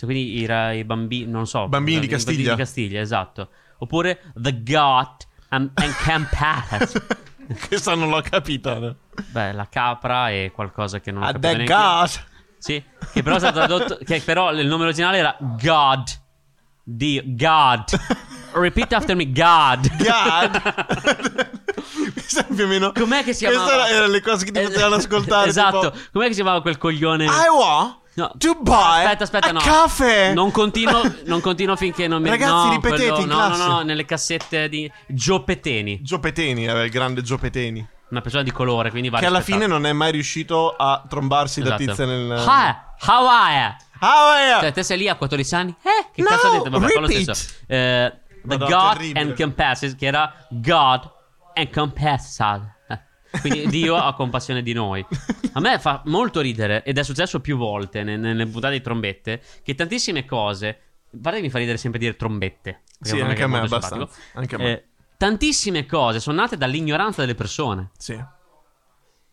Cioè, 0.00 0.08
quindi 0.08 0.40
i, 0.40 0.78
i 0.78 0.84
bambini, 0.84 1.30
non 1.30 1.46
so. 1.46 1.68
Bambini 1.68 1.98
di 2.00 2.06
i 2.06 2.08
bambini 2.08 2.24
Castiglia. 2.24 2.50
di 2.52 2.58
Castiglia, 2.58 3.00
esatto. 3.02 3.48
Oppure 3.80 4.22
The 4.34 4.62
God 4.62 5.08
and, 5.50 5.70
and 5.74 5.94
Campatas. 5.96 7.02
Questa 7.68 7.94
non 7.94 8.08
l'ho 8.08 8.22
capita. 8.22 8.78
no? 8.78 8.94
Beh, 9.30 9.52
la 9.52 9.68
capra 9.68 10.30
è 10.30 10.50
qualcosa 10.54 11.00
che 11.00 11.10
non 11.10 11.22
ho 11.22 11.26
Ah, 11.26 11.32
capito 11.32 11.56
the. 11.58 11.64
God. 11.64 12.10
Sì, 12.56 12.82
che 13.12 13.22
però 13.22 13.36
è 13.36 13.38
stato 13.40 13.58
tradotto. 13.58 13.98
che 14.02 14.22
però 14.24 14.52
il 14.52 14.66
nome 14.66 14.84
originale 14.84 15.18
era 15.18 15.36
God. 15.38 16.04
Dio, 16.82 17.22
God. 17.26 17.84
Repeat 18.52 18.92
after 18.94 19.14
me, 19.14 19.30
God. 19.30 19.86
God. 19.98 21.48
Più 22.54 22.64
o 22.64 22.66
meno. 22.66 22.92
Com'è 22.92 23.22
che 23.22 23.32
si 23.34 23.44
Queste 23.44 23.64
chiamava? 23.64 23.88
erano 23.88 24.12
le 24.12 24.20
cose 24.22 24.44
che 24.46 24.52
ti 24.52 24.60
potevano 24.62 24.94
ascoltare. 24.94 25.48
Esatto. 25.48 25.90
tipo, 25.90 26.04
Com'è 26.12 26.24
che 26.26 26.30
si 26.34 26.40
chiamava 26.40 26.62
quel 26.62 26.78
coglione? 26.78 27.24
I 27.26 27.28
want 27.52 27.98
No. 28.20 28.54
buy 28.60 29.02
Aspetta, 29.04 29.24
aspetta, 29.24 29.52
no. 29.52 29.60
caffè. 29.60 30.32
Non 30.34 30.50
continuo, 30.50 31.00
non 31.26 31.40
continuo 31.40 31.76
finché 31.76 32.06
non 32.06 32.20
mi 32.22 32.28
Ragazzi, 32.28 32.52
no, 32.66 32.70
ripetete 32.72 33.02
quello- 33.08 33.20
in 33.20 33.28
no, 33.28 33.34
classe. 33.36 33.62
no, 33.62 33.66
no, 33.68 33.80
nelle 33.82 34.04
cassette 34.04 34.68
di 34.68 34.90
Gio 35.08 35.42
Peteni, 35.44 36.00
Gio 36.02 36.18
Peteni, 36.20 36.68
aveva 36.68 36.84
il 36.84 36.90
grande 36.90 37.22
Gio 37.22 37.38
Peteni. 37.38 37.86
una 38.10 38.20
persona 38.20 38.42
di 38.42 38.50
colore, 38.52 38.90
quindi 38.90 39.08
va 39.08 39.18
Che 39.20 39.26
alla 39.26 39.40
fine 39.40 39.66
non 39.66 39.86
è 39.86 39.92
mai 39.92 40.10
riuscito 40.12 40.74
a 40.76 41.02
trombarsi 41.08 41.60
da 41.62 41.76
Esatto. 41.76 41.84
tizia 41.90 42.04
nel. 42.06 42.28
Hi, 42.30 42.74
how 43.08 43.26
are 43.26 43.54
you? 43.54 43.74
Ah. 44.02 44.60
Cioè, 44.60 44.72
te 44.72 44.82
sei 44.82 44.98
lì 44.98 45.08
a 45.08 45.14
14 45.14 45.54
anni? 45.54 45.74
Eh, 45.82 46.06
che 46.12 46.22
No, 46.22 46.28
cazzo 46.28 46.46
ha 46.46 46.50
detto? 46.52 46.70
Vabbè, 46.70 46.88
fa 46.88 47.00
lo 47.00 47.06
stesso. 47.08 47.52
Eh, 47.66 48.12
the 48.42 48.56
Madonna, 48.56 48.74
God 48.76 48.92
terribile. 48.96 49.20
and 49.20 49.36
Compasses, 49.36 49.94
che 49.94 50.06
era 50.06 50.34
God 50.50 51.10
and 51.54 51.70
Compassion. 51.72 52.74
Quindi 53.40 53.66
Dio 53.68 53.96
ha 53.96 54.14
compassione 54.14 54.62
di 54.62 54.72
noi. 54.72 55.04
A 55.52 55.60
me 55.60 55.78
fa 55.78 56.02
molto 56.06 56.40
ridere, 56.40 56.82
ed 56.82 56.98
è 56.98 57.02
successo 57.02 57.40
più 57.40 57.56
volte 57.56 58.02
ne- 58.02 58.16
nelle 58.16 58.46
puntate 58.46 58.74
di 58.74 58.80
trombette, 58.80 59.42
che 59.62 59.74
tantissime 59.74 60.24
cose... 60.24 60.80
Guarda 61.12 61.38
che 61.38 61.44
mi 61.44 61.50
fa 61.50 61.58
ridere 61.58 61.76
sempre 61.76 61.98
dire 61.98 62.14
trombette. 62.14 62.82
Sì, 63.00 63.20
anche 63.20 63.42
a 63.42 63.48
me 63.48 63.58
abbastanza. 63.58 63.88
simpatico. 63.88 64.20
Anche 64.34 64.54
a 64.54 64.58
me. 64.58 64.70
Eh, 64.70 64.84
tantissime 65.16 65.86
cose 65.86 66.20
sono 66.20 66.40
nate 66.40 66.56
dall'ignoranza 66.56 67.20
delle 67.20 67.34
persone. 67.34 67.90
Sì. 67.98 68.22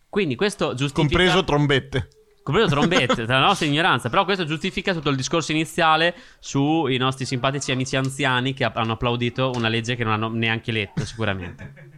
Quindi 0.08 0.34
questo 0.34 0.74
giustifica... 0.74 1.16
Compreso 1.16 1.44
trombette. 1.44 2.08
Compreso 2.42 2.68
trombette, 2.70 3.24
tra 3.26 3.38
la 3.38 3.46
nostra 3.46 3.66
ignoranza. 3.66 4.08
Però 4.08 4.24
questo 4.24 4.44
giustifica 4.44 4.92
tutto 4.92 5.10
il 5.10 5.16
discorso 5.16 5.52
iniziale 5.52 6.14
sui 6.38 6.96
nostri 6.96 7.26
simpatici 7.26 7.72
amici 7.72 7.94
anziani 7.94 8.54
che 8.54 8.64
hanno 8.64 8.92
applaudito 8.92 9.52
una 9.54 9.68
legge 9.68 9.96
che 9.96 10.04
non 10.04 10.14
hanno 10.14 10.28
neanche 10.30 10.72
letto, 10.72 11.04
sicuramente. 11.04 11.97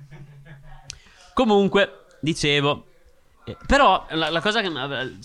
Comunque, 1.45 2.05
dicevo. 2.21 2.85
eh, 3.47 3.57
Però 3.67 4.07
la, 4.11 4.29
la 4.29 4.41
cosa 4.43 4.61
che. 4.61 4.71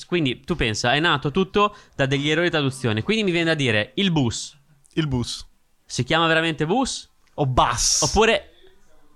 Quindi 0.08 0.40
tu 0.42 0.56
pensa, 0.56 0.94
è 0.94 1.00
nato 1.02 1.30
tutto 1.32 1.76
da 1.96 2.06
degli 2.06 2.30
errori 2.30 2.46
di 2.46 2.52
traduzione. 2.52 3.04
Quindi 3.04 3.24
mi 3.24 3.32
viene 3.32 3.48
da 3.48 3.54
dire 3.54 3.92
il 3.96 4.12
bus 4.12 4.58
Il 4.94 5.08
bus. 5.08 5.46
si 5.86 6.04
chiama 6.04 6.26
veramente 6.28 6.66
bus? 6.66 7.10
O 7.36 7.46
bus. 7.46 8.02
Oppure 8.04 8.52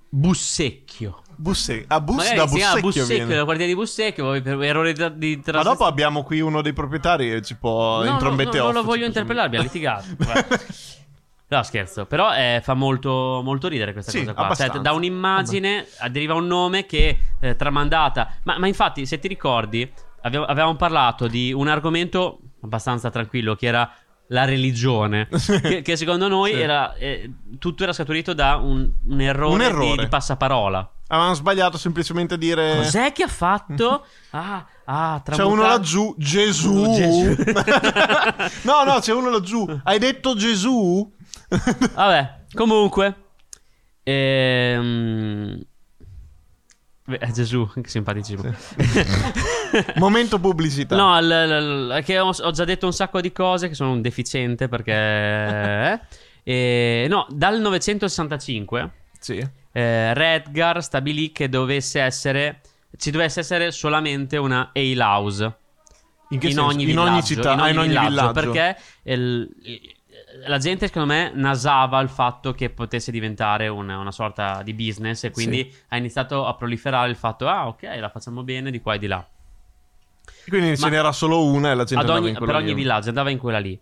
bussecchio? 0.09 1.21
Busse- 1.37 1.85
ah, 1.87 2.01
bus 2.01 2.15
Magari 2.17 2.35
da 2.35 2.45
Bussecchio 2.47 2.81
bussecchio, 2.81 3.15
viene. 3.15 3.35
la 3.37 3.43
guardia 3.43 3.65
di 3.65 3.73
bussecchio, 3.75 4.41
per 4.41 4.61
errori 4.61 4.91
di, 4.91 4.99
di 5.17 5.35
Ma 5.37 5.41
traduzione. 5.41 5.63
dopo 5.63 5.85
abbiamo 5.85 6.23
qui 6.23 6.41
uno 6.41 6.61
dei 6.61 6.73
proprietari 6.73 7.31
e 7.31 7.41
ci 7.41 7.55
può 7.55 7.99
No, 7.99 8.03
no, 8.03 8.11
intrombette 8.11 8.57
no, 8.57 8.63
non 8.65 8.73
lo 8.73 8.83
voglio 8.83 9.05
interpellare, 9.05 9.47
abbiamo 9.47 9.63
litigato. 9.63 10.05
No, 11.49 11.63
scherzo. 11.63 12.05
Però 12.05 12.31
eh, 12.33 12.61
fa 12.63 12.75
molto, 12.75 13.41
molto 13.43 13.67
ridere 13.67 13.91
questa 13.93 14.11
Sì, 14.11 14.19
cosa 14.19 14.33
qua. 14.33 14.43
Cioè, 14.43 14.51
abbastanza. 14.51 14.77
da 14.81 14.91
un'immagine 14.93 15.87
deriva 16.11 16.35
un 16.35 16.45
nome 16.47 16.85
che 16.85 17.19
eh, 17.39 17.55
tramandata. 17.55 18.35
Ma, 18.43 18.57
ma 18.59 18.67
infatti, 18.67 19.05
se 19.07 19.17
ti 19.19 19.27
ricordi, 19.27 19.91
abbiamo- 20.21 20.45
avevamo 20.45 20.75
parlato 20.75 21.27
di 21.27 21.51
un 21.51 21.67
argomento 21.67 22.39
abbastanza 22.61 23.09
tranquillo 23.09 23.55
che 23.55 23.65
era 23.65 23.91
la 24.27 24.45
religione. 24.45 25.27
che, 25.63 25.81
che 25.81 25.95
secondo 25.95 26.27
noi 26.27 26.51
Sì. 26.53 26.59
era. 26.59 26.93
eh, 26.93 27.31
tutto 27.57 27.81
era 27.81 27.93
scaturito 27.93 28.33
da 28.33 28.57
un, 28.57 28.87
un 29.07 29.19
errore, 29.21 29.51
Un 29.53 29.57
di- 29.57 29.63
errore. 29.65 30.03
Di, 30.03 30.07
passaparola. 30.07 30.91
Avevamo 31.11 31.33
sbagliato 31.33 31.79
semplicemente 31.79 32.35
a 32.35 32.37
dire... 32.37 32.75
Cos'è 32.75 33.11
che 33.11 33.23
ha 33.23 33.27
fatto? 33.27 34.05
Ah, 34.31 34.63
ah, 34.85 35.15
C'è 35.25 35.33
tramuta- 35.33 35.47
uno 35.47 35.61
laggiù, 35.63 36.13
Gesù. 36.15 36.75
Oh, 36.75 36.93
Gesù. 36.95 37.35
no, 38.63 38.83
no, 38.83 38.99
c'è 38.99 39.13
uno 39.13 39.31
laggiù. 39.31 39.65
Hai 39.83 39.97
detto 39.97 40.35
Gesù? 40.35 41.11
Vabbè, 41.95 42.45
comunque. 42.53 43.15
Ehm... 44.03 45.61
Beh, 47.05 47.17
eh, 47.17 47.31
Gesù, 47.31 47.67
che 47.81 47.87
simpaticissimo. 47.89 48.53
Momento 49.97 50.39
pubblicità. 50.39 50.95
no, 50.95 51.19
l- 51.19 51.87
l- 51.97 52.03
che 52.03 52.19
ho, 52.19 52.29
ho 52.29 52.51
già 52.51 52.65
detto 52.65 52.85
un 52.85 52.93
sacco 52.93 53.19
di 53.19 53.31
cose 53.31 53.67
che 53.67 53.73
sono 53.73 53.91
un 53.91 54.01
deficiente 54.01 54.67
perché... 54.67 54.91
eh. 54.93 55.99
E, 56.43 57.07
no, 57.09 57.25
dal 57.29 57.59
965 57.59 58.91
Sì. 59.19 59.37
eh, 59.71 60.13
Redgar 60.13 60.83
stabilì 60.83 61.31
che 61.31 61.49
dovesse 61.49 61.99
essere... 61.99 62.61
Ci 62.95 63.11
dovesse 63.11 63.39
essere 63.41 63.71
solamente 63.71 64.37
una 64.37 64.71
ale 64.73 65.01
house 65.03 65.57
In, 66.29 66.39
in, 66.41 66.59
ogni 66.59 66.81
in 66.83 66.89
villaggio, 66.89 67.09
ogni 67.11 67.23
città, 67.23 67.53
in 67.53 67.59
ah, 67.59 67.63
ogni 67.63 67.71
in 67.71 67.77
ogni 67.79 68.07
villaggio, 68.07 68.31
perché 68.33 68.77
il- 69.03 69.49
la 70.47 70.57
gente 70.59 70.87
secondo 70.87 71.07
me 71.11 71.31
nasava 71.33 71.99
il 72.01 72.09
fatto 72.09 72.53
che 72.53 72.69
potesse 72.69 73.11
diventare 73.11 73.67
una, 73.67 73.97
una 73.97 74.11
sorta 74.11 74.61
di 74.63 74.73
business 74.73 75.23
e 75.23 75.31
quindi 75.31 75.73
ha 75.89 75.97
iniziato 75.97 76.45
a 76.45 76.53
proliferare 76.55 77.09
il 77.09 77.15
fatto 77.15 77.47
ah 77.47 77.67
ok 77.67 77.83
la 77.99 78.09
facciamo 78.09 78.43
bene 78.43 78.69
di 78.71 78.79
qua 78.79 78.93
e 78.93 78.99
di 78.99 79.07
là 79.07 79.27
Quindi 80.47 80.77
ce 80.77 80.83
Ma- 80.85 80.89
n'era 80.91 81.11
solo 81.11 81.45
una 81.45 81.71
e 81.71 81.75
la 81.75 81.83
gente 81.83 81.95
andava 82.03 82.19
ogni- 82.19 82.27
in 82.29 82.33
per 82.35 82.43
quella 82.43 82.59
ogni 82.59 82.67
lì. 82.67 82.73
villaggio 82.75 83.07
andava 83.09 83.29
in 83.31 83.37
quella 83.39 83.59
lì 83.59 83.79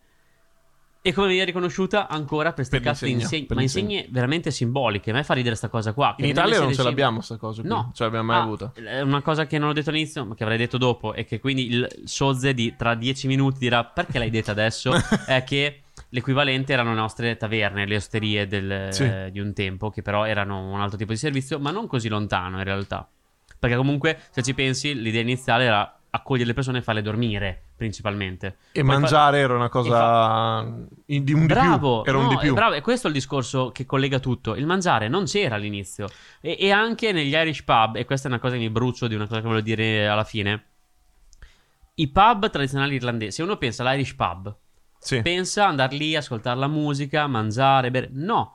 e 1.02 1.14
come 1.14 1.28
viene 1.30 1.46
riconosciuta 1.46 2.08
ancora 2.10 2.46
per 2.48 2.56
queste 2.56 2.80
Per 2.80 2.86
cazzo 2.88 3.06
insegne 3.06 3.46
per 3.46 3.56
ma 3.56 3.62
insegne 3.62 4.08
veramente 4.10 4.52
simboliche 4.52 5.12
a 5.12 5.14
me 5.14 5.24
fa 5.24 5.34
ridere 5.34 5.56
sta 5.56 5.70
cosa 5.70 5.94
qua 5.94 6.16
In 6.18 6.26
Italia 6.26 6.60
non 6.60 6.74
ce 6.74 6.84
l'abbiamo 6.84 7.22
sta 7.22 7.38
cosa 7.38 7.62
qui. 7.62 7.70
No, 7.70 7.92
Ce 7.94 8.04
l'abbiamo 8.04 8.26
mai 8.26 8.40
Ah, 8.40 8.44
avuta. 8.44 8.72
è 8.74 9.02
Una 9.02 9.22
cosa 9.22 9.46
che 9.48 9.58
non 9.58 9.70
ho 9.70 9.74
detto 9.74 9.90
all'inizio, 9.90 10.26
ma 10.26 10.36
che 10.36 10.44
avrei 10.44 10.58
detto 10.58 10.78
dopo, 10.78 11.14
è 11.14 11.24
che 11.26 11.40
quindi 11.40 11.68
il 11.68 11.88
Sozze 12.04 12.54
di 12.54 12.76
tra 12.76 12.94
dieci 12.96 13.28
minuti 13.28 13.60
dirà 13.60 13.86
perché 13.86 14.18
l'hai 14.20 14.30
detta 14.30 14.52
adesso? 14.52 14.92
è 15.28 15.44
che 15.46 15.82
l'equivalente 16.10 16.74
erano 16.74 16.90
le 16.92 16.96
nostre 17.00 17.38
taverne, 17.38 17.86
le 17.86 17.96
osterie 17.96 18.48
del- 18.48 18.88
Sì. 18.92 19.04
eh, 19.04 19.30
di 19.32 19.40
un 19.40 19.54
tempo, 19.54 19.90
che 19.90 20.02
però 20.02 20.26
erano 20.26 20.72
un 20.72 20.80
altro 20.80 20.98
tipo 20.98 21.12
di 21.12 21.18
servizio, 21.18 21.60
ma 21.60 21.72
non 21.72 21.88
così 21.88 22.08
lontano 22.10 22.58
in 22.58 22.64
realtà. 22.64 23.08
Perché 23.60 23.76
comunque, 23.76 24.20
se 24.30 24.44
ci 24.44 24.54
pensi, 24.54 24.94
l'idea 25.00 25.22
iniziale 25.22 25.64
era 25.66 25.92
accogliere 26.10 26.48
le 26.48 26.54
persone 26.54 26.78
e 26.78 26.82
farle 26.82 27.02
dormire, 27.02 27.64
principalmente. 27.76 28.58
E 28.72 28.82
Poi 28.82 28.92
fa- 28.94 29.00
mangiare 29.00 29.40
era 29.40 29.54
una 29.56 29.70
cosa 29.70 30.64
in- 31.08 31.24
di 31.24 31.34
un 31.34 31.42
di 31.42 31.46
Bravo, 31.48 32.02
più. 32.02 32.10
Era 32.12 32.20
un 32.20 32.26
no, 32.26 32.30
di 32.32 32.38
più. 32.38 32.52
è 32.52 32.54
bravo, 32.54 32.74
è 32.76 32.82
questo 32.82 33.08
il 33.08 33.14
discorso 33.14 33.72
che 33.72 33.86
collega 33.86 34.20
tutto. 34.20 34.56
Il 34.56 34.66
mangiare 34.66 35.08
non 35.10 35.26
c'era 35.26 35.56
all'inizio. 35.56 36.08
E, 36.42 36.56
e 36.60 36.72
anche 36.72 37.12
negli 37.12 37.34
Irish 37.34 37.64
pub, 37.64 37.96
e 37.98 38.06
questa 38.06 38.28
è 38.28 38.32
una 38.32 38.40
cosa 38.40 38.54
che 38.54 38.60
mi 38.62 38.70
brucio 38.70 39.08
di 39.08 39.16
una 39.16 39.28
cosa 39.28 39.42
che 39.42 39.48
voglio 39.48 39.62
dire 39.62 40.08
alla 40.08 40.24
fine. 40.24 40.66
I 41.96 42.08
pub 42.10 42.50
tradizionali 42.50 42.96
irlandesi, 42.96 43.32
se 43.38 43.44
uno 43.44 43.58
pensa 43.58 43.84
all'Irish 43.84 44.14
pub, 44.16 44.56
Sì. 45.00 45.22
pensa 45.22 45.68
andare 45.68 45.96
lì, 45.96 46.16
ascoltare 46.16 46.60
la 46.60 46.68
musica, 46.68 47.28
mangiare, 47.28 47.92
bere. 47.92 48.10
No. 48.12 48.54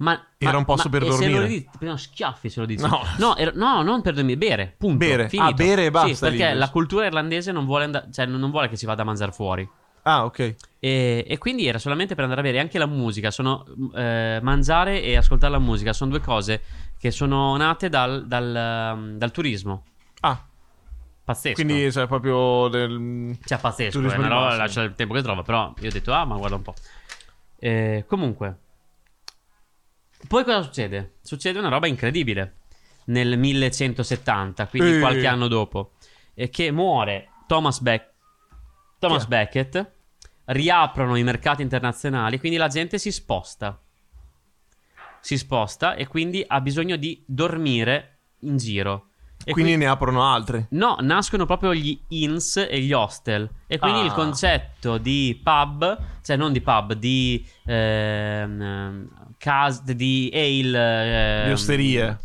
Ma, 0.00 0.12
Era 0.38 0.52
ma- 0.52 0.58
un 0.58 0.64
posto 0.64 0.88
ma- 0.88 0.98
per 0.98 1.08
e 1.08 1.10
Se 1.12 1.18
dormire. 1.18 1.40
lo 1.40 1.46
dici, 1.46 1.68
prendono 1.72 1.96
schiaffi 1.96 2.48
se 2.48 2.60
lo 2.60 2.66
dici. 2.66 2.84
No. 2.86 3.02
no, 3.18 3.36
era- 3.36 3.50
no, 3.54 3.82
non 3.82 4.00
per 4.00 4.14
dormire, 4.14 4.38
bere. 4.38 4.74
Punto. 4.78 4.96
Bere. 4.96 5.28
Finito. 5.28 5.48
Ah, 5.50 5.52
bere 5.52 5.86
e 5.86 5.90
basta 5.90 6.14
Sì, 6.14 6.18
perché 6.20 6.52
lì, 6.52 6.58
la 6.58 6.70
cultura 6.70 7.06
irlandese 7.06 7.50
non 7.50 7.64
vuole, 7.64 7.84
andare, 7.84 8.06
cioè, 8.12 8.26
non 8.26 8.50
vuole 8.50 8.68
che 8.68 8.76
si 8.76 8.86
vada 8.86 9.02
a 9.02 9.04
mangiare 9.04 9.32
fuori. 9.32 9.68
Ah, 10.02 10.24
ok. 10.24 10.54
E, 10.78 11.24
e 11.28 11.38
quindi 11.38 11.66
era 11.66 11.78
solamente 11.78 12.14
per 12.14 12.22
andare 12.22 12.40
a 12.40 12.44
bere 12.44 12.60
anche 12.60 12.78
la 12.78 12.86
musica. 12.86 13.30
Sono 13.32 13.64
eh, 13.96 14.38
mangiare 14.40 15.02
e 15.02 15.16
ascoltare 15.16 15.52
la 15.52 15.58
musica. 15.58 15.92
Sono 15.92 16.10
due 16.12 16.20
cose 16.20 16.62
che 16.96 17.10
sono 17.10 17.56
nate 17.56 17.88
dal, 17.88 18.24
dal, 18.26 18.94
um, 18.96 19.18
dal 19.18 19.30
turismo. 19.32 19.82
Ah, 20.20 20.40
Pazzesco. 21.28 21.62
quindi 21.62 21.90
c'è 21.90 22.06
proprio 22.06 22.68
del... 22.68 23.36
cioè, 23.44 23.58
pazzesco. 23.58 23.98
È 23.98 24.00
turismo 24.00 24.18
una 24.20 24.28
roba, 24.28 24.56
lascia 24.56 24.80
il 24.82 24.94
tempo 24.94 25.12
che 25.12 25.20
trova. 25.20 25.42
Però 25.42 25.74
io 25.78 25.88
ho 25.88 25.92
detto, 25.92 26.12
ah, 26.14 26.24
ma 26.24 26.36
guarda 26.38 26.56
un 26.56 26.62
po'. 26.62 26.74
Eh, 27.58 28.04
comunque, 28.06 28.56
poi 30.26 30.44
cosa 30.44 30.62
succede? 30.62 31.16
Succede 31.20 31.58
una 31.58 31.68
roba 31.68 31.86
incredibile 31.86 32.54
nel 33.06 33.36
1170, 33.38 34.68
quindi 34.68 34.96
Eh. 34.96 35.00
qualche 35.00 35.26
anno 35.26 35.48
dopo, 35.48 35.92
e 36.32 36.48
che 36.48 36.70
muore 36.70 37.28
Thomas, 37.46 37.80
Beck- 37.80 38.10
Thomas 38.98 39.26
Chi 39.26 39.34
è? 39.34 39.36
Becket. 39.36 39.92
Riaprono 40.46 41.16
i 41.16 41.22
mercati 41.22 41.60
internazionali, 41.60 42.38
quindi 42.38 42.56
la 42.56 42.68
gente 42.68 42.98
si 42.98 43.12
sposta. 43.12 43.78
Si 45.20 45.36
sposta 45.36 45.94
e 45.94 46.06
quindi 46.06 46.42
ha 46.46 46.58
bisogno 46.62 46.96
di 46.96 47.22
dormire 47.26 48.18
in 48.40 48.56
giro. 48.56 49.07
E 49.48 49.52
Quindi 49.52 49.76
ne 49.78 49.86
aprono 49.86 50.22
altre. 50.30 50.66
No, 50.72 50.98
nascono 51.00 51.46
proprio 51.46 51.72
gli 51.74 51.98
inns 52.08 52.58
e 52.68 52.80
gli 52.80 52.92
hostel. 52.92 53.48
E 53.66 53.78
quindi 53.78 54.00
Ah. 54.00 54.04
il 54.04 54.12
concetto 54.12 54.98
di 54.98 55.40
pub, 55.42 55.98
cioè 56.22 56.36
non 56.36 56.52
di 56.52 56.60
pub, 56.60 56.92
di 56.92 57.42
ehm, 57.64 59.08
cas- 59.38 59.82
di 59.84 60.30
ale. 60.34 61.40
ehm, 61.42 61.46
Le 61.46 61.52
osterie. 61.52 62.18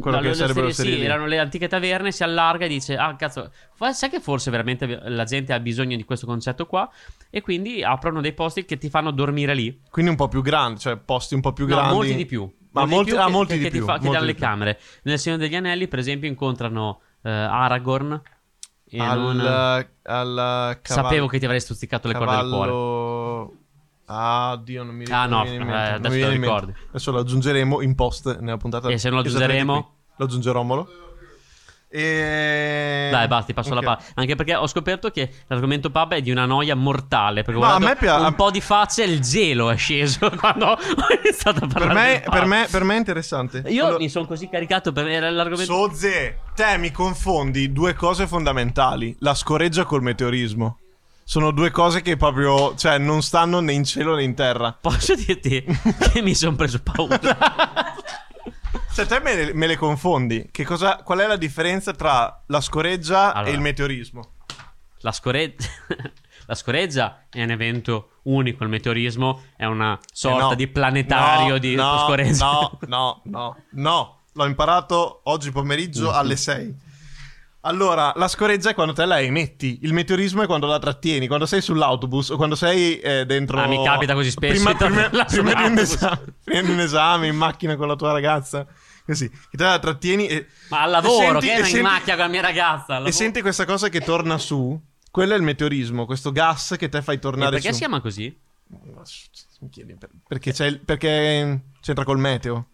Quello 0.00 0.18
no, 0.18 0.22
che 0.22 0.28
le 0.28 0.34
sarebbero 0.34 0.66
osterie, 0.68 0.98
sì, 0.98 1.02
erano 1.04 1.26
le 1.26 1.40
antiche 1.40 1.66
taverne, 1.66 2.12
si 2.12 2.22
allarga 2.22 2.64
e 2.66 2.68
dice, 2.68 2.96
ah 2.96 3.16
cazzo, 3.16 3.50
sai 3.92 4.08
che 4.08 4.20
forse 4.20 4.48
veramente 4.52 4.86
la 4.86 5.24
gente 5.24 5.52
ha 5.52 5.58
bisogno 5.58 5.96
di 5.96 6.04
questo 6.04 6.26
concetto 6.26 6.66
qua? 6.66 6.88
E 7.28 7.40
quindi 7.40 7.82
aprono 7.82 8.20
dei 8.20 8.32
posti 8.32 8.64
che 8.64 8.78
ti 8.78 8.88
fanno 8.88 9.10
dormire 9.10 9.52
lì. 9.54 9.80
Quindi 9.90 10.12
un 10.12 10.16
po' 10.16 10.28
più 10.28 10.42
grandi, 10.42 10.78
cioè 10.78 10.96
posti 10.96 11.34
un 11.34 11.40
po' 11.40 11.52
più 11.52 11.66
No, 11.66 11.74
grandi. 11.74 11.94
molti 11.94 12.14
di 12.14 12.24
più. 12.26 12.48
Ma 12.72 12.84
molti- 12.86 13.10
ah, 13.12 13.24
che, 13.26 13.30
molti 13.30 13.52
che- 13.52 13.58
di 13.58 13.64
che 13.64 13.70
ti 13.70 13.76
più, 13.78 13.86
fa- 13.86 13.94
che 13.98 14.04
molti 14.04 14.12
danno 14.14 14.26
di 14.26 14.32
le 14.32 14.34
più. 14.38 14.46
camere. 14.46 14.80
Nel 15.04 15.18
Signore 15.18 15.42
degli 15.42 15.54
Anelli, 15.56 15.88
per 15.88 15.98
esempio, 15.98 16.28
incontrano 16.28 17.00
eh, 17.22 17.30
Aragorn. 17.30 18.20
E 18.92 18.98
Al, 19.00 19.18
non- 19.20 19.40
al 19.40 19.88
cavallo. 20.02 20.78
Sapevo 20.82 21.26
che 21.28 21.38
ti 21.38 21.44
avrei 21.44 21.60
stuzzicato 21.60 22.08
le 22.08 22.14
corde 22.14 22.36
del 22.36 22.48
cuore. 22.50 22.70
cavallo... 22.70 23.54
Ah, 24.06 24.60
Dio, 24.62 24.82
non 24.82 24.94
mi 24.96 25.04
Ah, 25.08 25.26
non 25.26 25.38
no, 25.38 25.44
mi 25.44 25.50
viene 25.50 25.64
in 25.64 25.70
eh, 25.70 25.92
adesso 25.92 26.18
lo 26.26 26.30
ricordi. 26.30 26.74
Adesso 26.88 27.10
lo 27.12 27.18
aggiungeremo 27.20 27.80
in 27.82 27.94
post 27.94 28.38
nella 28.40 28.56
puntata. 28.56 28.88
E 28.88 28.98
se 28.98 29.08
non 29.08 29.20
lo 29.20 29.24
aggiungeremo? 29.24 29.94
Lo 30.16 30.24
aggiungerommolo. 30.24 30.88
E... 31.92 33.08
Dai, 33.10 33.26
basta, 33.26 33.52
passo 33.52 33.70
Ok. 33.70 33.74
la 33.74 33.80
palla. 33.82 34.02
Anche 34.14 34.36
perché 34.36 34.54
ho 34.54 34.66
scoperto 34.68 35.10
che 35.10 35.28
l'argomento 35.48 35.90
pub 35.90 36.12
è 36.14 36.20
di 36.22 36.30
una 36.30 36.46
noia 36.46 36.76
mortale. 36.76 37.42
Perché 37.42 37.60
No, 37.60 37.78
me 37.80 37.96
pia- 37.96 38.20
un 38.20 38.34
po' 38.34 38.50
di 38.50 38.60
facce 38.60 39.02
e 39.02 39.06
il 39.06 39.20
gelo 39.20 39.70
è 39.70 39.76
sceso 39.76 40.30
quando 40.38 40.66
ho 40.66 40.78
iniziato 41.22 41.64
a 41.64 41.66
Per 41.66 41.68
parlare. 41.68 41.94
me, 41.94 42.10
del 42.12 42.22
pub. 42.22 42.32
per, 42.32 42.44
me, 42.46 42.66
per 42.70 42.84
me 42.84 42.94
è 42.94 42.98
interessante. 42.98 43.62
Io 43.66 43.84
Allora- 43.84 43.98
mi 43.98 44.08
sono 44.08 44.26
così 44.26 44.48
caricato 44.48 44.92
per 44.92 45.04
l'argomento. 45.32 45.72
Sozze, 45.72 46.38
te 46.54 46.76
mi 46.78 46.92
confondi 46.92 47.72
due 47.72 47.94
cose 47.94 48.26
fondamentali: 48.28 49.16
la 49.20 49.34
scoreggia 49.34 49.84
col 49.84 50.02
meteorismo. 50.02 50.78
Sono 51.24 51.52
due 51.52 51.70
cose 51.70 52.02
che 52.02 52.16
proprio, 52.16 52.74
cioè, 52.74 52.98
non 52.98 53.22
stanno 53.22 53.60
né 53.60 53.72
in 53.72 53.84
cielo 53.84 54.16
né 54.16 54.24
in 54.24 54.34
terra. 54.34 54.76
Posso 54.80 55.14
dirti 55.14 55.64
che 56.12 56.22
mi 56.22 56.34
sono 56.34 56.56
preso 56.56 56.80
paura. 56.82 57.18
Cioè, 59.06 59.18
te 59.18 59.20
me 59.20 59.34
le, 59.34 59.54
me 59.54 59.66
le 59.66 59.76
confondi. 59.76 60.48
Che 60.50 60.64
cosa, 60.64 60.96
qual 60.96 61.18
è 61.20 61.26
la 61.26 61.36
differenza 61.36 61.92
tra 61.92 62.42
la 62.46 62.60
scoreggia 62.60 63.32
Allora. 63.32 63.50
e 63.50 63.54
il 63.54 63.60
meteorismo? 63.60 64.32
La 65.00 65.12
scoreggia. 65.12 65.66
La 66.46 66.56
scoreggia 66.56 67.26
è 67.30 67.44
un 67.44 67.50
evento 67.50 68.14
unico, 68.24 68.64
il 68.64 68.70
meteorismo 68.70 69.44
è 69.56 69.66
una 69.66 69.96
sorta 70.12 70.46
Eh 70.46 70.48
no. 70.48 70.54
di 70.56 70.66
planetario 70.66 71.52
No, 71.52 71.58
di 71.58 71.74
no, 71.76 71.98
scoreggia. 72.06 72.44
No, 72.44 72.78
no, 72.88 73.20
no, 73.26 73.56
no. 73.74 74.18
L'ho 74.32 74.46
imparato 74.46 75.20
oggi 75.24 75.52
pomeriggio 75.52 76.10
alle 76.10 76.34
6. 76.34 76.74
Allora, 77.60 78.12
la 78.16 78.26
scoreggia 78.26 78.70
è 78.70 78.74
quando 78.74 78.92
te 78.94 79.04
la 79.04 79.20
emetti, 79.20 79.78
il 79.82 79.92
meteorismo 79.92 80.42
è 80.42 80.46
quando 80.46 80.66
la 80.66 80.80
trattieni, 80.80 81.28
quando 81.28 81.46
sei 81.46 81.60
sull'autobus 81.60 82.30
o 82.30 82.36
quando 82.36 82.56
sei 82.56 82.98
eh, 82.98 83.26
dentro... 83.26 83.60
Ah, 83.60 83.68
mi 83.68 83.84
capita 83.84 84.14
così 84.14 84.30
spesso 84.32 84.54
Prima, 84.54 84.72
di 84.72 84.76
prima- 84.76 85.08
prima 85.26 85.52
di 85.52 85.70
un 85.70 85.76
sull'autobus. 85.76 85.82
esame, 85.92 86.34
prima 86.42 86.62
di 86.62 86.70
un 86.72 86.80
esame, 86.80 87.26
in 87.28 87.36
macchina 87.36 87.76
con 87.76 87.86
la 87.86 87.94
tua 87.96 88.10
ragazza, 88.10 88.66
così, 89.10 89.28
che 89.28 89.56
te 89.56 89.64
la 89.64 89.78
trattieni 89.78 90.26
e... 90.26 90.46
Ma 90.68 90.82
al 90.82 90.90
lavoro, 90.90 91.40
senti- 91.40 91.46
che 91.46 91.52
ero 91.52 91.60
in 91.60 91.66
senti- 91.66 91.82
macchina 91.82 92.14
con 92.16 92.24
la 92.24 92.30
mia 92.30 92.40
ragazza. 92.40 93.02
E 93.04 93.12
senti 93.12 93.40
questa 93.42 93.64
cosa 93.64 93.88
che 93.88 94.00
torna 94.00 94.38
su, 94.38 94.80
quello 95.10 95.34
è 95.34 95.36
il 95.36 95.42
meteorismo, 95.42 96.06
questo 96.06 96.32
gas 96.32 96.74
che 96.78 96.88
te 96.88 97.02
fai 97.02 97.16
E 97.16 97.18
tornare 97.18 97.50
perché 97.50 97.68
su. 97.68 97.72
si 97.74 97.78
chiama 97.80 98.00
così? 98.00 98.38
Mi 99.62 99.68
chiedi 99.68 99.94
per- 99.96 100.10
Perché, 100.26 100.52
c'è 100.52 100.78
perché 100.78 101.60
c'entra 101.80 102.04
col 102.04 102.18
meteo? 102.18 102.66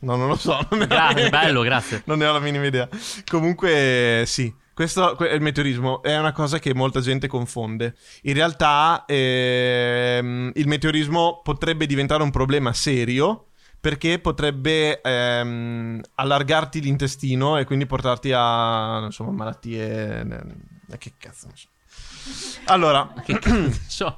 No, 0.00 0.14
non 0.14 0.28
lo 0.28 0.36
so. 0.36 0.58
Non 0.70 0.86
Grazie, 0.86 1.28
bello, 1.30 1.62
grazie. 1.62 2.02
Non 2.04 2.18
ne 2.18 2.26
ho 2.26 2.32
la 2.32 2.38
minima 2.38 2.64
idea. 2.66 2.88
Comunque, 3.26 4.22
sì. 4.26 4.54
Questo 4.72 5.16
que- 5.16 5.28
è 5.30 5.34
il 5.34 5.40
meteorismo 5.40 6.02
è 6.04 6.16
una 6.16 6.30
cosa 6.30 6.60
che 6.60 6.72
molta 6.72 7.00
gente 7.00 7.26
confonde. 7.26 7.96
In 8.22 8.34
realtà, 8.34 9.04
ehm, 9.08 10.52
il 10.54 10.68
meteorismo 10.68 11.40
potrebbe 11.42 11.86
diventare 11.86 12.22
un 12.22 12.30
problema 12.30 12.72
serio 12.72 13.47
perché 13.80 14.18
potrebbe 14.18 15.00
ehm, 15.00 16.00
allargarti 16.16 16.80
l'intestino 16.80 17.58
e 17.58 17.64
quindi 17.64 17.86
portarti 17.86 18.32
a 18.34 19.02
insomma, 19.04 19.30
malattie. 19.32 20.44
Che 20.98 21.12
cazzo 21.18 21.46
ne 21.46 21.52
so. 21.54 21.68
Allora, 22.66 23.12
Che 23.24 23.38
cazzo? 23.38 24.16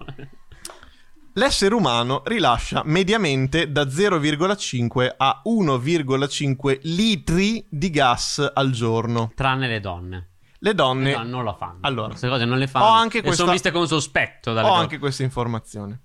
L'essere 1.34 1.74
umano 1.74 2.22
rilascia 2.26 2.82
mediamente 2.84 3.70
da 3.70 3.84
0,5 3.84 5.14
a 5.16 5.42
1,5 5.46 6.78
litri 6.82 7.64
di 7.68 7.88
gas 7.90 8.50
al 8.52 8.70
giorno. 8.72 9.30
Tranne 9.36 9.68
le 9.68 9.78
donne. 9.80 10.28
Le 10.58 10.74
donne... 10.74 11.12
No, 11.16 11.22
non 11.22 11.44
lo 11.44 11.54
fanno. 11.54 11.78
Allora, 11.82 12.08
Queste 12.08 12.28
cose 12.28 12.44
non 12.44 12.58
le 12.58 12.66
fanno. 12.66 12.84
ho 12.84 12.88
anche 12.88 13.20
questa- 13.22 13.42
sono 13.42 13.52
viste 13.52 13.70
con 13.70 13.86
sospetto 13.86 14.52
dalle 14.52 14.66
Ho 14.66 14.70
donne. 14.70 14.82
anche 14.82 14.98
questa 14.98 15.22
informazione. 15.22 16.00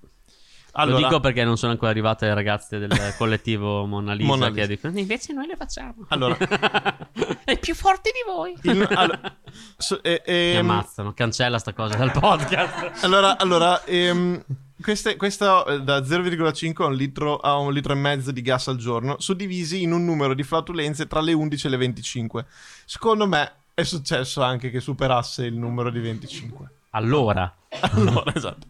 Lo 0.78 0.82
Allora, 0.82 0.98
dico 1.08 1.20
perché 1.22 1.46
non 1.46 1.56
sono 1.58 1.72
ancora 1.72 1.92
arrivate 1.92 2.26
le 2.26 2.34
ragazze 2.34 2.78
del 2.80 2.92
collettivo 3.18 3.86
Mona 3.86 4.14
Lisa, 4.14 4.28
Mona 4.28 4.48
che 4.48 4.54
Lisa. 4.62 4.66
dicono 4.68 5.00
invece 5.00 5.32
noi 5.32 5.48
le 5.48 5.56
facciamo. 5.56 6.06
Allora. 6.10 6.36
è 7.46 7.58
più 7.58 7.74
forte 7.74 8.12
di 8.12 8.20
voi. 8.30 8.56
il- 8.62 8.88
allora, 8.94 9.38
so- 9.78 10.04
eh, 10.04 10.22
Mi 10.28 10.34
ehm, 10.34 10.70
ammazzano, 10.70 11.14
cancella 11.14 11.60
sta 11.60 11.72
cosa 11.74 11.96
dal 11.96 12.12
podcast. 12.12 12.92
allora, 13.06 13.38
allora, 13.38 13.86
ehm, 13.86 14.44
queste- 14.82 15.16
questo 15.16 15.66
eh, 15.66 15.82
da 15.82 16.00
0,5 16.00 16.84
a 16.84 16.88
un, 16.88 16.94
litro, 16.96 17.38
a 17.38 17.56
un 17.58 17.72
litro 17.72 17.94
e 17.94 17.96
mezzo 17.96 18.32
di 18.32 18.42
gas 18.42 18.68
al 18.68 18.76
giorno, 18.76 19.16
suddivisi 19.20 19.82
in 19.82 19.94
un 19.94 20.04
numero 20.04 20.34
di 20.34 20.44
flatulenze 20.44 21.08
tra 21.08 21.22
le 21.22 21.32
11 21.32 21.68
e 21.68 21.70
le 21.70 21.78
25. 21.78 22.46
Secondo 22.84 23.26
me 23.28 23.50
è 23.74 23.84
successo 23.84 24.42
anche 24.42 24.70
che 24.72 24.82
superasse 24.82 25.46
il 25.46 25.56
numero 25.56 25.90
di 25.90 26.00
25. 26.02 26.70
Allora, 26.90 27.54
Allora, 27.80 28.34
esatto. 28.36 28.68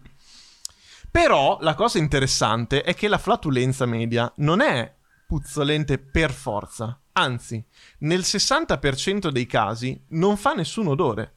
Però 1.15 1.59
la 1.61 1.75
cosa 1.75 1.97
interessante 1.97 2.81
è 2.81 2.93
che 2.93 3.07
la 3.07 3.17
flatulenza 3.17 3.85
media 3.85 4.29
non 4.39 4.59
è 4.59 4.93
puzzolente 5.25 5.97
per 5.97 6.29
forza. 6.29 6.99
Anzi, 7.13 7.65
nel 7.99 8.19
60% 8.19 9.29
dei 9.29 9.45
casi 9.45 9.97
non 10.09 10.35
fa 10.35 10.51
nessun 10.51 10.87
odore. 10.87 11.34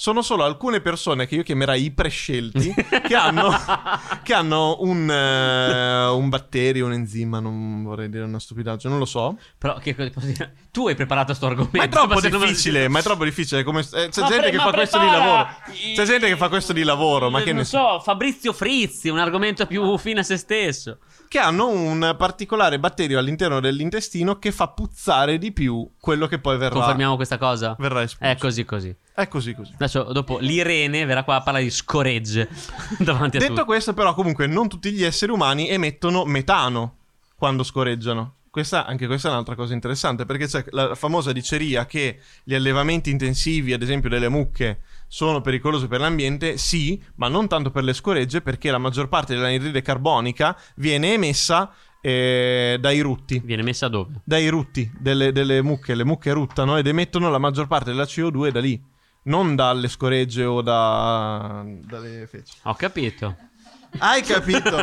Sono 0.00 0.22
solo 0.22 0.44
alcune 0.44 0.80
persone 0.80 1.26
che 1.26 1.34
io 1.34 1.42
chiamerei 1.42 1.84
i 1.84 1.90
prescelti 1.90 2.72
che 3.06 3.14
hanno, 3.14 3.50
che 4.22 4.32
hanno 4.32 4.78
un, 4.80 5.10
eh, 5.10 6.06
un 6.06 6.30
batterio, 6.30 6.86
un 6.86 6.94
enzima, 6.94 7.38
non 7.38 7.82
vorrei 7.82 8.08
dire 8.08 8.24
una 8.24 8.38
stupidaggine, 8.38 8.88
non 8.88 8.98
lo 8.98 9.04
so. 9.04 9.36
però 9.58 9.76
che 9.76 9.94
cosa 9.94 10.08
posso 10.08 10.26
dire? 10.28 10.54
Tu 10.70 10.88
hai 10.88 10.94
preparato 10.94 11.26
questo 11.26 11.44
argomento. 11.44 11.76
Ma 11.76 11.84
è 11.84 11.88
troppo 11.90 12.14
ma 12.14 12.20
difficile, 12.22 12.88
ma 12.88 13.00
è 13.00 13.02
troppo 13.02 13.24
difficile. 13.24 13.62
come- 13.62 13.80
eh, 13.80 14.08
c'è 14.08 14.22
Ma 14.22 14.28
gente 14.28 14.48
pre- 14.48 14.50
che 14.52 14.56
fa 14.56 14.70
questo 14.72 14.98
di 14.98 15.04
prepara 15.04 15.26
lavoro. 15.26 15.48
C'è 15.94 16.04
gente 16.06 16.26
che 16.28 16.36
fa 16.38 16.48
questo 16.48 16.72
di 16.72 16.82
lavoro, 16.82 17.28
ma 17.28 17.42
che 17.42 17.52
non 17.52 17.56
ne 17.56 17.64
so, 17.64 18.00
Fabrizio 18.00 18.54
Frizzi, 18.54 19.10
un 19.10 19.18
argomento 19.18 19.66
più 19.66 19.98
fine 19.98 20.20
a 20.20 20.22
se 20.22 20.38
stesso. 20.38 20.96
Che 21.30 21.38
hanno 21.38 21.68
un 21.68 22.16
particolare 22.18 22.80
batterio 22.80 23.16
all'interno 23.16 23.60
dell'intestino 23.60 24.40
che 24.40 24.50
fa 24.50 24.66
puzzare 24.66 25.38
di 25.38 25.52
più 25.52 25.88
quello 26.00 26.26
che 26.26 26.40
poi 26.40 26.58
verrà, 26.58 26.74
Confermiamo 26.74 27.14
questa 27.14 27.38
cosa? 27.38 27.76
verrà 27.78 28.02
espulso. 28.02 28.32
È 28.32 28.36
così 28.36 28.64
così. 28.64 28.92
È 29.14 29.28
così 29.28 29.54
così. 29.54 29.70
Adesso 29.74 30.02
dopo 30.12 30.38
l'Irene 30.40 31.04
verrà 31.04 31.22
qua 31.22 31.36
a 31.36 31.40
parlare 31.40 31.64
di 31.64 31.70
scoregge 31.70 32.48
davanti 32.98 33.36
a 33.36 33.38
Detto 33.40 33.52
tutti. 33.52 33.64
questo, 33.64 33.94
però, 33.94 34.12
comunque, 34.12 34.48
non 34.48 34.68
tutti 34.68 34.90
gli 34.90 35.04
esseri 35.04 35.30
umani 35.30 35.70
emettono 35.70 36.24
metano 36.24 36.96
quando 37.36 37.62
scoreggiano. 37.62 38.34
Questa, 38.50 38.84
anche 38.84 39.06
questa 39.06 39.28
è 39.28 39.30
un'altra 39.30 39.54
cosa 39.54 39.72
interessante 39.72 40.26
perché 40.26 40.48
c'è 40.48 40.64
la 40.70 40.96
famosa 40.96 41.30
diceria 41.30 41.86
che 41.86 42.18
gli 42.42 42.54
allevamenti 42.56 43.08
intensivi, 43.08 43.72
ad 43.72 43.82
esempio 43.82 44.08
delle 44.08 44.28
mucche, 44.28 44.80
sono 45.12 45.40
pericolosi 45.40 45.88
per 45.88 45.98
l'ambiente. 45.98 46.56
Sì, 46.56 47.02
ma 47.16 47.26
non 47.26 47.48
tanto 47.48 47.72
per 47.72 47.82
le 47.82 47.92
scoregge, 47.94 48.40
perché 48.42 48.70
la 48.70 48.78
maggior 48.78 49.08
parte 49.08 49.34
dell'anidride 49.34 49.82
carbonica 49.82 50.56
viene 50.76 51.14
emessa 51.14 51.72
eh, 52.00 52.76
dai 52.80 53.00
rutti. 53.00 53.40
Viene 53.44 53.62
messa 53.64 53.88
dove? 53.88 54.20
dai 54.24 54.48
rutti 54.48 54.88
delle, 54.96 55.32
delle 55.32 55.62
mucche. 55.62 55.96
Le 55.96 56.04
mucche 56.04 56.32
ruttano 56.32 56.76
ed 56.76 56.86
emettono 56.86 57.28
la 57.28 57.38
maggior 57.38 57.66
parte 57.66 57.90
della 57.90 58.04
CO2 58.04 58.50
da 58.50 58.60
lì, 58.60 58.80
non 59.24 59.56
dalle 59.56 59.88
scoregge 59.88 60.44
o 60.44 60.62
da, 60.62 61.64
dalle 61.66 62.28
feci. 62.28 62.52
Ho 62.62 62.74
capito. 62.74 63.36
Hai 63.98 64.22
capito? 64.22 64.76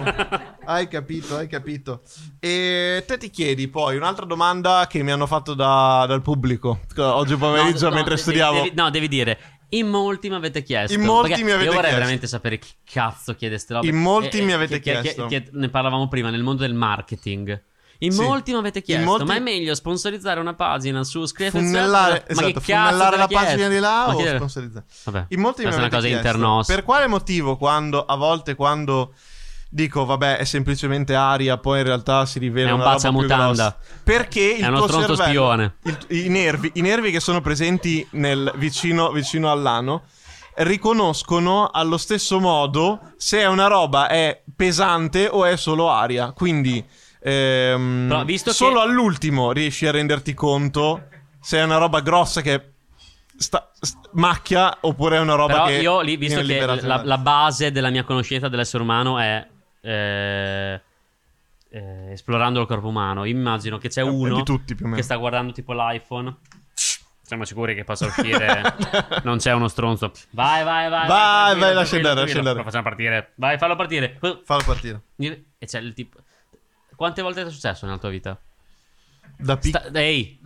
hai 0.66 0.90
capito, 0.90 1.38
hai 1.38 1.48
capito. 1.48 2.02
E 2.42 3.06
te 3.08 3.18
ti 3.18 3.30
chiedi 3.30 3.70
poi 3.70 3.96
un'altra 3.96 4.26
domanda 4.26 4.86
che 4.90 5.02
mi 5.02 5.12
hanno 5.12 5.26
fatto 5.26 5.54
da- 5.54 6.04
dal 6.06 6.22
pubblico 6.22 6.82
oggi 6.98 7.38
pomeriggio 7.38 7.86
No, 7.86 7.90
no, 7.92 7.96
mentre 7.96 8.16
devi- 8.16 8.22
studiavo. 8.22 8.62
devi- 8.64 8.76
no, 8.76 8.90
devi 8.90 9.08
dire. 9.08 9.40
In 9.70 9.88
molti 9.88 10.30
mi 10.30 10.36
avete 10.36 10.64
chiesto. 10.64 10.94
In 10.98 11.04
molti 11.04 11.44
mi 11.44 11.52
avete 11.52 11.66
Io 11.66 11.72
vorrei 11.74 11.80
chiesto. 11.82 11.96
veramente 11.98 12.28
sapere 12.28 12.58
chi 12.60 12.70
cazzo 12.86 13.36
chiede 13.36 13.58
ste 13.58 13.74
robe. 13.74 13.88
In 13.88 13.98
molti 13.98 14.40
Eh, 14.40 14.44
mi 14.44 14.52
eh, 14.52 14.56
avete 14.56 14.80
che- 14.80 15.00
chiesto. 15.02 15.26
che- 15.28 15.44
che 15.44 15.50
ne 15.54 15.70
parlavamo 15.70 16.08
prima 16.08 16.30
nel 16.30 16.42
mondo 16.44 16.62
del 16.62 16.74
marketing. 16.74 17.64
In 18.02 18.12
Sì. 18.12 18.22
molti 18.22 18.52
mi 18.52 18.58
avete 18.60 18.82
chiesto, 18.84 19.06
molti- 19.06 19.26
ma 19.26 19.36
è 19.36 19.40
meglio 19.40 19.74
sponsorizzare 19.74 20.40
una 20.40 20.54
pagina 20.54 21.04
su 21.04 21.26
Script 21.26 21.52
Funnellare, 21.52 22.14
Ma 22.14 22.42
che 22.44 22.48
esatto, 22.48 22.60
funnellare 22.60 23.18
la 23.18 23.28
pagina 23.28 23.68
di 23.68 23.80
là 23.80 24.06
o 24.10 24.16
chi- 24.16 24.28
sponsorizzare? 24.36 24.86
Vabbè, 25.06 25.26
In 25.30 25.40
molti 25.42 25.62
mi 25.66 25.74
avete 25.74 25.98
chiesto. 26.00 26.64
Per 26.68 26.84
quale 26.84 27.08
motivo 27.08 27.58
quando 27.58 28.06
a 28.06 28.16
volte 28.16 28.54
quando 28.56 29.14
dico 29.70 30.06
vabbè 30.06 30.38
è 30.38 30.44
semplicemente 30.46 31.14
aria, 31.16 31.58
poi 31.58 31.80
in 31.80 31.86
realtà 31.86 32.26
si 32.26 32.40
rivela 32.40 32.70
È 32.70 32.72
un 32.74 32.80
pazziamutanda. 32.82 33.46
grossa? 33.46 33.78
Perché 34.04 34.56
il 34.58 34.64
È 34.64 34.68
uno 34.68 34.78
tuo 34.78 34.88
stronzo 34.88 35.16
cervello- 35.16 35.30
spione. 35.32 35.76
il- 35.84 36.26
i, 36.26 36.30
nervi, 36.30 36.72
I 36.76 36.82
nervi 36.82 37.12
che 37.12 37.20
sono 37.20 37.42
presenti 37.42 38.06
nel, 38.12 38.52
vicino, 38.56 39.12
vicino 39.12 39.52
all'ano 39.52 40.04
riconoscono 40.60 41.68
allo 41.72 41.98
stesso 41.98 42.40
modo 42.40 43.12
se 43.18 43.40
è 43.40 43.46
una 43.48 43.68
roba 43.68 44.08
è 44.08 44.42
pesante 44.56 45.28
o 45.32 45.46
è 45.46 45.56
solo 45.58 45.90
aria. 45.92 46.32
Quindi 46.32 46.84
ehm, 47.20 48.24
visto 48.26 48.52
che- 48.52 48.56
solo 48.56 48.80
all'ultimo 48.80 49.52
riesci 49.52 49.86
a 49.86 49.92
renderti 49.92 50.34
conto 50.34 51.08
se 51.40 51.58
è 51.60 51.64
una 51.64 51.78
roba 51.78 52.00
grossa 52.02 52.42
che 52.42 52.72
sta- 53.38 53.70
st- 53.80 54.10
macchia 54.14 54.78
oppure 54.82 55.18
è 55.18 55.20
una 55.20 55.36
roba 55.36 55.54
Però 55.54 55.66
che 55.66 55.74
io 55.78 56.02
lì, 56.02 56.16
visto 56.18 56.42
che 56.42 56.66
la, 56.82 57.02
la 57.04 57.18
base 57.18 57.72
della 57.72 57.90
mia 57.90 58.04
conoscenza 58.04 58.48
dell'essere 58.50 58.82
umano 58.84 59.20
è 59.20 59.46
eh, 59.82 60.82
eh, 61.70 62.12
esplorando 62.12 62.62
il 62.62 62.68
corpo 62.68 62.88
umano, 62.88 63.26
immagino 63.26 63.78
che 63.78 63.90
c'è 63.90 64.02
uno 64.02 64.44
che 64.94 65.02
sta 65.04 65.16
guardando 65.16 65.52
tipo 65.52 65.74
l'iPhone. 65.74 66.36
Siamo 67.22 67.44
sicuri 67.44 67.76
che 67.76 67.84
possa 67.84 68.06
uscire. 68.08 68.62
non 69.24 69.38
c'è 69.38 69.52
uno 69.52 69.68
stronzo. 69.68 70.12
Vai, 70.30 70.64
vai, 70.64 70.90
vai. 70.90 71.08
Vai, 71.08 71.60
vai, 71.60 71.74
lascia 71.74 71.98
andare, 71.98 72.22
lascia 72.22 72.38
andare. 72.38 72.58
Lo 72.58 72.64
facciamo 72.64 72.84
partire. 72.84 73.32
Vai, 73.36 73.58
fallo 73.58 73.76
partire. 73.76 74.18
Fallo 74.46 74.64
partire. 74.66 75.02
E 75.18 75.66
c'è 75.66 75.80
il 75.80 75.94
tipo. 75.94 76.20
Quante 76.96 77.22
volte 77.22 77.42
è 77.42 77.50
successo 77.52 77.86
nella 77.86 77.98
tua 77.98 78.10
vita? 78.10 78.40
Da 79.40 79.58
pic- 79.58 79.78
Sta- 79.78 80.00
Ehi, 80.00 80.40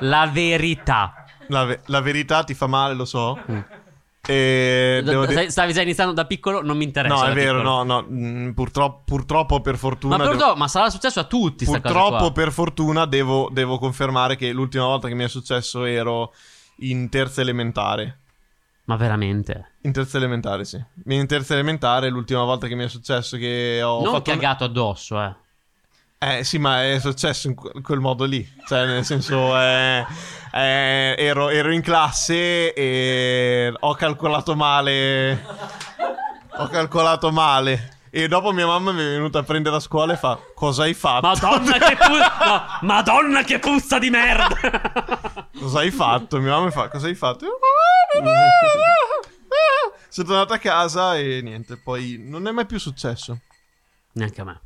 la 0.00 0.26
verità. 0.26 1.24
la, 1.46 1.64
ve- 1.64 1.80
la 1.86 2.00
verità 2.00 2.42
ti 2.44 2.52
fa 2.52 2.66
male, 2.66 2.94
lo 2.94 3.04
so. 3.06 3.40
Mm. 3.50 3.58
E 4.28 5.00
devo 5.04 5.22
dire- 5.22 5.32
Stai- 5.32 5.50
Stavi 5.50 5.72
già 5.72 5.82
iniziando 5.82 6.12
da 6.12 6.24
piccolo, 6.26 6.62
non 6.62 6.76
mi 6.76 6.84
interessa. 6.84 7.14
No, 7.14 7.24
è 7.24 7.28
da 7.28 7.34
vero, 7.34 7.58
piccolo. 7.58 7.82
no, 7.82 8.00
no. 8.00 8.06
mm, 8.08 8.50
purtroppo, 8.50 9.02
purtroppo 9.04 9.60
per 9.60 9.76
fortuna. 9.76 10.16
Ma, 10.16 10.22
devo- 10.22 10.36
purtroppo- 10.36 10.58
ma 10.58 10.68
sarà 10.68 10.90
successo 10.90 11.18
a 11.18 11.24
tutti. 11.24 11.64
Purtroppo, 11.64 12.30
per 12.30 12.52
fortuna, 12.52 13.04
devo, 13.04 13.48
devo 13.50 13.78
confermare 13.78 14.36
che 14.36 14.52
l'ultima 14.52 14.84
volta 14.84 15.08
che 15.08 15.14
mi 15.14 15.24
è 15.24 15.28
successo 15.28 15.84
ero 15.84 16.32
in 16.78 17.08
terza 17.08 17.40
elementare. 17.40 18.18
Ma 18.84 18.94
veramente? 18.96 19.72
In 19.82 19.92
terza 19.92 20.18
elementare, 20.18 20.64
sì. 20.64 20.80
In 21.06 21.26
terza 21.26 21.54
elementare, 21.54 22.08
l'ultima 22.08 22.44
volta 22.44 22.68
che 22.68 22.76
mi 22.76 22.84
è 22.84 22.88
successo 22.88 23.36
che 23.36 23.80
ho 23.82 24.02
non 24.04 24.12
fatto. 24.14 24.30
cagato 24.30 24.62
addosso, 24.62 25.20
eh. 25.20 25.34
Eh 26.24 26.44
sì, 26.44 26.58
ma 26.58 26.84
è 26.84 27.00
successo 27.00 27.48
in 27.48 27.56
que- 27.56 27.72
quel 27.82 27.98
modo 27.98 28.22
lì. 28.22 28.48
Cioè, 28.68 28.86
nel 28.86 29.04
senso, 29.04 29.58
eh, 29.58 30.06
eh, 30.52 31.16
ero, 31.18 31.48
ero 31.48 31.72
in 31.72 31.80
classe 31.82 32.72
e 32.72 33.74
ho 33.76 33.94
calcolato 33.96 34.54
male. 34.54 35.44
Ho 36.58 36.68
calcolato 36.68 37.32
male. 37.32 37.98
E 38.08 38.28
dopo 38.28 38.52
mia 38.52 38.66
mamma 38.66 38.92
mi 38.92 39.00
è 39.00 39.04
venuta 39.04 39.40
a 39.40 39.42
prendere 39.42 39.74
a 39.74 39.80
scuola 39.80 40.12
e 40.12 40.16
fa: 40.16 40.38
Cosa 40.54 40.84
hai 40.84 40.94
fatto? 40.94 41.26
Madonna 41.26 41.78
che 41.78 41.96
puzza! 41.96 42.44
no, 42.46 42.64
Madonna 42.82 43.42
che 43.42 43.58
puzza 43.58 43.98
di 43.98 44.10
merda! 44.10 45.48
Cosa 45.58 45.80
hai 45.80 45.90
fatto? 45.90 46.38
Mia 46.38 46.52
mamma 46.52 46.66
mi 46.66 46.70
fa, 46.70 46.88
cosa 46.88 47.08
hai 47.08 47.16
fatto? 47.16 47.46
Io, 47.46 47.58
Sono 50.08 50.26
tornato 50.28 50.52
a 50.52 50.58
casa 50.58 51.16
e 51.16 51.40
niente, 51.42 51.76
poi 51.78 52.16
non 52.20 52.46
è 52.46 52.52
mai 52.52 52.66
più 52.66 52.78
successo. 52.78 53.40
Neanche 54.12 54.40
a 54.40 54.44
me. 54.44 54.60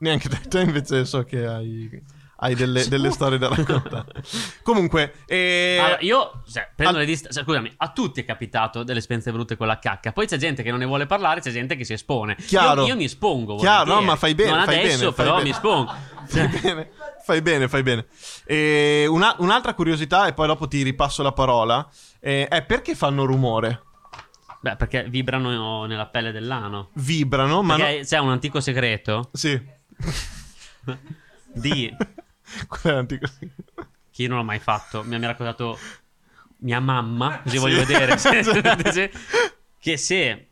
Neanche 0.00 0.28
te, 0.28 0.40
te 0.48 0.60
invece 0.60 1.04
so 1.04 1.22
che 1.24 1.46
hai, 1.46 1.88
hai 2.36 2.54
delle, 2.54 2.88
delle 2.88 3.10
storie 3.10 3.36
da 3.38 3.48
raccontare. 3.48 4.22
Comunque, 4.62 5.12
eh, 5.26 5.78
Allora, 5.78 5.98
io 6.00 6.42
cioè, 6.50 6.70
prendo 6.74 6.94
al- 6.96 7.00
le 7.02 7.06
dist- 7.06 7.30
cioè, 7.32 7.42
scusami, 7.44 7.72
a 7.76 7.88
tutti 7.92 8.20
è 8.20 8.24
capitato 8.24 8.82
delle 8.82 9.00
esperienze 9.00 9.30
brutte 9.30 9.56
con 9.56 9.66
la 9.66 9.78
cacca. 9.78 10.12
Poi 10.12 10.26
c'è 10.26 10.38
gente 10.38 10.62
che 10.62 10.70
non 10.70 10.78
ne 10.78 10.86
vuole 10.86 11.06
parlare, 11.06 11.40
c'è 11.40 11.50
gente 11.50 11.76
che 11.76 11.84
si 11.84 11.92
espone. 11.92 12.34
Chiaro. 12.36 12.82
Io, 12.82 12.88
io 12.88 12.96
mi 12.96 13.04
espongo. 13.04 13.56
Chiaro, 13.56 13.94
no, 13.94 14.00
ma 14.00 14.16
fai 14.16 14.34
bene, 14.34 14.50
Non 14.52 14.64
fai 14.64 14.78
adesso, 14.78 14.98
bene, 14.98 15.12
fai 15.12 15.24
però 15.24 15.30
bene. 15.36 15.42
mi 15.44 15.50
espongo. 15.50 15.94
Fai 16.30 16.46
bene, 16.62 16.90
fai 17.24 17.42
bene, 17.42 17.68
fai 17.68 17.82
bene. 17.82 18.06
E 18.46 19.04
una- 19.08 19.34
un'altra 19.38 19.74
curiosità, 19.74 20.26
e 20.28 20.32
poi 20.32 20.46
dopo 20.46 20.68
ti 20.68 20.82
ripasso 20.82 21.22
la 21.24 21.32
parola, 21.32 21.86
eh, 22.20 22.46
è 22.46 22.62
perché 22.64 22.94
fanno 22.94 23.24
rumore? 23.24 23.82
Beh, 24.60 24.76
perché 24.76 25.04
vibrano 25.08 25.86
nella 25.86 26.06
pelle 26.06 26.30
dell'ano. 26.30 26.90
Vibrano, 26.94 27.62
ma 27.62 27.74
Perché 27.76 27.96
no... 27.98 28.04
c'è 28.04 28.18
un 28.18 28.30
antico 28.30 28.60
segreto 28.60 29.30
Sì. 29.32 29.60
Di 31.52 31.94
Qual 32.66 32.80
è 32.82 32.90
l'antico? 32.92 33.26
che 34.12 34.22
io 34.22 34.28
non 34.28 34.38
l'ho 34.38 34.44
mai 34.44 34.58
fatto. 34.58 35.02
Mi 35.04 35.14
ha 35.14 35.18
raccontato 35.26 35.78
mia 36.58 36.80
mamma, 36.80 37.40
così 37.42 37.56
Sì. 37.56 37.60
voglio 37.60 37.84
vedere. 37.84 38.16
se- 38.18 39.12
che 39.78 39.96
se 39.96 40.48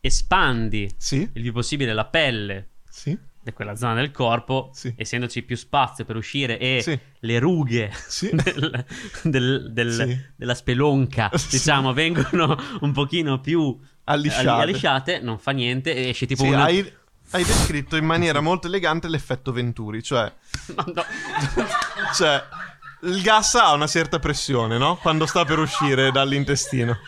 espandi 0.00 0.92
Sì, 0.96 1.28
il 1.34 1.42
più 1.42 1.52
possibile 1.52 1.92
la 1.92 2.04
pelle 2.06 2.70
sì, 2.90 3.16
di 3.44 3.52
quella 3.52 3.76
zona 3.76 3.94
del 3.94 4.10
corpo, 4.10 4.70
Sì. 4.72 4.92
essendoci 4.96 5.42
più 5.42 5.56
spazio 5.56 6.04
per 6.04 6.16
uscire 6.16 6.58
e 6.58 7.00
le 7.20 7.38
rughe 7.38 7.90
del- 8.32 8.84
del- 9.22 9.72
del- 9.72 10.32
della 10.36 10.54
spelonca, 10.54 11.30
diciamo, 11.50 11.92
vengono 11.92 12.56
un 12.80 12.92
pochino 12.92 13.40
più 13.40 13.78
Allisciate. 14.04 14.48
alli- 14.48 14.62
allisciate, 14.62 15.20
non 15.20 15.38
fa 15.38 15.52
niente, 15.52 16.08
esce 16.08 16.26
tipo 16.26 16.42
Sì, 16.42 16.48
un... 16.48 16.54
hai, 16.56 16.92
hai 17.32 17.44
descritto 17.44 17.96
in 17.96 18.04
maniera 18.04 18.40
molto 18.40 18.66
elegante 18.66 19.08
l'effetto 19.08 19.52
Venturi, 19.52 20.02
cioè, 20.02 20.32
No, 20.74 21.04
cioè 22.14 22.44
il 23.02 23.20
gas 23.22 23.54
ha 23.54 23.72
una 23.72 23.86
certa 23.86 24.18
pressione, 24.18 24.78
no? 24.78 24.96
Quando 24.96 25.26
sta 25.26 25.44
per 25.44 25.58
uscire 25.58 26.12
dall'intestino. 26.12 26.98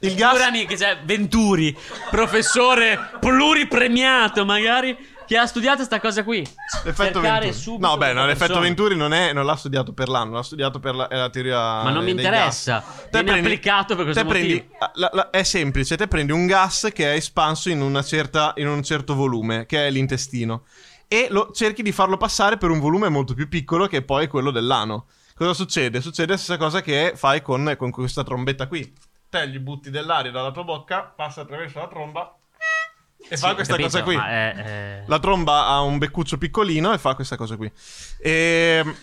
Il 0.00 0.14
gas... 0.14 0.32
Figurami 0.32 0.66
che 0.66 0.76
c'è 0.76 0.98
Venturi, 1.04 1.76
professore 2.10 3.10
pluripremiato 3.20 4.44
magari, 4.44 4.96
che 5.26 5.36
ha 5.36 5.46
studiato 5.46 5.82
sta 5.84 6.00
cosa 6.00 6.24
qui. 6.24 6.38
L'effetto 6.84 7.20
Cercare 7.20 7.40
Venturi. 7.46 7.52
subito 7.52 7.86
No, 7.88 7.96
beh, 7.96 8.12
no, 8.12 8.20
l'effetto 8.26 8.38
persona. 8.38 8.60
Venturi 8.60 8.96
non, 8.96 9.12
è, 9.12 9.32
non 9.32 9.44
l'ha 9.46 9.56
studiato 9.56 9.92
per 9.92 10.08
l'anno, 10.08 10.34
l'ha 10.34 10.42
studiato 10.42 10.78
per 10.80 10.94
la, 10.94 11.08
la 11.10 11.30
teoria. 11.30 11.58
Ma 11.82 11.90
non 11.90 12.04
mi 12.04 12.10
interessa. 12.10 12.82
gas. 13.10 13.10
Viene 13.10 13.38
applicato 13.38 13.94
per 13.96 14.04
questo 14.04 14.22
te 14.22 14.28
prendi- 14.28 14.68
la- 14.94 15.10
la- 15.12 15.30
è 15.30 15.42
semplice, 15.42 15.96
te 15.96 16.08
prendi 16.08 16.32
un 16.32 16.46
gas 16.46 16.90
che 16.92 17.12
è 17.12 17.16
espanso 17.16 17.70
in, 17.70 17.80
una 17.80 18.02
certa, 18.02 18.52
in 18.56 18.68
un 18.68 18.82
certo 18.82 19.14
volume, 19.14 19.66
che 19.66 19.86
è 19.86 19.90
l'intestino, 19.90 20.64
e 21.08 21.28
lo, 21.30 21.50
cerchi 21.52 21.82
di 21.82 21.92
farlo 21.92 22.16
passare 22.16 22.56
per 22.56 22.70
un 22.70 22.80
volume 22.80 23.08
molto 23.08 23.34
più 23.34 23.48
piccolo, 23.48 23.86
che 23.86 23.98
è 23.98 24.02
poi 24.02 24.28
quello 24.28 24.50
dell'ano. 24.50 25.06
Cosa 25.34 25.54
succede? 25.54 26.00
Succede 26.00 26.32
la 26.32 26.38
stessa 26.38 26.56
cosa 26.56 26.82
che 26.82 27.12
fai 27.16 27.42
con, 27.42 27.74
con 27.78 27.90
questa 27.90 28.22
trombetta 28.22 28.66
qui. 28.66 28.92
Te 29.28 29.48
gli 29.48 29.58
butti 29.58 29.90
dell'aria 29.90 30.30
dalla 30.30 30.50
tua 30.50 30.62
bocca, 30.62 31.02
passa 31.02 31.40
attraverso 31.40 31.78
la 31.78 31.88
tromba 31.88 32.36
e 33.28 33.36
fa 33.36 33.54
questa 33.54 33.76
capito, 33.76 33.88
cosa 33.90 34.02
qui. 34.02 34.14
è- 34.16 34.54
è- 34.54 35.02
La 35.06 35.18
tromba 35.18 35.66
ha 35.66 35.80
un 35.80 35.98
beccuccio 35.98 36.38
piccolino 36.38 36.92
e 36.92 36.98
fa 36.98 37.14
questa 37.14 37.36
cosa 37.36 37.56
qui. 37.56 37.70
Ehm, 38.20 38.94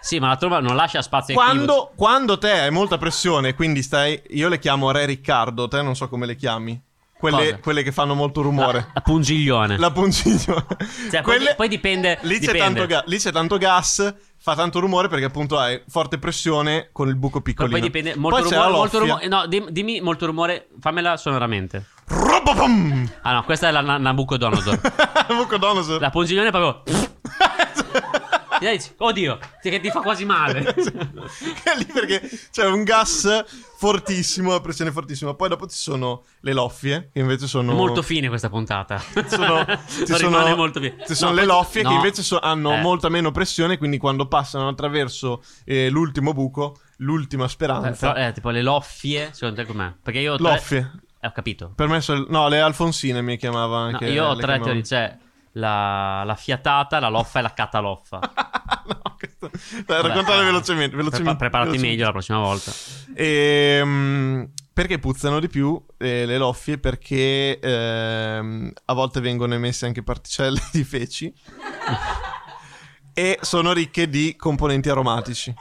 Sì, 0.00 0.18
ma 0.18 0.28
la 0.28 0.36
tromba 0.36 0.60
non 0.60 0.76
lascia 0.76 1.00
spazio 1.00 1.32
quando, 1.34 1.90
quando 1.96 2.36
te 2.36 2.50
hai 2.50 2.70
molta 2.70 2.98
pressione, 2.98 3.54
quindi 3.54 3.82
stai. 3.82 4.20
Io 4.30 4.48
le 4.50 4.58
chiamo 4.58 4.90
Re 4.90 5.06
Riccardo, 5.06 5.66
te 5.66 5.80
non 5.80 5.96
so 5.96 6.08
come 6.08 6.26
le 6.26 6.36
chiami. 6.36 6.78
Quelle, 7.16 7.58
quelle 7.60 7.82
che 7.82 7.90
fanno 7.90 8.12
molto 8.14 8.42
rumore. 8.42 8.78
La, 8.80 8.90
la 8.94 9.00
pungiglione. 9.00 9.78
La 9.78 9.90
pungiglione. 9.90 10.66
Cioè, 11.10 11.22
poi, 11.22 11.36
Quelle- 11.36 11.54
poi 11.54 11.68
dipende. 11.68 12.18
Lì 12.22 12.34
c'è, 12.34 12.40
dipende. 12.52 12.58
tanto 12.60 12.86
ga- 12.86 13.02
lì 13.06 13.16
c'è 13.16 13.32
tanto 13.32 13.56
gas, 13.56 14.14
fa 14.36 14.54
tanto 14.54 14.78
rumore 14.78 15.08
perché 15.08 15.24
appunto 15.24 15.58
hai 15.58 15.80
forte 15.88 16.18
pressione 16.18 16.90
con 16.92 17.08
il 17.08 17.16
buco 17.16 17.40
Poi, 17.40 17.42
piccolino. 17.54 17.72
poi 17.78 17.80
dipende. 17.80 18.14
Molto 18.14 18.40
Poi 18.40 18.48
c'è 18.50 18.56
rumore. 18.56 18.72
Molto 18.76 18.98
rumore. 18.98 19.26
No, 19.28 19.46
dim- 19.46 19.70
dimmi 19.70 20.02
molto 20.02 20.26
rumore. 20.26 20.68
Fammela 20.78 21.16
sonoramente. 21.16 21.86
Robopom! 22.06 23.08
Ah, 23.22 23.32
no, 23.34 23.44
questa 23.44 23.68
è 23.68 23.70
la 23.70 23.80
Na- 23.80 23.98
Nabucodonosor. 23.98 24.80
Nabucodonosor. 25.28 26.00
la 26.00 26.10
pungiglione 26.10 26.48
è 26.48 26.50
proprio. 26.50 26.82
E 28.60 28.66
lei 28.66 28.76
dice, 28.76 28.94
Oddio, 28.98 29.38
che 29.60 29.80
ti 29.80 29.90
fa 29.90 30.00
quasi 30.00 30.24
male. 30.24 30.62
Che 30.62 30.82
è 30.84 31.76
lì 31.76 31.84
perché 31.86 32.22
c'è 32.52 32.64
un 32.64 32.84
gas 32.84 33.44
fortissimo, 33.76 34.52
la 34.52 34.60
pressione 34.60 34.92
fortissima. 34.92 35.34
Poi 35.34 35.48
dopo 35.48 35.66
ci 35.66 35.76
sono 35.76 36.22
le 36.40 36.52
loffie, 36.52 37.10
che 37.12 37.18
invece 37.18 37.48
sono. 37.48 37.72
È 37.72 37.74
molto 37.74 38.00
fine 38.00 38.28
questa 38.28 38.48
puntata. 38.48 39.02
sono, 39.26 39.66
ci 39.88 40.06
sono, 40.06 40.54
molto 40.56 40.78
fine. 40.80 40.96
ci 41.04 41.14
sono 41.16 41.32
No, 41.32 41.40
le 41.40 41.44
loffie 41.46 41.82
che 41.82 41.88
no. 41.88 41.94
invece 41.96 42.22
so- 42.22 42.38
hanno 42.38 42.74
Eh. 42.74 42.80
molta 42.80 43.08
meno 43.08 43.32
pressione, 43.32 43.76
quindi 43.76 43.98
quando 43.98 44.28
passano 44.28 44.68
attraverso 44.68 45.42
eh, 45.64 45.90
l'ultimo 45.90 46.32
buco, 46.32 46.76
l'ultima 46.98 47.46
Eh, 47.46 47.48
speranza. 47.48 48.12
però, 48.12 48.28
eh, 48.28 48.32
tipo 48.32 48.50
le 48.50 48.62
loffie, 48.62 49.30
secondo 49.32 49.56
te 49.56 49.66
com'è? 49.66 49.92
Perché 50.00 50.20
io 50.20 50.36
tre... 50.36 50.48
Loffie. 50.48 50.92
Eh, 51.24 51.26
ho 51.26 51.32
capito. 51.32 51.72
Per 51.74 51.88
me 51.88 52.00
sono... 52.02 52.26
No, 52.28 52.48
le 52.48 52.60
Alfonsine 52.60 53.22
mi 53.22 53.38
chiamava 53.38 53.78
No, 53.78 53.84
anche. 53.86 54.06
io 54.10 54.26
ho 54.26 54.36
tre 54.36 54.60
teorie. 54.60 54.82
C'è 54.82 55.16
la, 55.52 56.22
la 56.24 56.34
fiatata, 56.34 56.98
la 56.98 57.08
loffa 57.08 57.38
e 57.38 57.42
la 57.42 57.52
cataloffa. 57.54 58.18
no, 58.86 59.16
questo... 59.18 59.50
Dai, 59.86 60.02
raccontale 60.02 60.36
Vabbè, 60.36 60.44
velocemente. 60.44 60.96
velocemente 60.96 61.36
Prepa- 61.36 61.36
preparati 61.36 61.78
velocemente. 61.78 61.88
meglio 61.88 62.04
la 62.04 62.12
prossima 62.12 62.38
volta. 62.40 62.72
Ehm, 63.14 64.50
perché 64.74 64.98
puzzano 64.98 65.40
di 65.40 65.48
più 65.48 65.82
eh, 65.96 66.26
le 66.26 66.36
loffie? 66.36 66.76
Perché 66.78 67.58
ehm, 67.58 68.72
a 68.84 68.92
volte 68.92 69.20
vengono 69.20 69.54
emesse 69.54 69.86
anche 69.86 70.02
particelle 70.02 70.60
di 70.72 70.84
feci 70.84 71.32
e 73.14 73.38
sono 73.40 73.72
ricche 73.72 74.08
di 74.10 74.36
componenti 74.36 74.90
aromatici. 74.90 75.54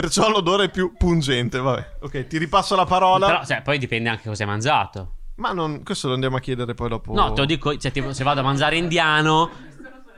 Perciò 0.00 0.28
l'odore 0.28 0.64
è 0.64 0.68
più 0.70 0.92
pungente. 0.94 1.58
Vabbè, 1.58 1.96
ok, 2.02 2.26
ti 2.26 2.36
ripasso 2.36 2.76
la 2.76 2.84
parola. 2.84 3.26
Però, 3.26 3.44
cioè, 3.46 3.62
poi 3.62 3.78
dipende 3.78 4.10
anche 4.10 4.28
cosa 4.28 4.42
hai 4.42 4.48
mangiato. 4.50 5.12
Ma 5.36 5.52
non, 5.52 5.82
questo 5.82 6.08
lo 6.08 6.14
andiamo 6.14 6.36
a 6.36 6.40
chiedere 6.40 6.74
poi 6.74 6.90
dopo. 6.90 7.14
No, 7.14 7.32
te 7.32 7.40
lo 7.40 7.46
dico, 7.46 7.74
cioè, 7.78 7.90
tipo, 7.92 8.12
se 8.12 8.22
vado 8.22 8.40
a 8.40 8.42
mangiare 8.42 8.76
indiano, 8.76 9.50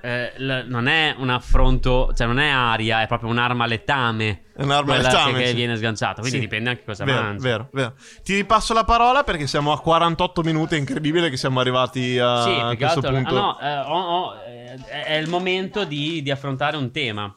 eh, 0.00 0.32
l- 0.36 0.64
non 0.66 0.88
è 0.88 1.14
un 1.16 1.30
affronto, 1.30 2.12
cioè, 2.16 2.26
non 2.26 2.40
è 2.40 2.48
aria, 2.48 3.02
è 3.02 3.06
proprio 3.06 3.30
un'arma 3.30 3.66
letame. 3.66 4.46
È 4.52 4.62
un'arma 4.64 4.96
letame, 4.96 5.38
che, 5.38 5.46
sì. 5.48 5.54
viene 5.54 5.76
sganciata. 5.76 6.20
Quindi 6.22 6.38
Sì. 6.38 6.40
dipende 6.40 6.70
anche 6.70 6.82
cosa 6.84 7.04
vero, 7.04 7.22
mangi. 7.22 7.42
Vero, 7.44 7.68
vero. 7.72 7.94
Ti 8.24 8.34
ripasso 8.34 8.74
la 8.74 8.82
parola 8.82 9.22
perché 9.22 9.46
siamo 9.46 9.70
a 9.70 9.78
48 9.80 10.42
minuti. 10.42 10.74
È 10.74 10.78
incredibile 10.78 11.30
che 11.30 11.36
siamo 11.36 11.60
arrivati 11.60 12.18
a 12.18 12.42
Sì, 12.42 12.76
questo 12.76 12.98
altro. 12.98 13.12
punto. 13.12 13.36
ah, 13.36 13.40
no, 13.40 13.60
eh, 13.60 13.78
ho- 13.78 14.00
ho- 14.24 14.34
eh, 14.44 15.04
è 15.04 15.14
il 15.14 15.28
momento 15.28 15.84
di, 15.84 16.20
di 16.20 16.32
affrontare 16.32 16.76
un 16.76 16.90
tema. 16.90 17.32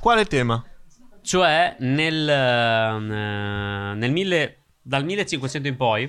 Quale 0.00 0.24
tema? 0.24 0.64
Cioè, 1.26 1.74
nel, 1.80 2.28
eh, 2.28 3.94
nel 3.96 4.12
mille- 4.12 4.58
dal 4.80 5.04
1500 5.04 5.66
in 5.66 5.74
poi, 5.74 6.08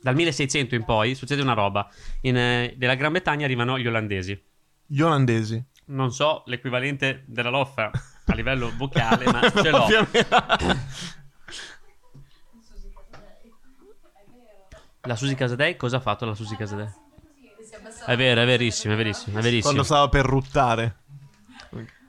dal 0.00 0.14
1600 0.14 0.74
in 0.74 0.84
poi, 0.84 1.14
succede 1.14 1.42
una 1.42 1.52
roba. 1.52 1.86
In, 2.22 2.34
eh, 2.34 2.74
nella 2.78 2.94
Gran 2.94 3.12
Bretagna 3.12 3.44
arrivano 3.44 3.78
gli 3.78 3.86
olandesi. 3.86 4.42
Gli 4.86 5.02
olandesi. 5.02 5.62
Non 5.86 6.12
so 6.12 6.44
l'equivalente 6.46 7.24
della 7.26 7.50
loffa 7.50 7.90
a 8.24 8.34
livello 8.34 8.72
vocale, 8.78 9.26
ma 9.30 9.50
ce 9.50 9.68
l'ho. 9.70 9.86
La 15.02 15.16
Susi 15.16 15.34
Casadei, 15.34 15.76
cosa 15.76 15.98
ha 15.98 16.00
fatto 16.00 16.24
la 16.24 16.34
Susi 16.34 16.56
Casadei? 16.56 16.88
È 18.06 18.16
vero, 18.16 18.40
è 18.40 18.46
verissimo, 18.46 18.94
è 18.94 18.96
verissimo, 18.96 19.38
è 19.38 19.42
verissimo. 19.42 19.64
Quando 19.64 19.82
stava 19.82 20.08
per 20.08 20.24
ruttare. 20.24 21.02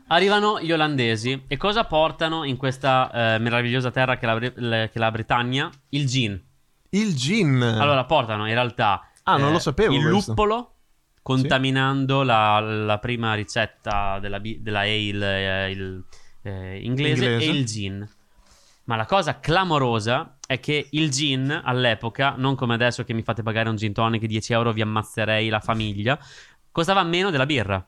Arrivano 0.08 0.62
gli 0.62 0.72
olandesi 0.72 1.46
e 1.48 1.58
cosa 1.58 1.84
portano 1.86 2.44
in 2.44 2.58
questa 2.58 3.10
eh, 3.36 3.40
meravigliosa 3.40 3.90
terra 3.90 4.18
che 4.18 4.28
è 4.28 4.34
la, 4.34 4.38
le- 4.38 4.90
che 4.90 4.94
è 4.94 5.00
la 5.00 5.10
Britannia? 5.12 5.70
Il 5.90 6.06
gin. 6.06 6.40
Il 6.90 7.16
gin. 7.16 7.62
Allora 7.62 8.06
portano 8.06 8.48
in 8.48 8.54
realtà 8.54 9.02
eh, 9.14 9.20
Ah, 9.24 9.38
non 9.38 9.52
lo 9.52 9.58
sapevo 9.60 9.94
il 9.96 10.02
questo. 10.08 10.32
luppolo 10.32 10.72
contaminando 11.24 12.22
la, 12.22 12.60
la 12.60 13.00
prima 13.00 13.34
ricetta 13.34 14.20
della, 14.20 14.40
della 14.40 14.82
ale 14.82 15.66
eh, 15.66 15.72
il, 15.72 16.04
eh, 16.44 16.80
inglese, 16.84 17.26
Inglese. 17.26 17.46
e 17.52 17.54
il 17.56 17.66
gin. 17.66 18.10
Ma 18.84 18.96
la 18.96 19.06
cosa 19.08 19.40
clamorosa 19.40 20.38
è 20.46 20.60
che 20.60 20.88
il 20.92 21.10
gin 21.10 21.50
all'epoca, 21.66 22.36
non 22.38 22.54
come 22.54 22.76
adesso 22.76 23.04
che 23.04 23.14
mi 23.14 23.24
fate 23.24 23.42
pagare 23.42 23.68
un 23.70 23.76
gin 23.76 23.92
tonic 23.92 24.24
10 24.24 24.54
euro 24.54 24.72
vi 24.72 24.82
ammazzerei 24.82 25.50
la 25.50 25.60
famiglia, 25.60 26.20
costava 26.72 27.02
meno 27.02 27.32
della 27.32 27.48
birra. 27.48 27.84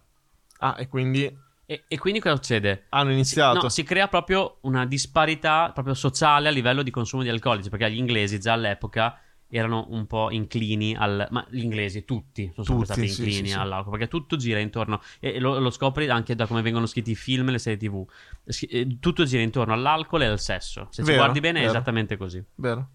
Ah, 0.60 0.76
e 0.80 0.88
quindi 0.88 1.32
E, 1.70 1.84
e 1.86 1.98
quindi 1.98 2.22
cosa 2.22 2.36
succede? 2.36 2.86
hanno 2.90 3.12
iniziato. 3.12 3.64
No, 3.64 3.70
si 3.70 3.84
crea 3.84 4.08
proprio 4.08 4.60
una 4.62 4.86
disparità 4.86 5.72
proprio 5.74 5.96
sociale 5.96 6.48
a 6.48 6.52
livello 6.52 6.82
di 6.82 6.92
consumo 6.92 7.24
di 7.24 7.30
alcolici, 7.30 7.70
perché 7.70 7.92
gli 7.92 7.98
inglesi 7.98 8.40
già 8.40 8.54
all'epoca 8.54 9.20
erano 9.50 9.88
un 9.90 10.08
po' 10.08 10.32
inclini 10.32 10.96
al... 10.96 11.28
ma 11.30 11.46
gli 11.50 11.64
inglesi, 11.64 12.06
tutti 12.06 12.50
sono 12.54 12.66
Tutti, 12.66 12.86
stati 12.86 13.08
sì, 13.10 13.22
inclini 13.22 13.48
sì, 13.48 13.54
sì. 13.54 13.60
all'alcol, 13.60 13.92
perché 13.92 14.08
tutto 14.08 14.38
gira 14.38 14.60
intorno, 14.60 15.02
e 15.20 15.40
lo, 15.42 15.60
lo 15.60 15.70
scopri 15.70 16.08
anche 16.10 16.36
da 16.36 16.48
come 16.48 16.62
vengono 16.62 16.86
scritti 16.86 17.12
i 17.12 17.16
film 17.16 17.50
e 17.50 17.52
le 17.52 17.60
serie 17.60 17.78
tv, 17.78 18.06
eh, 18.46 18.98
tutto 19.02 19.26
gira 19.26 19.42
intorno 19.42 19.74
all'alcol 19.74 20.22
e 20.22 20.26
al 20.28 20.40
sesso, 20.40 20.88
se 20.90 21.02
ci 21.02 21.10
Vero, 21.10 21.24
guardi 21.24 21.42
bene 21.42 21.60
è 21.60 21.62
vero. 21.64 21.74
esattamente 21.74 22.16
così. 22.16 22.42
Vero? 22.56 22.90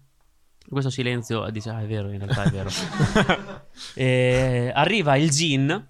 Questo 0.67 0.89
silenzio 0.89 1.47
dice, 1.51 1.69
ah 1.69 1.81
è 1.81 1.85
vero, 1.85 2.09
in 2.11 2.19
realtà 2.25 2.43
è 2.43 2.49
vero. 2.49 2.69
Eh, 3.95 4.71
arriva 4.73 5.15
il 5.15 5.29
gin 5.29 5.87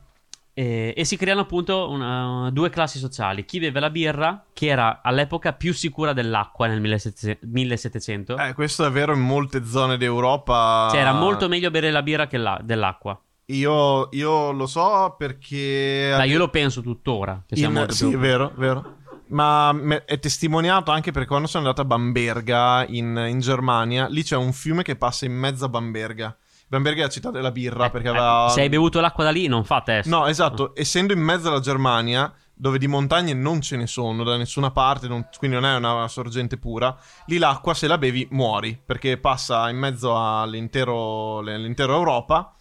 eh, 0.54 0.94
e 0.96 1.04
si 1.06 1.18
creano 1.18 1.42
appunto 1.42 1.90
una- 1.90 2.50
due 2.52 2.70
classi 2.70 3.00
sociali. 3.00 3.46
Chi 3.46 3.60
beve 3.60 3.80
la 3.80 3.90
birra, 3.90 4.46
che 4.54 4.68
era 4.68 5.02
all'epoca 5.02 5.54
più 5.54 5.74
sicura 5.74 6.14
dell'acqua 6.14 6.68
nel 6.68 6.80
1700 6.82 7.48
1700. 7.48 8.38
Eh, 8.38 8.54
questo 8.54 8.86
è 8.86 8.92
vero 8.92 9.14
in 9.14 9.22
molte 9.22 9.66
zone 9.66 9.98
d'Europa. 9.98 10.88
Cioè 10.92 11.00
era 11.00 11.14
molto 11.14 11.48
meglio 11.48 11.72
bere 11.72 11.90
la 11.92 12.04
birra 12.04 12.28
che 12.28 12.38
la- 12.38 12.60
dell'acqua. 12.64 13.20
Io, 13.48 14.08
io 14.12 14.52
lo 14.52 14.66
so 14.68 15.16
perché... 15.18 16.14
Dai, 16.16 16.30
io 16.30 16.38
lo 16.38 16.50
penso 16.50 16.82
tuttora. 16.82 17.44
Che 17.46 17.60
In- 17.60 17.86
sì, 17.90 18.08
più... 18.10 18.18
vero, 18.18 18.52
vero. 18.56 18.98
Ma 19.28 19.76
è 20.06 20.20
testimoniato 20.20 20.92
anche 20.92 21.12
perché 21.12 21.28
quando 21.28 21.48
sono 21.48 21.64
andato 21.64 21.82
a 21.82 21.86
Bamberga 21.86 22.86
in, 22.88 23.26
in 23.28 23.40
Germania, 23.40 24.08
lì 24.08 24.22
c'è 24.24 24.36
un 24.36 24.54
fiume 24.54 24.84
che 24.84 24.96
passa 24.96 25.26
in 25.26 25.34
mezzo 25.34 25.66
a 25.66 25.70
Bamberga. 25.70 26.38
Bamberga 26.68 27.02
è 27.02 27.04
la 27.04 27.10
città 27.10 27.30
della 27.32 27.52
birra 27.52 27.86
Eh, 27.86 27.90
perché 27.92 28.08
eh, 28.08 28.12
aveva... 28.12 28.50
Se 28.50 28.62
hai 28.62 28.70
bevuto 28.70 29.00
l'acqua 29.00 29.24
da 29.24 29.30
lì, 29.32 29.48
non 29.48 29.64
fa 29.64 29.82
test. 29.82 30.10
No, 30.10 30.26
esatto, 30.28 30.72
essendo 30.76 31.14
in 31.14 31.20
mezzo 31.20 31.50
alla 31.50 31.60
Germania, 31.60 32.34
dove 32.56 32.78
di 32.80 32.88
montagne 32.88 33.34
non 33.34 33.62
ce 33.62 33.78
ne 33.78 33.86
sono 33.88 34.24
da 34.24 34.38
nessuna 34.38 34.72
parte, 34.72 35.08
non- 35.08 35.28
quindi 35.38 35.58
non 35.60 35.66
è 35.66 35.76
una 35.76 36.08
sorgente 36.08 36.58
pura, 36.58 36.96
lì 37.28 37.38
l'acqua 37.38 37.74
se 37.74 37.88
la 37.88 37.98
bevi 37.98 38.28
muori, 38.32 38.80
perché 38.84 39.18
passa 39.18 39.70
in 39.70 39.78
mezzo 39.78 40.18
all'intero, 40.18 41.40
all'intera 41.40 41.94
Europa 41.94 42.54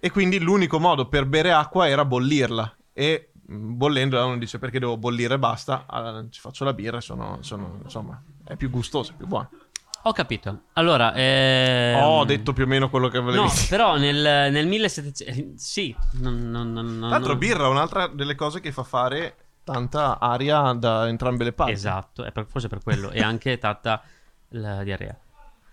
e 0.00 0.10
quindi 0.10 0.40
l'unico 0.40 0.78
modo 0.80 1.06
per 1.08 1.26
bere 1.26 1.52
acqua 1.52 1.86
era 1.88 2.04
bollirla 2.04 2.74
e 2.92 3.32
mh, 3.46 3.76
bollendola 3.76 4.24
uno 4.24 4.38
dice 4.38 4.58
perché 4.58 4.78
devo 4.78 4.96
bollire 4.96 5.34
e 5.34 5.38
basta, 5.38 5.84
Ah, 5.86 6.24
ci 6.30 6.40
faccio 6.40 6.64
la 6.64 6.72
birra 6.72 6.98
e 6.98 7.00
sono, 7.02 7.38
sono, 7.40 7.80
insomma, 7.82 8.20
è 8.44 8.56
più 8.56 8.70
gustosa, 8.70 9.12
è 9.12 9.14
più 9.16 9.26
buona. 9.26 9.48
Ho 10.04 10.12
capito. 10.12 10.62
Allora, 10.74 11.12
ehm... 11.14 12.02
Ho 12.02 12.24
detto 12.24 12.52
più 12.54 12.64
o 12.64 12.66
meno 12.66 12.88
quello 12.88 13.08
che 13.08 13.18
volevi 13.18 13.42
No, 13.42 13.48
dire. 13.50 13.66
però 13.68 13.96
nel, 13.98 14.50
nel 14.50 14.66
1700... 14.66 15.52
Sì, 15.56 15.94
non... 16.12 16.50
non, 16.50 16.72
non, 16.72 16.86
non- 16.86 17.08
Tra 17.08 17.18
l'altro 17.18 17.36
birra 17.36 17.64
è 17.66 17.68
un'altra 17.68 18.06
delle 18.06 18.34
cose 18.34 18.60
che 18.60 18.72
fa 18.72 18.82
fare 18.82 19.36
tanta 19.62 20.18
aria 20.18 20.72
da 20.72 21.06
entrambe 21.06 21.44
le 21.44 21.52
parti. 21.52 21.72
Esatto, 21.72 22.24
è 22.24 22.32
per- 22.32 22.46
forse 22.48 22.68
per 22.68 22.82
quello. 22.82 23.10
E 23.10 23.20
anche 23.20 23.58
tanta 23.58 24.02
la 24.54 24.82
diarrea. 24.82 25.16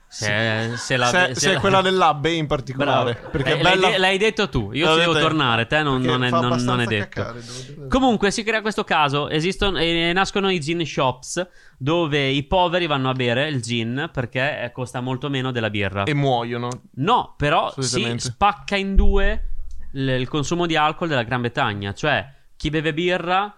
Se, 0.09 0.71
se 0.77 0.95
la, 0.95 1.05
se, 1.07 1.35
se 1.35 1.49
è 1.49 1.53
la- 1.55 1.59
quella 1.59 1.81
dell'Abbe 1.81 2.31
in 2.31 2.47
particolare. 2.47 3.11
Bravo. 3.13 3.29
Perché 3.29 3.57
Eh, 3.57 3.61
l'hai, 3.61 3.73
bella. 3.75 3.89
de- 3.89 3.97
l'hai 3.97 4.17
detto 4.17 4.47
tu, 4.49 4.71
io 4.71 4.87
ci 4.93 4.99
devo 4.99 5.11
detto 5.13 5.25
tornare, 5.25 5.67
te 5.67 5.83
non, 5.83 6.01
non 6.01 6.23
è, 6.23 6.29
non- 6.29 6.63
non 6.63 6.79
è 6.79 6.85
detto. 6.85 7.21
caccare. 7.21 7.41
Comunque 7.89 8.31
si 8.31 8.43
crea 8.43 8.61
questo 8.61 8.83
caso, 8.85 9.27
esistono 9.29 9.77
e 9.77 10.11
nascono 10.13 10.49
i 10.49 10.59
gin 10.61 10.85
shops 10.85 11.45
dove 11.77 12.27
i 12.29 12.43
poveri 12.43 12.87
vanno 12.87 13.09
a 13.09 13.13
bere 13.13 13.47
il 13.49 13.61
gin 13.61 14.09
perché 14.13 14.63
eh, 14.63 14.71
costa 14.71 15.01
molto 15.01 15.29
meno 15.29 15.51
della 15.51 15.69
birra. 15.69 16.03
E 16.05 16.13
muoiono. 16.13 16.69
No, 16.95 17.33
però 17.37 17.73
si 17.77 18.13
spacca 18.17 18.77
in 18.77 18.95
due 18.95 19.43
l- 19.91 20.07
il 20.09 20.27
consumo 20.29 20.65
di 20.65 20.75
alcol 20.77 21.09
della 21.09 21.23
Gran 21.23 21.41
Bretagna, 21.41 21.93
cioè 21.93 22.25
chi 22.55 22.69
beve 22.69 22.93
birra 22.93 23.53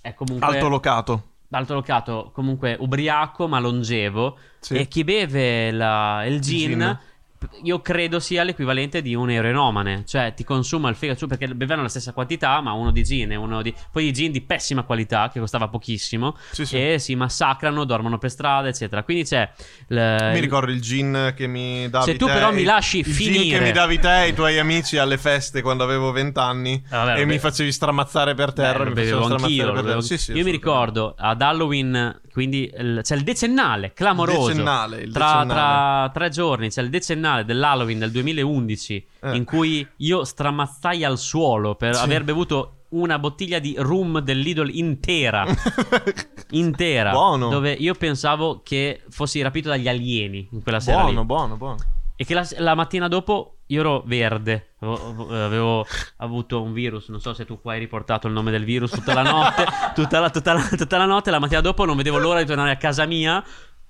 è 0.00 0.14
comunque 0.14 0.46
Alto 0.46 0.68
locato. 0.68 1.22
alto 1.50 1.74
locato, 1.74 2.30
comunque 2.34 2.76
ubriaco 2.78 3.46
ma 3.48 3.58
longevo 3.58 4.38
Sì. 4.62 4.74
e 4.76 4.86
chi 4.88 5.02
beve 5.04 5.70
la- 5.72 6.24
il 6.24 6.40
gin, 6.40 6.68
gin. 6.70 6.98
p- 7.36 7.48
io 7.64 7.80
credo 7.80 8.20
sia 8.20 8.44
l'equivalente 8.44 9.02
di 9.02 9.16
un 9.16 9.28
eroinomane, 9.28 10.04
cioè 10.06 10.32
ti 10.32 10.44
consuma 10.44 10.88
il 10.88 10.94
fegato 10.94 11.26
perché 11.26 11.48
bevevano 11.48 11.82
la 11.82 11.88
stessa 11.88 12.12
quantità, 12.12 12.60
ma 12.60 12.70
uno 12.70 12.92
di 12.92 13.02
gin 13.02 13.32
e 13.32 13.34
uno 13.34 13.62
di 13.62 13.74
poi 13.90 14.04
di 14.04 14.12
gin 14.12 14.30
di 14.30 14.40
pessima 14.42 14.84
qualità 14.84 15.28
che 15.32 15.40
costava 15.40 15.66
pochissimo 15.66 16.36
Sì, 16.52 16.64
sì. 16.64 16.76
e 16.92 16.98
si 17.00 17.16
massacrano, 17.16 17.82
dormono 17.82 18.18
per 18.18 18.30
strada, 18.30 18.68
eccetera. 18.68 19.02
Quindi 19.02 19.24
c'è 19.24 19.50
l- 19.88 20.30
Mi 20.32 20.38
ricordo 20.38 20.70
il 20.70 20.80
gin 20.80 21.32
che 21.36 21.48
mi 21.48 21.90
davi 21.90 22.12
Se 22.12 22.16
tu 22.16 22.26
te, 22.26 22.32
però 22.32 22.52
mi 22.52 22.62
lasci 22.62 22.98
il 22.98 23.06
finire- 23.06 23.42
gin 23.42 23.52
che 23.54 23.60
mi 23.60 23.72
davi 23.72 23.98
te 23.98 24.22
e 24.22 24.28
i 24.28 24.34
tuoi 24.34 24.60
amici 24.60 24.96
alle 24.98 25.18
feste 25.18 25.62
quando 25.62 25.82
avevo 25.82 26.12
vent'anni 26.12 26.80
Ah, 26.90 26.98
vabbè, 26.98 27.10
e 27.10 27.14
vabbè. 27.14 27.24
mi 27.24 27.38
facevi 27.40 27.72
stramazzare 27.72 28.34
per 28.34 28.52
terra. 28.52 28.84
Beh, 28.84 28.90
mi 28.90 28.94
facevo 28.94 29.24
stramazzare 29.24 29.72
per 29.72 29.82
terra. 29.84 30.00
Sì, 30.00 30.32
Io 30.32 30.44
mi 30.44 30.50
ricordo 30.52 31.14
ad 31.18 31.42
Halloween, 31.42 32.20
quindi 32.32 32.72
il- 32.76 33.00
c'è 33.02 33.14
il 33.14 33.22
decennale 33.22 33.92
clamoroso. 33.92 34.48
Decennale, 34.48 35.00
il 35.02 35.12
tra, 35.12 35.26
decennale. 35.44 35.52
tra 35.52 36.10
tre 36.12 36.28
giorni 36.30 36.68
c'è 36.70 36.82
il 36.82 36.88
decennale 36.90 37.44
dell'Halloween 37.44 37.98
del 37.98 38.10
2011, 38.10 39.06
Eh. 39.20 39.36
in 39.36 39.44
cui 39.44 39.86
io 39.98 40.24
stramazzai 40.24 41.04
al 41.04 41.18
suolo 41.18 41.74
per 41.74 41.94
Sì. 41.94 42.02
aver 42.02 42.24
bevuto 42.24 42.76
una 42.92 43.18
bottiglia 43.18 43.58
di 43.58 43.74
rum 43.78 44.18
del 44.20 44.38
Lidl 44.38 44.68
intera. 44.70 45.46
intera. 46.50 47.10
Buono. 47.10 47.48
Dove 47.48 47.72
io 47.72 47.94
pensavo 47.94 48.60
che 48.62 49.02
fossi 49.08 49.40
rapito 49.40 49.68
dagli 49.68 49.88
alieni 49.88 50.48
in 50.52 50.62
quella 50.62 50.80
sera 50.80 50.98
lì. 51.04 51.12
buono, 51.12 51.24
buono, 51.24 51.56
buono. 51.56 51.76
E 52.16 52.24
che 52.24 52.34
la, 52.34 52.46
la 52.58 52.74
mattina 52.74 53.08
dopo 53.08 53.56
io 53.72 53.80
ero 53.80 54.02
verde. 54.06 54.74
Avevo, 54.80 55.86
avuto 56.18 56.62
un 56.62 56.72
virus. 56.72 57.08
Non 57.08 57.20
so 57.20 57.32
se 57.34 57.44
tu 57.44 57.60
qua 57.60 57.72
hai 57.72 57.78
riportato 57.78 58.26
il 58.26 58.32
nome 58.32 58.50
del 58.50 58.64
virus 58.64 58.90
tutta 58.90 59.14
la 59.14 59.22
notte. 59.22 59.64
tutta, 59.94 60.20
la, 60.20 60.30
tutta 60.30 60.52
la- 60.52 60.68
tutta 60.76 60.96
la 60.98 61.06
notte. 61.06 61.30
La 61.30 61.38
mattina 61.38 61.60
dopo 61.60 61.84
non 61.84 61.96
vedevo 61.96 62.18
l'ora 62.18 62.40
di 62.40 62.46
tornare 62.46 62.70
a 62.70 62.76
casa 62.76 63.06
mia. 63.06 63.42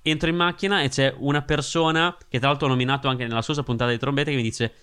Entro 0.05 0.29
in 0.29 0.35
macchina 0.35 0.81
e 0.81 0.89
c'è 0.89 1.13
una 1.17 1.41
persona 1.43 2.15
che 2.27 2.37
tra 2.39 2.49
l'altro 2.49 2.67
ho 2.67 2.69
nominato 2.69 3.07
anche 3.07 3.25
nella 3.25 3.41
scorsa 3.41 3.63
puntata 3.63 3.89
di 3.91 3.97
trombetta 3.97 4.29
che 4.31 4.35
mi 4.35 4.41
dice: 4.43 4.73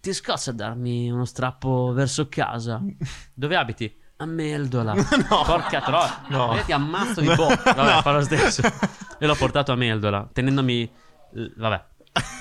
Ti 0.00 0.12
scoccia 0.12 0.50
a 0.50 0.54
darmi 0.54 1.10
uno 1.10 1.24
strappo 1.24 1.92
verso 1.92 2.28
casa? 2.28 2.80
Dove 3.34 3.56
abiti? 3.56 3.92
A 4.18 4.24
Meldola. 4.26 4.94
No. 5.28 5.42
Porca 5.44 5.80
troia. 5.80 6.24
No. 6.28 6.54
Io 6.54 6.62
ti 6.62 6.72
ammazzo 6.72 7.20
di 7.20 7.26
bocca. 7.34 7.72
Vabbè, 7.72 7.94
No. 7.94 8.02
fa 8.02 8.12
lo 8.12 8.20
stesso. 8.22 8.62
E 9.20 9.26
l'ho 9.26 9.34
portato 9.34 9.72
a 9.72 9.74
Meldola, 9.74 10.28
tenendomi. 10.32 10.88
Vabbè. 11.56 11.84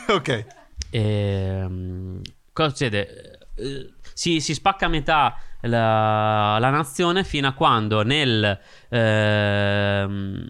ok. 0.09 0.45
Ehm, 0.89 2.21
cosa 2.53 2.69
succede? 2.69 3.39
Eh, 3.55 3.93
si, 4.13 4.39
si 4.39 4.53
spacca 4.53 4.85
a 4.85 4.89
metà 4.89 5.38
la, 5.61 6.57
la 6.59 6.69
nazione 6.69 7.23
fino 7.23 7.47
a 7.47 7.53
quando 7.53 8.03
nel... 8.03 8.59
ehm, 8.89 10.49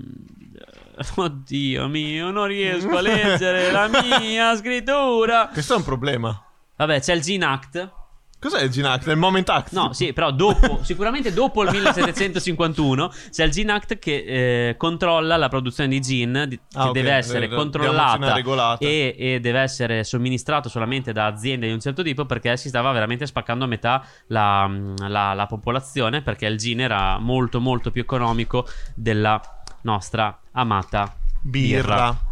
oddio 1.15 1.87
mio, 1.87 2.31
non 2.31 2.47
riesco 2.47 2.97
a 2.97 3.01
leggere 3.01 3.71
la 3.71 3.87
mia 3.87 4.55
scrittura. 4.57 5.49
Questo 5.51 5.73
è 5.73 5.77
un 5.77 5.83
problema. 5.83 6.43
Vabbè, 6.75 6.99
c'è 6.99 7.13
il 7.13 7.21
Gene 7.21 7.45
Act. 7.45 7.91
Cos'è 8.39 8.61
il 8.61 8.69
Gin 8.69 8.85
Act? 8.85 9.07
È 9.07 9.11
il 9.11 9.17
Moment 9.17 9.49
Act? 9.49 9.71
No, 9.73 9.93
sì, 9.93 10.13
però 10.13 10.29
dopo, 10.31 10.79
sicuramente 10.85 11.33
dopo 11.33 11.63
il 11.63 11.71
1751 11.71 13.11
c'è 13.31 13.43
il 13.43 13.51
Gene 13.51 13.71
Act 13.71 13.97
che 13.97 14.69
eh, 14.69 14.77
controlla 14.77 15.37
la 15.37 15.47
produzione 15.49 15.89
di 15.89 15.99
gin, 16.01 16.45
di- 16.47 16.57
che 16.57 16.63
Ah, 16.77 16.87
ok, 16.89 16.91
deve 16.93 17.11
essere 17.13 17.45
eh, 17.45 17.47
diamocene 17.47 17.55
controllata 17.79 18.77
e, 18.77 19.15
e 19.17 19.39
deve 19.39 19.59
essere 19.59 20.03
somministrato 20.03 20.69
solamente 20.69 21.11
da 21.13 21.25
aziende 21.25 21.65
di 21.67 21.73
un 21.73 21.79
certo 21.79 22.03
tipo 22.03 22.25
perché 22.25 22.57
si 22.57 22.67
stava 22.67 22.91
veramente 22.91 23.25
spaccando 23.25 23.63
a 23.65 23.67
metà 23.67 24.05
la, 24.27 24.69
la- 25.07 25.33
la 25.33 25.45
popolazione 25.47 26.21
perché 26.21 26.45
il 26.45 26.57
gin 26.57 26.81
era 26.81 27.17
molto 27.17 27.59
molto 27.59 27.89
più 27.89 28.01
economico 28.01 28.67
della 28.93 29.41
nostra 29.81 30.37
amata 30.51 31.11
birra. 31.41 31.81
Birra. 31.95 32.26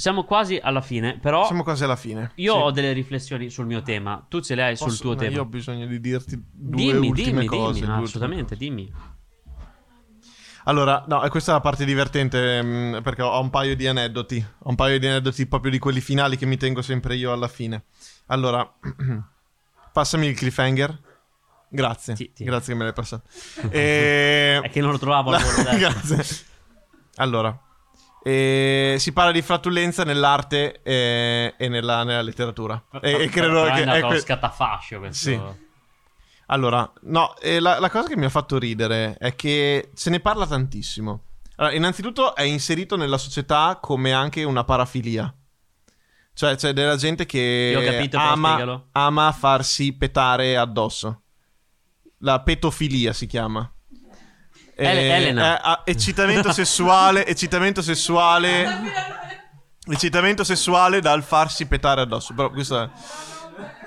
Siamo 0.00 0.24
quasi 0.24 0.58
alla 0.62 0.80
fine, 0.80 1.18
però 1.20 1.44
Siamo 1.44 1.62
quasi 1.62 1.84
alla 1.84 1.94
fine. 1.96 2.32
io 2.36 2.54
Sì. 2.54 2.58
ho 2.58 2.70
delle 2.70 2.92
riflessioni 2.92 3.50
sul 3.50 3.66
mio 3.66 3.82
tema, 3.82 4.24
tu 4.28 4.40
ce 4.40 4.54
le 4.54 4.62
hai 4.62 4.76
sul 4.76 4.86
Posso- 4.88 5.02
tuo 5.02 5.10
ma 5.12 5.18
tema. 5.18 5.32
Io 5.34 5.40
ho 5.42 5.44
bisogno 5.44 5.86
di 5.86 6.00
dirti 6.00 6.42
due 6.50 6.92
Dimmi, 6.92 7.08
ultime 7.08 7.30
dimmi, 7.32 7.46
cose. 7.46 7.80
dimmi, 7.80 7.86
ultime 7.92 8.02
assolutamente, 8.04 8.54
cose. 8.54 8.56
dimmi. 8.56 8.92
Allora, 10.64 11.04
no, 11.06 11.26
questa 11.28 11.50
è 11.52 11.54
la 11.54 11.60
parte 11.60 11.84
divertente 11.84 12.62
mh, 12.62 13.02
perché 13.02 13.22
ho 13.22 13.40
un 13.40 13.50
paio 13.50 13.74
di 13.76 13.86
aneddoti. 13.86 14.44
Ho 14.60 14.68
un 14.70 14.74
paio 14.74 14.98
di 14.98 15.06
aneddoti 15.06 15.46
proprio 15.46 15.70
di 15.70 15.78
quelli 15.78 16.00
finali 16.00 16.36
che 16.36 16.46
mi 16.46 16.56
tengo 16.56 16.80
sempre 16.82 17.14
io 17.16 17.32
alla 17.32 17.48
fine. 17.48 17.84
Allora, 18.26 18.66
passami 19.92 20.26
il 20.28 20.36
cliffhanger. 20.36 20.98
Grazie. 21.68 22.16
Sì, 22.16 22.30
sì. 22.34 22.44
Grazie 22.44 22.72
che 22.72 22.78
me 22.78 22.84
l'hai 22.84 22.92
passato. 22.94 23.28
E... 23.70 24.60
È 24.64 24.70
che 24.70 24.80
non 24.80 24.92
lo 24.92 24.98
trovavo 24.98 25.30
adesso. 25.32 25.62
Grazie. 25.76 26.24
Allora, 27.16 27.58
eh, 28.22 28.96
si 28.98 29.12
parla 29.12 29.32
di 29.32 29.42
flatulenza 29.42 30.04
nell'arte 30.04 30.82
e, 30.82 31.54
e 31.56 31.68
nella, 31.68 32.04
nella 32.04 32.22
letteratura. 32.22 32.82
E, 33.00 33.22
e 33.22 33.28
credo 33.28 33.64
è 33.64 33.72
che... 33.72 33.80
andato 33.80 33.98
ecco- 33.98 34.06
allo 34.08 34.18
scatafascio 34.18 34.98
questo. 34.98 35.30
Sì. 35.30 35.40
Allora, 36.46 36.90
no, 37.02 37.34
la, 37.60 37.78
la 37.78 37.90
cosa 37.90 38.08
che 38.08 38.16
mi 38.16 38.24
ha 38.24 38.30
fatto 38.30 38.58
ridere 38.58 39.16
è 39.18 39.36
che 39.36 39.90
se 39.94 40.10
ne 40.10 40.18
parla 40.18 40.46
tantissimo. 40.46 41.24
Allora, 41.56 41.74
innanzitutto 41.74 42.34
è 42.34 42.42
inserito 42.42 42.96
nella 42.96 43.18
società 43.18 43.78
come 43.80 44.12
anche 44.12 44.42
una 44.42 44.64
parafilia. 44.64 45.32
Cioè, 46.32 46.56
c'è 46.56 46.72
della 46.72 46.96
gente 46.96 47.26
che 47.26 47.78
capito, 47.84 48.16
ama, 48.16 48.86
ama 48.92 49.30
farsi 49.32 49.92
petare 49.92 50.56
addosso. 50.56 51.22
La 52.18 52.40
petofilia 52.40 53.12
si 53.12 53.26
chiama. 53.26 53.70
Ele- 54.84 55.16
Elena. 55.16 55.56
eh, 55.56 55.60
ah, 55.62 55.82
eccitamento 55.84 56.52
sessuale, 56.52 57.26
eccitamento 57.26 57.82
sessuale 57.82 58.66
Eccitamento 59.92 60.44
sessuale 60.44 61.00
dal 61.00 61.22
farsi 61.22 61.66
petare 61.66 62.02
addosso. 62.02 62.34
Però 62.34 62.50
questo 62.50 62.80
è... 62.80 62.88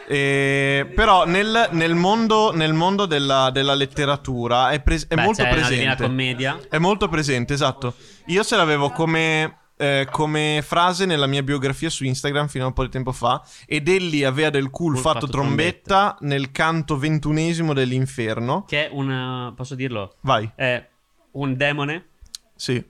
Eh, 0.05 0.91
però 0.93 1.25
nel, 1.25 1.69
nel 1.71 1.95
mondo, 1.95 2.51
nel 2.53 2.73
mondo 2.73 3.05
della, 3.05 3.49
della 3.51 3.73
letteratura 3.73 4.71
è, 4.71 4.81
pres- 4.81 5.07
è 5.07 5.15
Beh, 5.15 5.21
molto 5.23 5.43
Divina 5.43 5.61
presente. 5.61 6.03
Commedia. 6.03 6.59
È 6.69 6.77
molto 6.77 7.07
presente, 7.07 7.53
esatto. 7.53 7.95
Io 8.25 8.43
ce 8.43 8.57
l'avevo 8.57 8.89
come, 8.89 9.59
eh, 9.77 10.07
come 10.09 10.61
frase 10.63 11.05
nella 11.05 11.27
mia 11.27 11.43
biografia 11.43 11.89
su 11.89 12.03
Instagram 12.03 12.47
fino 12.47 12.63
a 12.63 12.67
un 12.67 12.73
po' 12.73 12.83
di 12.83 12.89
tempo 12.89 13.11
fa. 13.11 13.43
Ed 13.65 13.87
egli 13.87 14.23
aveva 14.23 14.49
del 14.49 14.69
cool 14.69 14.93
Cool 14.93 14.97
fatto, 14.97 15.19
fatto 15.21 15.31
trombetta, 15.31 16.17
nel 16.21 16.51
canto 16.51 16.97
ventunesimo 16.97 17.73
dell'inferno. 17.73 18.63
Che 18.67 18.87
è 18.87 18.89
un... 18.91 19.53
posso 19.55 19.75
dirlo? 19.75 20.15
Vai, 20.21 20.49
È 20.55 20.89
un 21.31 21.55
demone 21.55 22.07
sì. 22.55 22.83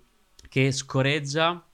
che 0.49 0.71
scoreggia 0.71 1.65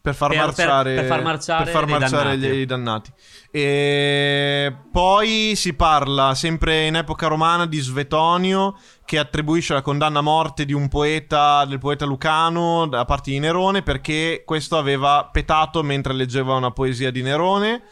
Per 0.00 0.14
far 0.14 0.30
Per- 0.30 0.38
marciare, 0.38 0.94
per 0.94 1.04
far 1.06 1.22
marciare 1.22 1.64
per 1.64 1.72
far 1.72 1.86
marciare 1.86 2.38
dannati. 2.38 2.56
gli- 2.56 2.60
i 2.60 2.64
dannati. 2.66 3.12
E 3.50 4.74
poi 4.92 5.52
si 5.56 5.74
parla 5.74 6.34
sempre 6.34 6.86
in 6.86 6.96
epoca 6.96 7.26
romana 7.26 7.66
di 7.66 7.78
Svetonio 7.80 8.78
che 9.04 9.18
attribuisce 9.18 9.74
la 9.74 9.82
condanna 9.82 10.20
a 10.20 10.22
morte 10.22 10.64
di 10.64 10.72
un 10.72 10.88
poeta, 10.88 11.64
del 11.64 11.78
poeta 11.78 12.04
Lucano 12.06 12.86
da 12.86 13.04
parte 13.04 13.30
di 13.32 13.38
Nerone 13.38 13.82
perché 13.82 14.42
questo 14.46 14.78
aveva 14.78 15.28
petato 15.30 15.82
mentre 15.82 16.12
leggeva 16.14 16.54
una 16.54 16.70
poesia 16.70 17.10
di 17.10 17.22
Nerone. 17.22 17.82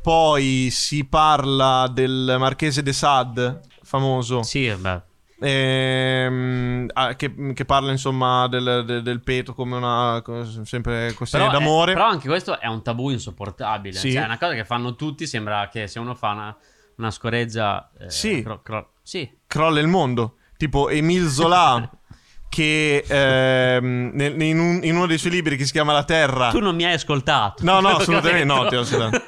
Poi 0.00 0.68
si 0.70 1.04
parla 1.06 1.90
del 1.92 2.36
Marchese 2.38 2.82
de 2.82 2.92
Sade, 2.92 3.60
famoso, 3.82 4.42
Sì, 4.42 4.70
beh. 4.72 5.02
Ehm, 5.40 6.88
ah, 6.92 7.14
che, 7.14 7.32
che 7.54 7.64
parla 7.64 7.90
insomma 7.90 8.46
del, 8.48 8.84
del- 8.86 9.02
del 9.02 9.20
peto 9.22 9.54
come 9.54 9.76
una 9.76 10.22
sempre 10.64 11.12
questione 11.14 11.46
Però, 11.46 11.56
è- 11.56 11.60
d'amore. 11.60 11.92
però 11.94 12.06
anche 12.06 12.28
questo 12.28 12.58
è 12.58 12.66
un 12.66 12.82
tabù 12.82 13.10
insopportabile. 13.10 13.96
Sì. 13.96 14.12
Cioè, 14.12 14.22
è 14.22 14.24
una 14.24 14.38
cosa 14.38 14.54
che 14.54 14.64
fanno 14.64 14.94
tutti. 14.96 15.26
Sembra 15.26 15.68
che 15.68 15.86
se 15.86 15.98
uno 15.98 16.14
fa 16.14 16.30
una, 16.32 16.56
una 16.96 17.10
scoreggia. 17.10 17.90
eh, 17.98 18.10
Sì. 18.10 18.42
cro- 18.42 18.62
cro- 18.62 18.92
sì. 19.02 19.30
crolla 19.46 19.80
il 19.80 19.88
mondo. 19.88 20.36
Tipo 20.56 20.88
Emile 20.88 21.28
Zola, 21.28 21.88
che 22.48 23.04
ehm, 23.06 24.10
nel- 24.14 24.40
in, 24.42 24.58
un- 24.58 24.80
in 24.82 24.96
uno 24.96 25.06
dei 25.06 25.18
suoi 25.18 25.32
libri 25.32 25.56
che 25.56 25.64
si 25.64 25.72
chiama 25.72 25.92
La 25.92 26.04
Terra. 26.04 26.50
Tu 26.50 26.58
non 26.60 26.74
mi 26.74 26.84
hai 26.84 26.94
ascoltato. 26.94 27.62
No, 27.64 27.80
no, 27.80 27.90
assolutamente 27.96 28.44
no, 28.44 28.66
ti 28.66 28.74
ho 28.76 28.80
ascoltato. 28.82 29.22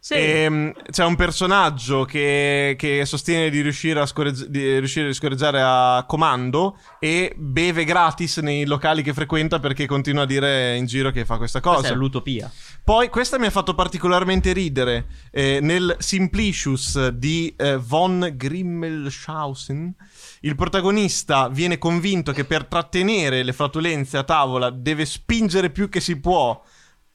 Sì. 0.00 0.14
Ehm, 0.14 0.72
c'è 0.90 1.04
un 1.04 1.14
personaggio 1.14 2.04
che, 2.06 2.74
che 2.78 3.04
sostiene 3.04 3.50
di 3.50 3.60
riuscire, 3.60 4.00
a 4.00 4.06
scorreggi- 4.06 4.48
di 4.48 4.78
riuscire 4.78 5.10
a 5.10 5.12
scorreggiare 5.12 5.60
a 5.62 6.04
comando 6.08 6.78
e 6.98 7.34
beve 7.36 7.84
gratis 7.84 8.38
nei 8.38 8.64
locali 8.64 9.02
che 9.02 9.12
frequenta 9.12 9.60
perché 9.60 9.86
continua 9.86 10.22
a 10.22 10.26
dire 10.26 10.74
in 10.76 10.86
giro 10.86 11.10
che 11.10 11.26
fa 11.26 11.36
questa 11.36 11.60
cosa. 11.60 11.76
Questa 11.76 11.94
è 11.94 11.96
l'utopia. 11.96 12.50
Poi 12.82 13.10
questa 13.10 13.38
mi 13.38 13.44
ha 13.44 13.50
fatto 13.50 13.74
particolarmente 13.74 14.54
ridere 14.54 15.06
eh, 15.30 15.58
nel 15.60 15.94
Simplicius 15.98 17.08
di 17.08 17.54
eh, 17.56 17.76
von 17.76 18.32
Grimmelshausen. 18.34 19.94
Il 20.40 20.56
protagonista 20.56 21.48
viene 21.48 21.76
convinto 21.76 22.32
che 22.32 22.46
per 22.46 22.64
trattenere 22.64 23.42
le 23.42 23.52
flatulenze 23.52 24.16
a 24.16 24.24
tavola 24.24 24.70
deve 24.70 25.04
spingere 25.04 25.68
più 25.68 25.90
che 25.90 26.00
si 26.00 26.18
può, 26.18 26.58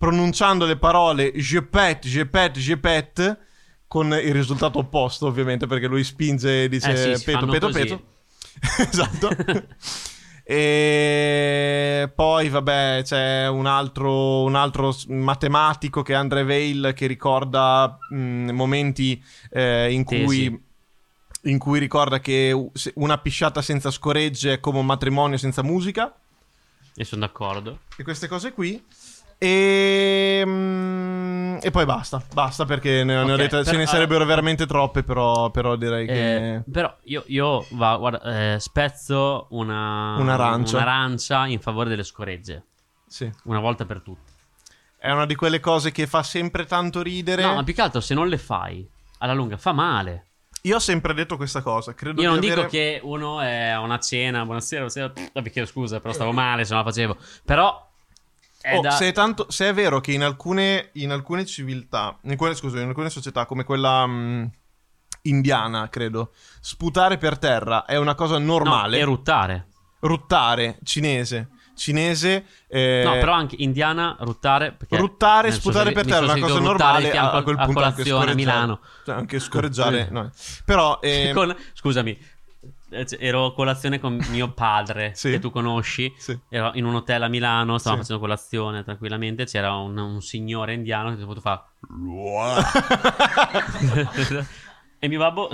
pronunciando 0.06 0.66
le 0.66 0.78
parole 0.78 1.32
je 1.36 1.62
pète, 1.62 2.08
je 2.08 2.26
pète, 2.26 2.60
je 2.60 2.76
pète, 2.78 3.38
con 3.88 4.12
il 4.14 4.34
risultato 4.34 4.80
opposto 4.80 5.26
ovviamente 5.26 5.66
perché 5.66 5.88
lui 5.88 6.04
spinge 6.04 6.64
e 6.64 6.70
dice 6.70 6.92
Eh 6.92 7.18
sì, 7.18 7.24
peto, 7.24 7.46
peto, 7.48 7.68
così. 7.68 7.80
peto. 7.80 8.04
esatto. 8.90 9.30
E 10.48 12.12
poi, 12.14 12.50
vabbè, 12.50 13.02
c'è 13.04 13.48
un 13.48 13.66
altro, 13.66 14.44
un 14.44 14.54
altro 14.54 14.96
matematico 15.08 16.04
che 16.04 16.14
è 16.14 16.16
Andre 16.16 16.44
Weil 16.44 16.94
che 16.96 17.08
ricorda 17.08 17.98
mh, 18.12 18.52
momenti 18.52 19.20
eh, 19.50 19.92
in, 19.92 20.04
cui, 20.04 20.64
in 21.46 21.58
cui 21.58 21.80
ricorda 21.80 22.20
che 22.20 22.70
una 22.94 23.18
pisciata 23.18 23.64
senza 23.64 23.90
scoregge 23.90 24.54
è 24.54 24.60
come 24.60 24.78
un 24.78 24.86
matrimonio 24.86 25.38
senza 25.38 25.64
musica. 25.64 26.16
E 26.96 27.04
sono 27.04 27.22
d'accordo. 27.22 27.80
E 27.98 28.04
queste 28.04 28.28
cose 28.28 28.54
qui. 28.54 28.80
E, 29.38 30.44
mm, 30.46 31.58
e 31.62 31.72
poi 31.72 31.86
basta, 31.86 32.22
basta 32.34 32.66
perché 32.66 33.04
ne, 33.04 33.24
ne 33.24 33.32
ho 33.32 33.34
Ok, 33.36 33.42
dette, 33.42 33.64
ce 33.66 33.78
ne 33.78 33.86
sarebbero 33.86 34.26
veramente 34.26 34.66
troppe, 34.66 35.04
però, 35.04 35.50
però 35.52 35.76
direi 35.76 36.06
che... 36.08 36.56
Eh, 36.56 36.64
però 36.72 36.96
io, 37.04 37.24
io 37.28 37.66
va, 37.72 37.98
guarda, 37.98 38.54
eh, 38.54 38.60
spezzo 38.60 39.48
una, 39.52 40.16
Un'arancia. 40.18 40.78
un'arancia 40.78 41.48
in 41.48 41.60
favore 41.60 41.90
delle 41.90 42.04
scoregge. 42.04 42.64
Sì. 43.08 43.30
Una 43.44 43.60
volta 43.60 43.86
per 43.86 44.02
tutte. 44.02 44.32
È 44.98 45.12
una 45.12 45.26
di 45.26 45.36
quelle 45.36 45.60
cose 45.60 45.92
che 45.92 46.08
fa 46.08 46.24
sempre 46.24 46.66
tanto 46.66 47.02
ridere. 47.02 47.44
No, 47.44 47.56
ma 47.56 47.64
più 47.64 47.74
che 47.74 47.82
altro 47.82 48.02
se 48.02 48.14
non 48.14 48.28
le 48.28 48.38
fai, 48.38 48.88
alla 49.20 49.34
lunga 49.34 49.58
fa 49.58 49.72
male. 49.72 50.26
Io 50.64 50.78
ho 50.78 50.80
sempre 50.80 51.14
detto 51.14 51.38
questa 51.38 51.62
cosa. 51.62 51.94
Credo 51.94 52.22
Io 52.24 52.30
non 52.32 52.40
dico 52.40 52.54
avere- 52.54 52.70
che 52.70 53.00
uno 53.04 53.40
è 53.40 53.68
a 53.68 53.82
una 53.82 54.00
cena, 54.00 54.44
buonasera, 54.46 54.86
buonasera, 54.86 55.10
pff, 55.10 55.52
chiedo 55.52 55.68
scusa, 55.68 56.00
però 56.00 56.12
stavo 56.12 56.32
male 56.32 56.66
se 56.66 56.74
non 56.74 56.84
la 56.84 56.90
facevo. 56.90 57.18
Però 57.46 57.88
è 58.66 58.78
Oh, 58.78 58.82
da... 58.82 58.92
se, 58.92 59.10
è 59.10 59.12
tanto, 59.12 59.46
se 59.50 59.70
è 59.70 59.74
vero 59.74 60.00
che 60.02 60.12
in 60.12 60.24
alcune, 60.24 60.90
in 60.94 61.12
alcune 61.12 61.46
civiltà, 61.46 62.18
in 62.24 62.36
quelle, 62.36 62.56
scusa, 62.56 62.80
in 62.82 62.88
alcune 62.88 63.12
società 63.12 63.46
come 63.46 63.64
quella 63.64 64.06
mh, 64.08 64.50
indiana, 65.24 65.88
credo, 65.90 66.32
sputare 66.60 67.18
per 67.18 67.38
terra 67.38 67.86
è 67.86 67.98
una 67.98 68.16
cosa 68.16 68.40
no, 68.40 68.46
normale. 68.46 68.98
eruttare. 68.98 69.68
ruttare, 70.00 70.80
cinese. 70.84 71.50
Cinese. 71.76 72.46
eh, 72.70 73.02
No, 73.04 73.12
però 73.14 73.34
anche 73.34 73.56
indiana, 73.60 74.16
ruttare. 74.22 74.78
Ruttare, 74.90 75.52
sputare 75.52 75.92
per 75.92 76.06
terra 76.06 76.22
è 76.34 76.38
una 76.38 76.40
cosa 76.40 76.58
ruttare 76.60 77.04
normale. 77.04 77.12
A, 77.12 77.32
a 77.32 77.44
quel 77.44 77.58
a 77.60 77.66
punto 77.66 77.80
anche 77.82 77.92
colazione 78.04 78.18
a 78.18 78.22
scorreggiare. 78.22 78.36
Milano. 78.36 78.80
Cioè, 79.04 79.16
anche 79.16 79.40
scorreggiare. 79.40 80.08
no. 80.10 80.32
Però. 80.64 81.00
eh, 81.04 81.32
Con- 81.34 81.56
scusami, 81.74 82.18
ero 83.20 83.46
a 83.46 83.54
colazione 83.54 84.00
con 84.00 84.18
mio 84.30 84.52
padre, 84.54 85.12
Sì. 85.16 85.32
che 85.32 85.40
tu 85.40 85.52
conosci. 85.52 86.14
sì. 86.18 86.38
Ero 86.50 86.72
in 86.76 86.86
un 86.86 86.96
hotel 86.96 87.24
a 87.24 87.28
Milano, 87.28 87.78
stavamo 87.78 88.02
Sì. 88.02 88.08
facendo 88.08 88.26
colazione 88.28 88.84
tranquillamente. 88.84 89.46
C'era 89.46 89.74
un, 89.76 89.98
un 89.98 90.22
signore 90.22 90.74
indiano 90.74 91.16
che 91.16 91.26
ti 91.26 91.42
fa. 91.42 91.68
e 95.00 95.08
mio 95.08 95.20
babbo, 95.20 95.50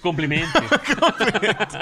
complimenti. 0.00 0.50
Complimenti. 0.98 1.76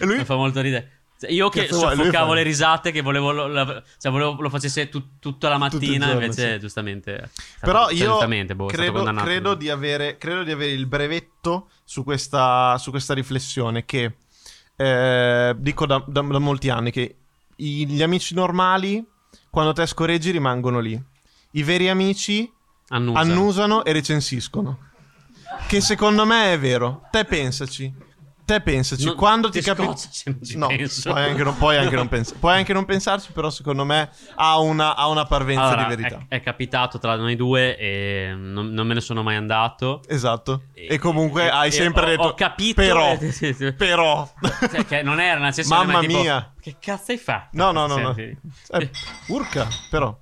E 0.00 0.04
lui- 0.04 0.18
Mi 0.18 0.24
fa 0.24 0.36
molto 0.36 0.60
ridere. 0.60 1.02
Cioè, 1.18 1.30
Io 1.30 1.48
che? 1.48 1.68
Lui 1.70 1.78
soffocavo 1.78 2.32
le 2.34 2.42
risate, 2.42 2.90
che 2.90 3.00
volevo 3.00 3.30
lo, 3.30 3.46
la- 3.46 3.82
cioè, 3.98 4.10
volevo 4.10 4.40
lo 4.40 4.48
facesse 4.50 4.88
tut- 4.88 5.18
tutta 5.20 5.48
la 5.48 5.58
mattina, 5.58 6.06
giorno, 6.06 6.22
invece 6.22 6.52
sì. 6.54 6.58
giustamente... 6.58 7.14
è 7.16 7.28
stato- 7.28 7.66
Però 7.66 7.84
cioè, 7.88 7.94
io 7.94 8.54
boh, 8.56 8.66
credo, 8.66 9.02
credo 9.14 9.54
di 9.54 9.70
avere, 9.70 10.16
credo 10.18 10.42
di 10.42 10.50
avere 10.50 10.72
il 10.72 10.86
brevetto 10.86 11.68
su 11.84 12.02
questa, 12.04 12.76
su 12.78 12.90
questa 12.90 13.14
riflessione 13.14 13.84
che 13.84 14.16
eh, 14.76 15.54
dico 15.56 15.86
da, 15.86 16.02
da- 16.06 16.20
da 16.22 16.38
molti 16.38 16.68
anni 16.68 16.90
che 16.90 17.16
gli 17.56 18.02
amici 18.02 18.34
normali 18.34 19.04
quando 19.50 19.72
te 19.72 19.86
scorreggi 19.86 20.30
rimangono 20.32 20.80
lì. 20.80 21.00
I 21.52 21.62
veri 21.62 21.88
amici 21.88 22.52
Annusa. 22.88 23.20
annusano 23.20 23.84
e 23.84 23.92
recensiscono. 23.92 24.78
Che 25.68 25.80
secondo 25.80 26.26
me 26.26 26.52
è 26.52 26.58
vero. 26.58 27.06
Te 27.12 27.24
pensaci. 27.24 27.92
Te 28.44 28.60
pensaci. 28.60 29.04
Non- 29.06 29.14
quando 29.16 29.48
ti 29.48 29.60
ti 29.60 29.64
capita... 29.64 29.86
scoccia 29.86 30.08
se 30.10 30.30
non 30.30 30.42
ci 30.42 30.56
no, 30.58 30.66
penso. 30.66 31.10
Puoi 31.10 31.22
anche, 31.24 31.42
non, 31.42 31.56
puoi 31.56 31.76
anche 31.78 31.94
non 31.96 32.08
pens- 32.10 32.32
puoi 32.32 32.54
anche 32.56 32.72
non 32.74 32.84
pensarci, 32.84 33.32
però 33.32 33.48
secondo 33.48 33.84
me 33.84 34.10
ha 34.34 34.58
una, 34.58 34.94
ha 34.96 35.08
una 35.08 35.24
parvenza 35.24 35.62
Allora, 35.62 35.84
di 35.84 35.96
verità. 35.96 36.26
È, 36.28 36.36
è 36.36 36.42
capitato 36.42 36.98
tra 36.98 37.16
noi 37.16 37.36
due 37.36 37.76
e 37.78 38.34
non, 38.36 38.68
non 38.68 38.86
me 38.86 38.94
ne 38.94 39.00
sono 39.00 39.22
mai 39.22 39.36
andato. 39.36 40.02
Esatto. 40.06 40.64
E, 40.74 40.98
comunque 40.98 41.48
hai 41.48 41.68
e 41.68 41.72
sempre 41.72 42.02
ho- 42.02 42.06
detto... 42.08 42.22
Ho 42.22 42.34
capito. 42.34 42.82
Però... 42.82 43.16
Però... 43.76 44.32
Cioè, 44.70 44.84
che 44.84 45.02
non 45.02 45.20
era 45.20 45.38
una 45.38 45.52
sessione 45.52 45.86
Mamma 45.86 46.00
ma 46.00 46.06
tipo, 46.06 46.20
mia. 46.20 46.52
Che 46.60 46.76
cazzo 46.78 47.12
hai 47.12 47.18
fatto? 47.18 47.48
No, 47.52 47.70
no, 47.72 47.86
no, 47.86 47.96
no. 47.96 48.14
Eh, 48.16 48.36
urca, 49.28 49.66
però. 49.90 50.14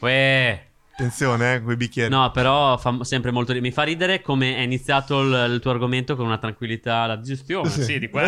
Uè. 0.00 0.69
Attenzione, 1.00 1.54
eh, 1.54 1.62
quei 1.62 1.76
bicchieri. 1.76 2.10
No, 2.10 2.30
però 2.30 2.76
fa 2.76 3.02
sempre 3.04 3.30
molto 3.30 3.52
ri- 3.52 3.60
Mi 3.60 3.70
fa 3.70 3.82
ridere 3.84 4.20
come 4.20 4.56
è 4.56 4.60
iniziato 4.60 5.20
il, 5.22 5.52
il 5.54 5.60
tuo 5.60 5.70
argomento 5.70 6.14
con 6.16 6.26
una 6.26 6.38
tranquillità, 6.38 7.06
la 7.06 7.16
digestione. 7.16 7.68
Sì. 7.70 7.82
Sì, 7.82 7.98
di 7.98 8.08
qua. 8.10 8.22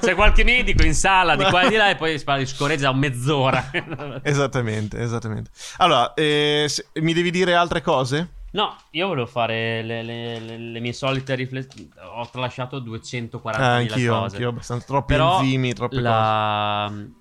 C'è 0.00 0.14
qualche 0.14 0.42
medico 0.44 0.82
in 0.84 0.94
sala 0.94 1.36
di 1.36 1.44
qua 1.44 1.62
e 1.62 1.68
di 1.68 1.76
là 1.76 1.90
e 1.90 1.96
poi 1.96 2.18
si 2.18 2.24
scorreggia 2.46 2.88
a 2.88 2.94
mezz'ora. 2.94 3.70
Esattamente, 4.22 4.98
esattamente. 5.00 5.50
Allora, 5.78 6.14
eh, 6.14 6.64
se- 6.68 6.86
mi 6.94 7.12
devi 7.12 7.30
dire 7.30 7.54
altre 7.54 7.82
cose? 7.82 8.28
no, 8.54 8.76
io 8.90 9.08
volevo 9.08 9.26
fare 9.26 9.82
le, 9.82 10.02
le- 10.04 10.38
le- 10.38 10.58
le 10.58 10.80
mie 10.80 10.92
solite 10.92 11.34
riflessioni. 11.34 11.90
Ho 12.16 12.28
tralasciato 12.30 12.78
240.000 12.80 13.60
Eh, 13.60 13.62
anch'io, 13.64 14.12
cose. 14.18 14.34
anch'io, 14.36 14.48
abbastanza. 14.50 14.86
Troppi 14.86 15.12
Però 15.12 15.40
enzimi, 15.40 15.72
troppe 15.74 15.96
cose. 15.96 17.12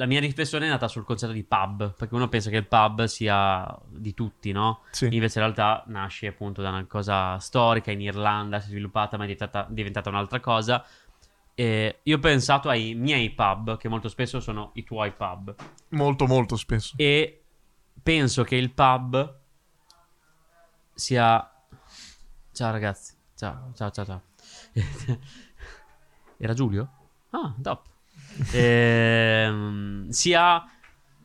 La... 0.00 0.06
mia 0.06 0.20
riflessione 0.20 0.66
è 0.66 0.68
nata 0.68 0.88
sul 0.88 1.04
concetto 1.04 1.32
di 1.32 1.44
pub, 1.44 1.94
perché 1.94 2.14
uno 2.14 2.28
pensa 2.28 2.50
che 2.50 2.56
il 2.56 2.66
pub 2.66 3.04
sia 3.04 3.78
di 3.88 4.14
tutti, 4.14 4.52
no? 4.52 4.82
Sì. 4.90 5.08
Invece 5.10 5.38
in 5.38 5.44
realtà 5.44 5.84
nasce 5.86 6.26
appunto 6.28 6.62
da 6.62 6.70
una 6.70 6.84
cosa 6.86 7.38
storica, 7.38 7.90
in 7.90 8.00
Irlanda 8.00 8.60
si 8.60 8.66
è 8.68 8.70
sviluppata, 8.70 9.16
ma 9.16 9.24
è 9.24 9.26
diventata, 9.26 9.66
diventata 9.68 10.08
un'altra 10.08 10.40
cosa. 10.40 10.84
E 11.54 11.98
io 12.02 12.16
ho 12.16 12.20
pensato 12.20 12.68
ai 12.68 12.94
miei 12.94 13.30
pub, 13.30 13.76
che 13.76 13.88
molto 13.88 14.08
spesso 14.08 14.40
sono 14.40 14.70
i 14.74 14.84
tuoi 14.84 15.12
pub, 15.12 15.54
Molto, 15.90 16.26
molto 16.26 16.56
spesso. 16.56 16.94
e 16.96 17.42
penso 18.02 18.44
che 18.44 18.56
il 18.56 18.70
pub 18.72 19.38
sia... 20.94 21.50
Ciao 22.52 22.70
ragazzi, 22.72 23.14
ciao, 23.36 23.72
ciao, 23.74 23.90
ciao, 23.90 24.04
ciao. 24.06 24.22
Era 26.38 26.54
Giulio? 26.54 26.90
Ah, 27.30 27.54
top. 27.60 27.89
Ehm, 28.52 30.08
sia 30.08 30.64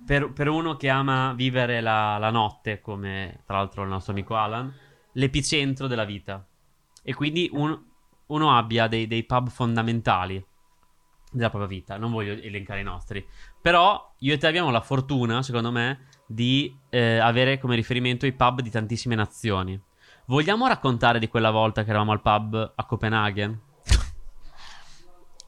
per, 0.05 0.31
per 0.31 0.47
uno 0.47 0.75
che 0.75 0.89
ama 0.89 1.33
vivere 1.33 1.81
la, 1.81 2.17
la 2.17 2.29
notte, 2.29 2.79
come 2.81 3.41
tra 3.45 3.57
l'altro 3.57 3.83
il 3.83 3.89
nostro 3.89 4.13
amico 4.13 4.35
Alan, 4.35 4.71
l'epicentro 5.13 5.87
della 5.87 6.05
vita. 6.05 6.45
E 7.03 7.13
quindi 7.13 7.49
un- 7.51 7.79
uno 8.27 8.57
abbia 8.57 8.87
dei, 8.87 9.07
dei 9.07 9.23
pub 9.23 9.49
fondamentali 9.49 10.43
della 11.31 11.49
propria 11.49 11.69
vita. 11.69 11.97
Non 11.97 12.11
voglio 12.11 12.33
elencare 12.33 12.79
i 12.79 12.83
nostri. 12.83 13.25
Però 13.61 14.13
io 14.19 14.33
e 14.33 14.37
te 14.37 14.47
abbiamo 14.47 14.71
la 14.71 14.81
fortuna, 14.81 15.41
secondo 15.41 15.71
me, 15.71 16.07
di 16.27 16.75
eh, 16.89 17.17
avere 17.17 17.59
come 17.59 17.75
riferimento 17.75 18.25
i 18.25 18.33
pub 18.33 18.61
di 18.61 18.69
tantissime 18.69 19.15
nazioni. 19.15 19.79
Vogliamo 20.27 20.67
raccontare 20.67 21.19
di 21.19 21.27
quella 21.27 21.51
volta 21.51 21.83
che 21.83 21.89
eravamo 21.89 22.11
al 22.11 22.21
pub 22.21 22.73
a 22.75 22.85
Copenaghen? 22.85 23.61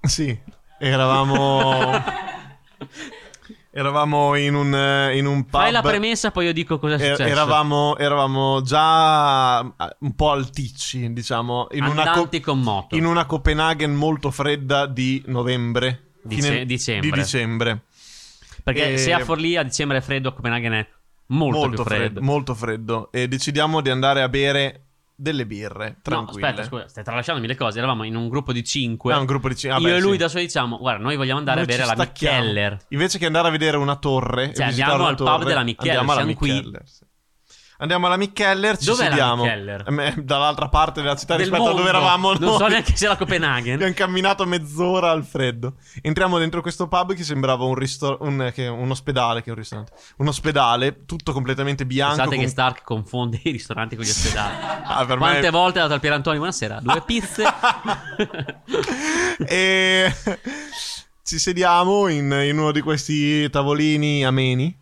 Sì, 0.08 0.40
eravamo. 0.80 1.92
eravamo 3.72 4.36
in 4.36 4.56
un, 4.56 4.74
eh, 4.74 5.18
in 5.18 5.26
un 5.28 5.44
pub. 5.44 5.62
Fai 5.62 5.72
la 5.72 5.82
premessa, 5.82 6.32
poi 6.32 6.46
io 6.46 6.54
dico 6.54 6.80
cosa 6.80 6.96
è 6.96 7.02
Er- 7.02 7.16
successo. 7.16 7.30
eravamo, 7.30 7.96
eravamo 7.98 8.62
già 8.64 9.62
eh, 9.62 9.96
un 10.00 10.16
po' 10.16 10.32
alticci, 10.32 11.14
diciamo, 11.14 11.68
in 11.72 11.84
una, 11.84 11.94
co- 12.04 12.10
Andanti 12.10 12.40
con 12.40 12.60
moto. 12.62 12.96
in 12.96 13.06
una 13.06 13.26
Copenaghen 13.26 13.94
molto 13.94 14.32
fredda 14.32 14.86
di 14.88 15.22
novembre. 15.28 16.14
Dice- 16.24 16.42
fine- 16.50 16.66
dicembre. 16.66 17.10
Di 17.12 17.18
dicembre. 17.22 17.82
Perché 18.64 18.94
E- 18.94 18.98
se 18.98 19.14
a 19.14 19.20
Forlì 19.20 19.56
a 19.56 19.64
dicembre 19.64 19.98
è 19.98 20.02
freddo, 20.02 20.30
a 20.30 20.34
Copenaghen 20.34 20.74
è 20.74 20.88
molto, 21.28 21.70
più 21.70 21.84
freddo. 21.84 22.22
Molto 22.22 22.54
freddo. 22.56 23.12
E 23.12 23.28
decidiamo 23.28 23.80
di 23.82 23.90
andare 23.92 24.22
a 24.24 24.28
bere 24.30 24.87
delle 25.20 25.48
birre, 25.48 25.88
No, 25.88 25.96
tranquille. 26.04 26.46
aspetta, 26.48 26.68
scusa, 26.68 26.88
stai 26.88 27.04
tralasciando 27.04 27.42
mille 27.42 27.56
cose. 27.56 27.80
Eravamo 27.80 28.04
in 28.04 28.16
un 28.16 28.30
gruppo 28.30 28.54
di 28.54 28.64
cinque. 28.64 29.14
È 29.14 29.18
un 29.18 29.26
gruppo 29.26 29.48
di 29.48 29.56
ci- 29.56 29.66
Io 29.68 29.74
vabbè, 29.74 29.96
e 29.96 30.00
lui 30.00 30.12
sì. 30.14 30.18
da 30.20 30.28
solo 30.30 30.44
diciamo: 30.44 30.78
Guarda, 30.78 31.02
noi 31.04 31.16
vogliamo 31.16 31.40
andare 31.40 31.62
Noi 31.66 31.74
a 31.74 31.76
bere 31.76 31.86
la. 31.88 31.96
Mikkeller. 32.04 32.78
Invece 32.90 33.18
che 33.18 33.26
andare 33.26 33.48
a 33.48 33.52
vedere 33.52 33.78
una 33.78 33.96
torre, 33.96 34.54
Cioè, 34.54 34.66
e 34.66 34.70
andiamo 34.70 35.06
al 35.08 35.16
pub 35.16 35.26
torre, 35.26 35.46
della 35.46 35.64
Mikkeller, 35.64 35.98
Andiamo 35.98 36.12
alla 36.20 36.34
siamo 36.34 36.38
qui. 36.38 36.82
Sì. 36.86 37.06
Andiamo 37.80 38.08
alla 38.08 38.18
Mikkeller, 38.18 38.76
ci 38.78 38.86
Dov'è 38.86 39.04
la 39.04 39.10
sediamo. 39.10 39.44
Mikkeller? 39.44 39.84
Eh, 39.88 39.92
beh, 39.94 40.14
Dall'altra 40.24 40.68
parte 40.68 41.02
della 41.02 41.16
città 41.16 41.36
Del 41.36 41.46
rispetto 41.46 41.70
a 41.70 41.74
dove 41.74 41.84
mondo. 41.84 41.98
eravamo 41.98 42.32
Non 42.34 42.42
noi. 42.42 42.58
so 42.58 42.68
neanche 42.68 42.96
se 42.96 43.06
era 43.06 43.16
Copenaghen. 43.16 43.74
Abbiamo 43.76 43.94
camminato 43.94 44.46
mezz'ora 44.48 45.12
al 45.12 45.24
freddo. 45.24 45.76
Entriamo 46.02 46.40
dentro 46.40 46.62
questo 46.62 46.88
pub 46.88 47.14
che 47.14 47.24
sembrava 47.24 47.66
un, 47.66 47.76
ristor- 47.76 48.18
un, 48.22 48.50
che- 48.52 48.66
un 48.68 48.90
ospedale, 48.90 49.44
che 49.44 49.52
un 49.52 49.58
ristorante. 49.58 49.92
Un 50.18 50.28
ospedale, 50.28 51.06
tutto 51.06 51.34
completamente 51.34 51.86
bianco. 51.86 52.16
Pensate 52.16 52.36
che 52.36 52.42
con- 52.42 52.52
Stark 52.52 52.84
confonde 52.84 53.40
i 53.44 53.52
ristoranti 53.52 53.96
con 53.96 54.06
gli 54.06 54.10
ospedali. 54.10 54.56
Ah, 54.90 55.06
per 55.06 55.20
me- 55.20 55.28
Quante 55.30 55.50
volte 55.52 55.78
è 55.78 55.82
andato 55.82 55.94
al 55.94 56.00
Pierantoni? 56.00 56.38
Buonasera, 56.38 56.80
due 56.82 57.02
pizze. 57.06 57.44
e 59.46 60.14
ci 61.24 61.40
sediamo 61.40 62.08
in, 62.08 62.32
in 62.32 62.58
uno 62.58 62.72
di 62.72 62.82
questi 62.82 63.50
tavolini 63.50 64.26
ameni. 64.26 64.76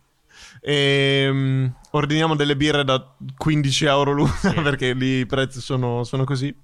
E 0.60 1.28
mm, 1.30 1.66
ordiniamo 1.96 2.34
delle 2.36 2.56
birre 2.56 2.84
da 2.84 3.14
15 3.36 3.84
euro 3.86 4.12
l'una 4.12 4.32
perché 4.62 4.92
lì 4.92 5.20
i 5.20 5.26
prezzi 5.26 5.60
sono, 5.60 6.04
sono 6.04 6.24
così. 6.24 6.54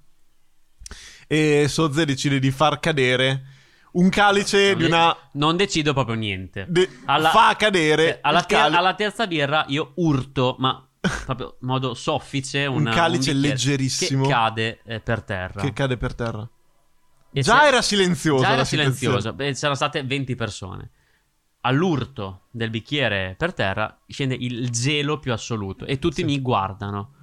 E 1.27 1.65
Sozze 1.67 2.05
decide 2.05 2.39
di 2.39 2.51
far 2.51 2.79
cadere 2.79 3.43
un 3.93 4.09
calice 4.09 4.69
Non 4.71 4.77
di 4.77 4.83
una. 4.85 5.15
non 5.33 5.55
decido 5.55 5.93
proprio 5.93 6.15
niente. 6.15 6.65
de- 6.67 6.89
Alla- 7.05 7.29
fa 7.29 7.55
cadere 7.55 8.15
Eh, 8.15 8.19
alla, 8.21 8.43
ter- 8.43 8.59
cali- 8.59 8.75
alla 8.75 8.93
terza 8.95 9.27
birra 9.27 9.65
io 9.67 9.91
urto, 9.95 10.55
ma 10.59 10.87
proprio 11.25 11.57
in 11.61 11.67
modo 11.67 11.93
soffice, 11.93 12.65
una- 12.65 12.89
Un 12.89 12.95
calice 12.95 13.31
bicchiere 13.33 13.49
leggerissimo. 13.55 14.23
che 14.25 14.31
cade 14.31 14.79
eh, 14.85 14.99
per 14.99 15.21
terra. 15.23 15.61
che 15.61 15.73
cade 15.73 15.97
per 15.97 16.13
terra. 16.15 16.47
E 17.35 17.41
Già 17.41 17.61
se- 17.61 17.67
era 17.67 17.81
silenziosa 17.81 18.45
Già 18.45 18.53
era 18.53 18.63
silenzioso. 18.65 19.33
Beh, 19.33 19.53
c'erano 19.53 19.75
state 19.75 20.03
20 20.03 20.35
persone. 20.35 20.91
All'urto 21.65 22.41
del 22.51 22.69
bicchiere 22.69 23.35
per 23.37 23.53
terra 23.53 23.97
scende 24.07 24.35
il 24.35 24.69
gelo 24.69 25.17
più 25.19 25.31
assoluto 25.31 25.85
e 25.85 25.97
tutti 25.97 26.17
Sì. 26.17 26.23
mi 26.25 26.39
guardano. 26.41 27.13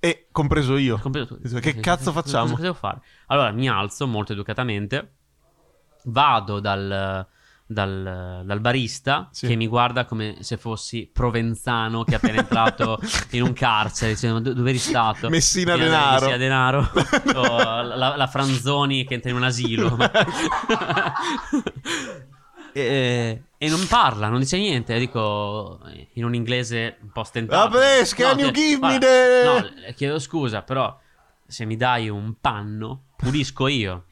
E 0.00 0.28
compreso 0.30 0.76
io. 0.76 0.98
Compreso 0.98 1.38
tu. 1.38 1.58
Che 1.58 1.76
cazzo 1.80 2.12
facciamo? 2.12 2.50
Cosa 2.50 2.62
devo 2.62 2.74
fare? 2.74 3.00
Allora 3.26 3.50
mi 3.50 3.68
alzo 3.68 4.06
molto 4.06 4.32
educatamente, 4.32 5.14
vado 6.04 6.60
dal, 6.60 7.26
dal, 7.66 8.42
dal 8.44 8.60
barista 8.60 9.28
Sì. 9.32 9.46
che 9.46 9.54
mi 9.56 9.66
guarda 9.66 10.04
come 10.04 10.36
se 10.40 10.56
fossi 10.58 11.08
provenzano 11.12 12.04
che 12.04 12.12
è 12.12 12.14
appena 12.16 12.40
entrato 12.40 12.98
in 13.32 13.42
un 13.42 13.52
carcere 13.54 14.12
dicendo 14.12 14.38
"Do- 14.40 14.52
dove 14.54 14.68
eri 14.70 14.78
stato? 14.78 15.28
Messina 15.30 15.76
Messina 15.76 15.88
Denaro. 15.88 16.20
Messina 16.26 16.36
Denaro. 16.36 16.90
o 17.40 17.82
la, 17.82 18.16
la 18.16 18.26
Franzoni 18.26 19.04
che 19.06 19.14
entra 19.14 19.30
in 19.30 19.36
un 19.36 19.44
asilo. 19.44 19.96
e, 22.80 23.42
e 23.58 23.68
non 23.68 23.86
parla, 23.86 24.28
non 24.28 24.40
dice 24.40 24.56
niente. 24.58 24.94
E 24.94 24.98
dico 24.98 25.80
in 26.14 26.24
un 26.24 26.34
inglese 26.34 26.98
un 27.02 27.10
po' 27.12 27.24
stentato. 27.24 27.70
Vabbè, 27.70 28.04
can 28.14 28.38
you 28.38 28.50
ti- 28.50 28.60
give 28.60 28.72
me 28.74 28.98
guarda, 28.98 29.06
the- 29.06 29.44
No, 29.86 29.92
chiedo 29.94 30.18
scusa, 30.18 30.62
però 30.62 30.98
se 31.46 31.64
mi 31.64 31.76
dai 31.76 32.08
un 32.08 32.34
panno, 32.40 33.04
pulisco 33.16 33.66
io. 33.68 34.04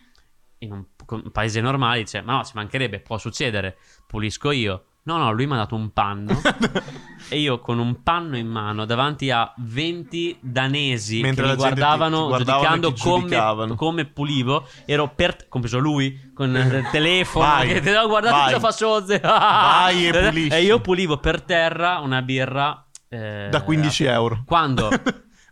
In 0.59 0.73
un, 0.73 0.85
un 1.09 1.31
paese 1.31 1.61
normale 1.61 1.99
dice, 2.03 2.23
ma 2.23 2.37
no, 2.37 2.45
ci 2.45 2.53
mancherebbe, 2.55 3.01
può 3.01 3.19
succedere, 3.19 3.77
pulisco 4.07 4.51
io. 4.51 4.85
No, 5.07 5.19
no, 5.19 5.33
lui 5.33 5.47
mi 5.47 5.53
ha 5.53 5.57
dato 5.57 5.75
un 5.75 5.91
panno 5.93 6.41
e 7.29 7.39
io 7.39 7.61
con 7.61 7.79
un 7.79 8.03
panno 8.03 8.39
in 8.39 8.47
mano 8.47 8.87
davanti 8.87 9.31
a 9.31 9.53
20 9.59 10.39
danesi 10.41 11.21
Mentre 11.21 11.43
che 11.45 11.49
mi 11.51 11.55
ti- 11.57 11.61
guardavano, 11.61 12.21
ti 12.23 12.27
guardavano 12.29 12.93
giudicando 12.93 13.55
come, 13.61 13.75
come 13.77 14.05
pulivo, 14.07 14.67
ero 14.87 15.13
per... 15.15 15.47
compreso 15.49 15.79
lui 15.79 16.33
con 16.35 16.49
il 16.57 16.89
telefono 16.91 17.45
Vai, 17.47 17.81
che 17.83 17.93
no, 17.93 18.07
guardate 18.09 18.35
vai. 18.35 18.45
cosa 18.55 18.61
fa 18.61 18.71
Sozze 18.73 19.19
Vai 19.21 20.07
e 20.09 20.11
pulisci. 20.31 20.57
e 20.57 20.63
io 20.63 20.81
pulivo 20.81 21.19
per 21.19 21.43
terra 21.43 21.99
una 21.99 22.23
birra 22.23 22.87
eh, 23.09 23.49
Da 23.51 23.61
15 23.63 24.05
euro. 24.05 24.43
quando 24.47 24.89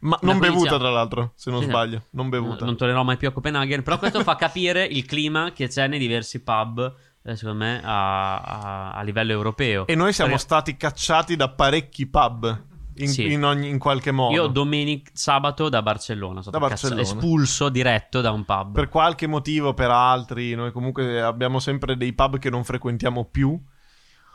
Ma 0.01 0.19
non 0.23 0.39
15 0.39 0.41
bevuta, 0.65 0.79
tra 0.79 0.91
l'altro, 0.91 1.33
se 1.37 1.51
non 1.53 1.61
Sì, 1.61 1.67
sbaglio. 1.69 2.05
Non 2.13 2.29
bevuta. 2.29 2.65
non 2.65 2.77
tornerò 2.77 3.05
mai 3.05 3.17
più 3.17 3.29
a 3.29 3.31
Copenaghen. 3.31 3.85
Però 3.85 3.99
questo 3.99 4.23
fa 4.25 4.35
capire 4.35 4.85
il 4.85 5.05
clima 5.05 5.53
che 5.53 5.69
c'è 5.69 5.87
nei 5.87 6.01
diversi 6.01 6.43
pub, 6.43 6.93
secondo 7.23 7.65
me, 7.65 7.81
a, 7.83 8.41
a- 8.41 8.93
a 8.93 9.03
livello 9.03 9.33
europeo. 9.33 9.87
E 9.87 9.95
noi 9.95 10.13
siamo 10.13 10.31
Perché 10.33 10.45
stati 10.45 10.77
cacciati 10.77 11.37
da 11.37 11.49
parecchi 11.49 12.07
pub. 12.07 12.65
In, 12.97 13.09
Sì. 13.09 13.33
in 13.33 13.43
ogni- 13.43 13.71
in 13.71 13.79
qualche 13.79 14.11
modo. 14.11 14.35
Io 14.35 14.47
domenica, 14.49 15.11
sabato 15.15 15.71
da 15.71 15.81
Barcellona 15.81 16.43
sono 16.43 16.59
Da 16.59 16.67
stato 16.77 16.95
Barcellona. 16.95 17.01
espulso 17.01 17.69
diretto 17.71 18.21
da 18.21 18.33
un 18.33 18.45
pub. 18.45 18.73
Per 18.75 18.89
qualche 18.91 19.27
motivo, 19.27 19.73
per 19.73 19.89
altri, 19.91 20.55
noi 20.55 20.73
comunque 20.73 21.23
abbiamo 21.23 21.59
sempre 21.59 21.97
dei 21.97 22.13
pub 22.13 22.39
che 22.39 22.51
non 22.51 22.65
frequentiamo 22.65 23.25
più. 23.31 23.59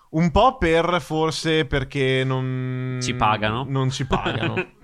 Un 0.09 0.31
po' 0.31 0.57
per 0.57 0.99
forse 1.01 1.65
perché 1.65 2.23
non 2.25 2.97
Ci 3.01 3.13
pagano. 3.13 3.63
Non 3.67 3.91
ci 3.91 4.07
pagano. 4.07 4.55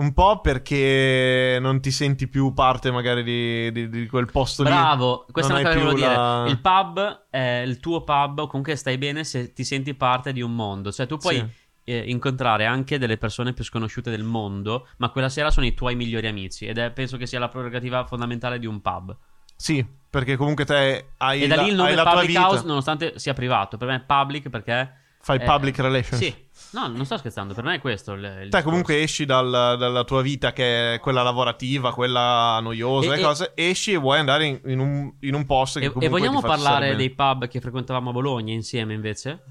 Un 0.00 0.14
po' 0.14 0.40
perché 0.40 1.58
non 1.60 1.80
ti 1.80 1.90
senti 1.90 2.26
più 2.26 2.54
parte 2.54 2.90
magari 2.90 3.22
di, 3.22 3.70
di- 3.70 3.88
di 3.90 4.06
quel 4.06 4.24
posto 4.30 4.62
lì. 4.62 4.70
Bravo, 4.70 5.26
questa 5.30 5.56
è 5.56 5.60
una 5.60 5.68
cosa 5.68 5.78
che 5.78 5.84
volevo 5.84 6.06
la- 6.06 6.42
dire. 6.44 6.50
Il 6.54 6.60
pub 6.60 7.26
è 7.28 7.62
il 7.66 7.80
tuo 7.80 8.02
pub, 8.02 8.46
comunque 8.46 8.76
stai 8.76 8.96
bene 8.96 9.24
se 9.24 9.52
ti 9.52 9.62
senti 9.62 9.92
parte 9.94 10.32
di 10.32 10.40
un 10.40 10.54
mondo. 10.54 10.90
Cioè, 10.90 11.06
tu 11.06 11.18
puoi 11.18 11.36
Sì. 11.36 11.46
eh, 11.92 12.04
incontrare 12.06 12.64
anche 12.64 12.98
delle 12.98 13.18
persone 13.18 13.52
più 13.52 13.62
sconosciute 13.62 14.10
del 14.10 14.22
mondo, 14.22 14.88
ma 14.96 15.10
quella 15.10 15.28
sera 15.28 15.50
sono 15.50 15.66
i 15.66 15.74
tuoi 15.74 15.94
migliori 15.96 16.26
amici. 16.28 16.64
Ed 16.64 16.78
è, 16.78 16.90
penso 16.92 17.18
che 17.18 17.26
sia 17.26 17.38
la 17.38 17.48
prerogativa 17.48 18.06
fondamentale 18.06 18.58
di 18.58 18.66
un 18.66 18.80
pub. 18.80 19.14
Sì, 19.54 19.84
perché 20.08 20.36
comunque 20.36 20.64
te 20.64 21.10
hai 21.18 21.42
e 21.42 21.46
da 21.46 21.56
la, 21.56 21.62
lì 21.62 21.68
il 21.68 21.74
nome 21.74 21.94
Public. 21.94 22.38
House, 22.38 22.64
nonostante 22.64 23.18
sia 23.18 23.34
privato. 23.34 23.76
Per 23.76 23.86
me 23.86 23.96
è 23.96 24.00
public 24.00 24.48
perché. 24.48 24.94
Fai 25.22 25.36
eh, 25.38 25.44
public 25.44 25.78
relations. 25.80 26.16
Sì, 26.24 26.34
no, 26.72 26.86
non 26.88 27.04
sto 27.04 27.16
scherzando. 27.16 27.54
Per 27.54 27.64
me 27.64 27.76
è 27.76 27.80
questo. 27.80 28.12
Il, 28.12 28.42
il 28.44 28.48
Te 28.50 28.62
comunque 28.62 29.02
esci 29.02 29.24
dal- 29.24 29.76
dalla 29.78 30.04
tua 30.04 30.22
vita 30.22 30.52
che 30.52 30.94
è 30.94 31.00
quella 31.00 31.22
lavorativa, 31.22 31.92
quella 31.92 32.58
noiosa 32.60 33.14
E- 33.14 33.18
e, 33.18 33.22
cose, 33.22 33.52
esci 33.54 33.92
e 33.92 33.96
vuoi 33.96 34.18
andare 34.18 34.46
in, 34.46 34.60
in 34.66 34.78
un, 34.78 35.12
in 35.20 35.34
un 35.34 35.46
posto 35.46 35.78
che 35.78 35.86
E, 35.86 35.92
e 35.98 36.08
vogliamo 36.08 36.40
parlare 36.40 36.96
dei 36.96 37.10
pub 37.10 37.46
che 37.48 37.60
frequentavamo 37.60 38.10
a 38.10 38.12
Bologna 38.12 38.52
insieme 38.52 38.94
invece? 38.94 39.42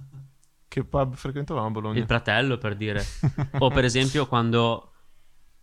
Che 0.67 0.83
pub 0.83 1.15
frequentavamo 1.15 1.67
a 1.67 1.71
Bologna? 1.71 1.99
Il 1.99 2.05
fratello, 2.05 2.57
per 2.57 2.75
dire. 2.75 3.03
o 3.59 3.69
per 3.69 3.85
esempio 3.85 4.27
quando 4.27 4.88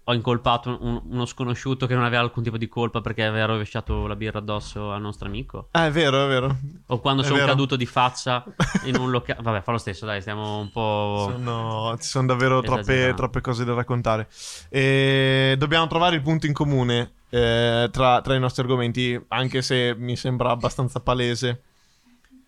ho 0.09 0.15
incolpato 0.15 0.79
un- 0.81 1.03
uno 1.11 1.27
sconosciuto 1.27 1.87
che 1.87 1.95
non 1.95 2.05
aveva 2.05 2.23
alcun 2.23 2.45
tipo 2.45 2.57
di 2.57 2.69
colpa 2.69 3.01
perché 3.01 3.25
aveva 3.25 3.47
rovesciato 3.47 4.07
la 4.07 4.15
birra 4.15 4.39
addosso 4.39 4.93
al 4.93 5.01
nostro 5.01 5.27
amico. 5.27 5.67
Ah, 5.73 5.87
è 5.87 5.91
vero, 5.91 6.25
è 6.25 6.29
vero. 6.29 6.57
O 6.87 7.01
quando 7.01 7.23
È 7.23 7.25
sono 7.25 7.39
vero. 7.39 7.49
caduto 7.49 7.75
di 7.75 7.87
faccia 7.87 8.45
in 8.85 8.97
un 8.97 9.11
locale. 9.11 9.43
Vabbè, 9.43 9.63
fa 9.63 9.73
lo 9.73 9.79
stesso, 9.79 10.07
dai, 10.07 10.21
stiamo 10.21 10.59
un 10.59 10.71
po'. 10.71 11.29
Sono- 11.33 11.97
ci 12.01 12.07
sono 12.09 12.27
davvero 12.29 12.61
troppe, 12.61 13.15
troppe 13.17 13.41
cose 13.41 13.65
da 13.65 13.75
raccontare. 13.75 14.29
E 14.69 15.57
dobbiamo 15.59 15.89
trovare 15.89 16.15
il 16.15 16.23
punto 16.23 16.47
in 16.47 16.53
comune 16.53 17.11
eh, 17.31 17.89
tra, 17.91 18.21
tra 18.21 18.35
i 18.37 18.39
nostri 18.39 18.63
argomenti, 18.63 19.21
anche 19.29 19.61
se 19.61 19.95
mi 19.99 20.15
sembra 20.17 20.51
abbastanza 20.51 21.01
palese. 21.01 21.63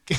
che- 0.05 0.17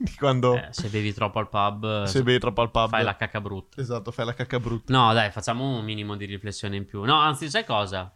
di 0.02 0.14
quando 0.16 0.56
Eh, 0.56 0.68
se 0.70 0.88
bevi 0.88 1.12
troppo 1.12 1.38
al 1.38 1.48
pub, 1.50 2.04
se 2.04 2.22
bevi 2.22 2.38
troppo 2.38 2.62
al 2.62 2.70
pub. 2.70 2.88
fai 2.88 3.04
la 3.04 3.16
cacca 3.16 3.40
brutta. 3.40 3.80
Esatto, 3.80 4.10
fai 4.10 4.24
la 4.24 4.32
cacca 4.34 4.58
brutta. 4.58 4.92
No, 4.92 5.12
dai, 5.12 5.30
facciamo 5.30 5.76
un 5.78 5.84
minimo 5.84 6.16
di 6.16 6.24
riflessione 6.24 6.76
in 6.76 6.86
più. 6.86 7.02
No, 7.04 7.16
anzi, 7.18 7.50
sai 7.50 7.64
cosa? 7.66 8.10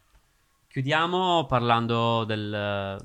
Chiudiamo 0.66 1.44
parlando 1.46 2.24
del, 2.24 2.98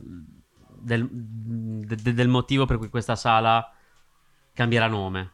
del, 0.80 1.08
de- 1.12 2.14
del 2.14 2.28
motivo 2.30 2.66
per 2.66 2.78
cui 2.78 2.90
questa 2.90 3.16
sala 3.16 3.70
cambierà 4.54 4.88
nome. 4.88 5.32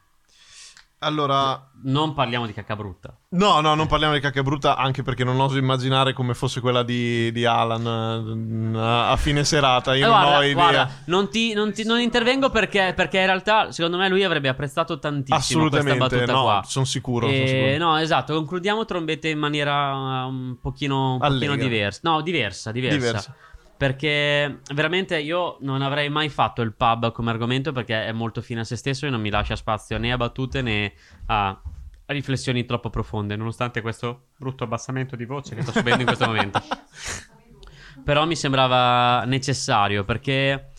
Allora, 0.99 1.71
Non 1.83 2.13
parliamo 2.13 2.45
di 2.47 2.53
cacca 2.53 2.75
brutta. 2.75 3.15
no, 3.31 3.59
no, 3.59 3.75
non 3.75 3.85
parliamo 3.85 4.13
di 4.13 4.19
cacca 4.19 4.41
brutta, 4.41 4.75
anche 4.75 5.03
perché 5.03 5.23
non 5.23 5.39
oso 5.39 5.57
immaginare 5.57 6.13
come 6.13 6.33
fosse 6.33 6.61
quella 6.61 6.81
di, 6.83 7.31
di 7.31 7.45
Alan 7.45 8.73
eh, 8.75 8.79
a 9.11 9.15
fine 9.17 9.43
serata. 9.43 9.93
Io 9.93 10.05
Eh, 10.05 10.09
non 10.09 10.19
guarda, 10.19 10.37
ho 10.37 10.43
idea. 10.43 10.53
guarda, 10.53 10.89
non, 11.05 11.29
ti- 11.29 11.53
non 11.53 11.73
ti- 11.73 11.83
non 11.83 11.99
intervengo 11.99 12.49
perché, 12.49 12.93
perché 12.95 13.19
in 13.19 13.25
realtà, 13.27 13.71
secondo 13.71 13.97
me, 13.97 14.09
lui 14.09 14.23
avrebbe 14.23 14.47
apprezzato 14.49 14.97
tantissimo 14.97 15.67
questa 15.67 15.77
Assolutamente, 15.79 16.15
battuta 16.17 16.31
no, 16.33 16.41
qua. 16.43 16.63
sono 16.65 16.85
sicuro. 16.85 17.27
sono 17.27 17.39
Eh, 17.39 17.47
sicuro. 17.47 17.77
no, 17.77 17.97
esatto, 17.97 18.33
concludiamo 18.33 18.85
trombette 18.85 19.27
in 19.29 19.37
maniera 19.37 20.25
un 20.25 20.57
pochino, 20.59 21.13
un 21.13 21.19
pochino 21.19 21.55
diversa. 21.55 21.99
No, 22.03 22.21
diversa, 22.21 22.71
diversa. 22.71 22.97
Diversa. 22.97 23.35
Perché 23.77 24.61
veramente 24.73 25.19
io 25.19 25.57
non 25.61 25.81
avrei 25.81 26.09
mai 26.09 26.29
fatto 26.29 26.61
il 26.61 26.73
pub 26.73 27.11
come 27.11 27.31
argomento 27.31 27.73
perché 27.73 28.05
è 28.05 28.11
molto 28.13 28.41
fine 28.41 28.61
a 28.61 28.63
se 28.63 28.77
stesso 28.77 29.05
e 29.05 29.09
non 29.09 29.19
mi 29.19 29.29
lascia 29.29 29.55
spazio 29.57 29.97
né 29.97 30.13
a 30.13 30.17
battute 30.17 30.61
né 30.61 30.93
a, 31.25 31.61
riflessioni 32.07 32.65
troppo 32.65 32.89
profonde, 32.89 33.35
nonostante 33.35 33.81
questo 33.81 34.27
brutto 34.37 34.63
abbassamento 34.63 35.15
di 35.15 35.25
voce 35.25 35.55
che 35.55 35.61
sto 35.61 35.71
subendo 35.71 36.01
in 36.01 36.05
questo 36.05 36.25
momento. 36.25 36.61
Però 38.03 38.25
mi 38.25 38.35
sembrava 38.35 39.23
necessario 39.25 40.03
perché 40.05 40.71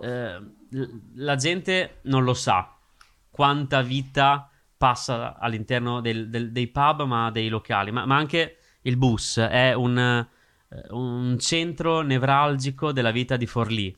eh, 0.00 0.40
la 1.16 1.36
gente 1.36 1.98
non 2.02 2.24
lo 2.24 2.34
sa 2.34 2.74
quanta 3.30 3.82
vita 3.82 4.48
passa 4.76 5.38
all'interno 5.38 6.00
del- 6.00 6.28
del- 6.28 6.50
dei 6.50 6.66
pub, 6.68 7.02
ma 7.02 7.30
dei 7.30 7.48
locali, 7.48 7.90
ma, 7.92 8.04
ma 8.06 8.16
anche 8.16 8.56
il 8.82 8.96
bus 8.96 9.38
è 9.38 9.74
un, 9.74 10.26
un 10.90 11.38
centro 11.38 12.00
nevralgico 12.02 12.92
della 12.92 13.10
vita 13.10 13.36
di 13.36 13.46
Forlì. 13.46 13.94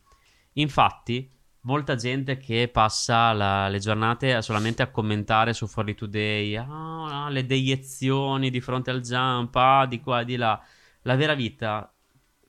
Infatti, 0.55 1.31
molta 1.62 1.95
gente 1.95 2.37
che 2.37 2.68
passa 2.68 3.33
la- 3.33 3.68
le 3.68 3.79
giornate 3.79 4.41
solamente 4.43 4.83
a 4.83 4.91
commentare 4.91 5.53
su 5.53 5.66
Forlì 5.66 5.95
Today, 5.95 6.57
ah, 6.57 7.29
le 7.31 7.47
deiezioni 7.47 8.51
di 8.51 8.61
fronte 8.61 8.91
al 8.91 9.01
jump, 9.01 9.55
ah, 9.57 9.87
di 9.87 10.01
qua 10.01 10.20
e 10.20 10.25
di 10.25 10.37
là. 10.37 10.61
La 11.03 11.16
vera 11.16 11.35
vita, 11.35 11.93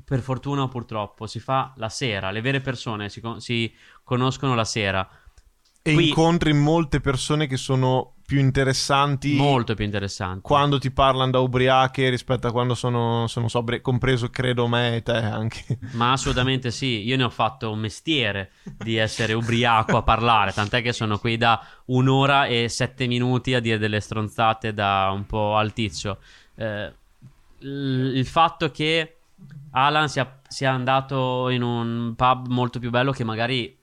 per 0.03 0.21
fortuna 0.21 0.63
o 0.63 0.67
purtroppo, 0.67 1.28
si 1.28 1.39
fa 1.39 1.73
la 1.78 1.89
sera. 1.89 2.32
Le 2.32 2.41
vere 2.41 2.61
persone 2.61 3.09
si, 3.09 3.21
con- 3.21 3.41
si 3.41 3.73
conoscono 4.03 4.55
la 4.55 4.65
sera. 4.65 5.07
E 5.82 5.93
qui- 5.93 6.09
incontri 6.09 6.53
molte 6.53 6.99
persone 6.99 7.47
che 7.47 7.57
sono 7.57 8.14
più 8.26 8.39
interessanti 8.39 9.36
Molto 9.36 9.76
più 9.76 9.86
interessante. 9.86 10.41
quando 10.41 10.80
ti 10.80 10.89
parlano 10.91 11.32
da 11.32 11.39
ubriache 11.39 12.09
rispetto 12.09 12.47
a 12.47 12.51
quando 12.51 12.73
sono, 12.73 13.28
sono 13.28 13.47
sobri, 13.47 13.82
compreso 13.82 14.30
credo 14.30 14.67
me 14.67 14.95
e 14.95 15.01
te 15.03 15.13
anche. 15.15 15.78
Ma 15.91 16.13
assolutamente 16.13 16.71
sì, 16.71 17.03
io 17.05 17.17
ne 17.17 17.23
ho 17.23 17.30
fatto 17.30 17.71
un 17.71 17.80
mestiere 17.80 18.51
di 18.78 18.95
essere 18.95 19.34
ubriaco 19.34 19.97
a 19.97 20.01
parlare, 20.01 20.51
tant'è 20.51 20.82
che 20.82 20.91
sono 20.91 21.17
qui 21.19 21.38
da 21.38 21.63
un'ora 21.86 22.47
e 22.47 22.67
sette 22.67 23.05
minuti 23.07 23.53
a 23.53 23.59
dire 23.59 23.78
delle 23.78 23.99
stronzate 23.99 24.73
da 24.73 25.11
un 25.13 25.26
po' 25.26 25.55
al 25.55 25.73
tizio. 25.73 26.17
Eh, 26.55 26.93
il 27.59 28.15
il 28.15 28.26
fatto 28.26 28.71
che 28.71 29.17
Alan 29.71 30.09
sia, 30.09 30.39
sia 30.47 30.71
andato 30.71 31.49
in 31.49 31.61
un 31.61 32.13
pub 32.15 32.47
molto 32.47 32.80
più 32.80 32.89
bello 32.89 33.11
che 33.11 33.23
magari 33.23 33.78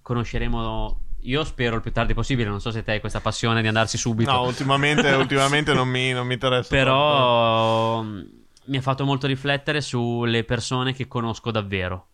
conosceremo, 0.00 1.00
io 1.26 1.44
spero 1.44 1.76
il 1.76 1.82
più 1.82 1.92
tardi 1.92 2.14
possibile, 2.14 2.48
non 2.48 2.60
so 2.60 2.70
se 2.70 2.82
te 2.82 2.92
hai 2.92 3.00
questa 3.00 3.20
passione 3.20 3.60
di 3.60 3.68
andarsi 3.68 3.98
subito. 3.98 4.30
No, 4.30 4.42
ultimamente, 4.44 5.10
ultimamente 5.14 5.74
non, 5.74 5.88
mi, 5.88 6.12
non 6.12 6.26
mi 6.26 6.34
interessa. 6.34 6.68
Però 6.68 8.02
mh, 8.02 8.30
mi 8.66 8.76
ha 8.76 8.80
fatto 8.82 9.04
molto 9.04 9.26
riflettere 9.26 9.80
sulle 9.80 10.44
persone 10.44 10.92
che 10.92 11.08
conosco 11.08 11.50
davvero. 11.50 12.08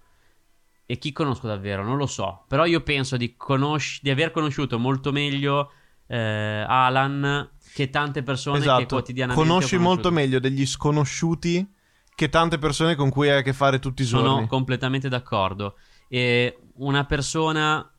E 0.86 0.98
chi 0.98 1.12
conosco 1.12 1.46
davvero? 1.46 1.84
Non 1.84 1.96
lo 1.96 2.06
so. 2.06 2.44
Però 2.48 2.64
io 2.64 2.80
penso 2.82 3.16
di, 3.16 3.36
conosci- 3.36 4.00
di 4.02 4.10
aver 4.10 4.30
conosciuto 4.30 4.78
molto 4.78 5.12
meglio 5.12 5.72
eh, 6.06 6.64
Alan 6.66 7.50
che 7.72 7.88
tante 7.90 8.22
persone 8.22 8.58
che 8.58 8.64
Esatto, 8.64 8.86
quotidianamente 8.86 9.48
conosci 9.48 9.78
molto 9.78 10.10
meglio 10.10 10.38
degli 10.38 10.66
sconosciuti 10.66 11.66
che 12.14 12.28
tante 12.28 12.58
persone 12.58 12.94
con 12.94 13.08
cui 13.08 13.30
hai 13.30 13.38
a 13.38 13.42
che 13.42 13.52
fare 13.54 13.78
tutti 13.78 14.02
i 14.02 14.04
Sono 14.04 14.22
giorni. 14.34 14.46
completamente 14.48 15.08
d'accordo. 15.08 15.76
E 16.08 16.58
una 16.74 17.04
persona 17.04 17.91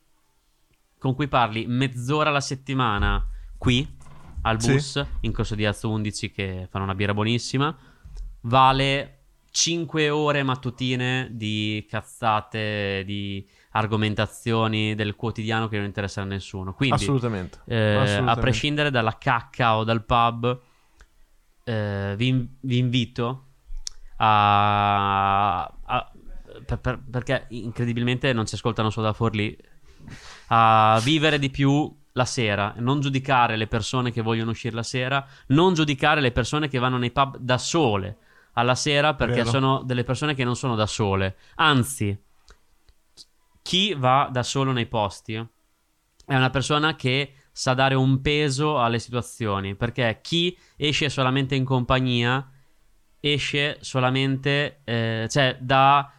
con 1.04 1.14
cui 1.14 1.28
parli 1.28 1.66
mezz'ora 1.66 2.30
alla 2.30 2.40
settimana 2.40 3.22
qui 3.58 3.86
al 4.40 4.58
Sì. 4.58 4.72
bus 4.72 5.06
in 5.20 5.32
corso 5.32 5.54
di 5.54 5.66
Azzo 5.66 5.90
11 5.90 6.30
che 6.30 6.66
fanno 6.70 6.84
una 6.84 6.94
birra 6.94 7.12
buonissima 7.12 7.76
vale 8.40 9.18
5 9.50 10.08
ore 10.08 10.42
mattutine 10.42 11.28
di 11.32 11.86
cazzate, 11.90 13.02
di 13.04 13.46
argomentazioni 13.72 14.94
del 14.94 15.14
quotidiano 15.14 15.68
che 15.68 15.76
non 15.76 15.84
interessano 15.84 16.26
a 16.26 16.30
nessuno. 16.30 16.72
Quindi 16.72 16.94
Assolutamente. 16.96 17.58
eh, 17.66 17.76
Assolutamente. 17.94 18.30
a 18.30 18.36
prescindere 18.42 18.90
dalla 18.90 19.18
cacca 19.18 19.76
o 19.76 19.84
dal 19.84 20.04
pub, 20.06 20.60
eh, 21.64 22.14
vi, 22.16 22.48
vi 22.60 22.78
invito 22.78 23.48
a, 24.16 25.64
a- 25.64 26.12
per- 26.64 26.78
per- 26.80 27.02
perché 27.10 27.44
incredibilmente 27.50 28.32
non 28.32 28.46
ci 28.46 28.54
ascoltano 28.54 28.90
solo 28.90 29.06
da 29.06 29.12
Forlì, 29.12 29.56
a 30.48 31.00
vivere 31.02 31.38
di 31.38 31.50
più 31.50 31.92
la 32.12 32.24
sera, 32.24 32.74
non 32.76 33.00
giudicare 33.00 33.56
le 33.56 33.66
persone 33.66 34.12
che 34.12 34.22
vogliono 34.22 34.50
uscire 34.50 34.74
la 34.74 34.82
sera, 34.82 35.26
non 35.48 35.74
giudicare 35.74 36.20
le 36.20 36.32
persone 36.32 36.68
che 36.68 36.78
vanno 36.78 36.98
nei 36.98 37.10
pub 37.10 37.38
da 37.38 37.58
sole 37.58 38.18
alla 38.54 38.74
sera 38.74 39.14
perché 39.14 39.38
Vero. 39.38 39.50
sono 39.50 39.82
delle 39.82 40.04
persone 40.04 40.34
che 40.34 40.44
non 40.44 40.56
sono 40.56 40.74
da 40.74 40.86
sole. 40.86 41.36
Anzi, 41.56 42.16
chi 43.62 43.94
va 43.94 44.28
da 44.30 44.42
solo 44.42 44.72
nei 44.72 44.86
posti 44.86 45.34
è 45.34 46.34
una 46.34 46.50
persona 46.50 46.94
che 46.94 47.34
sa 47.50 47.74
dare 47.74 47.94
un 47.94 48.20
peso 48.20 48.80
alle 48.80 48.98
situazioni, 48.98 49.74
perché 49.74 50.20
chi 50.22 50.56
esce 50.76 51.08
solamente 51.08 51.54
in 51.54 51.64
compagnia 51.64 52.48
esce 53.20 53.78
solamente, 53.80 54.80
eh, 54.84 55.26
cioè 55.30 55.56
da 55.60 56.10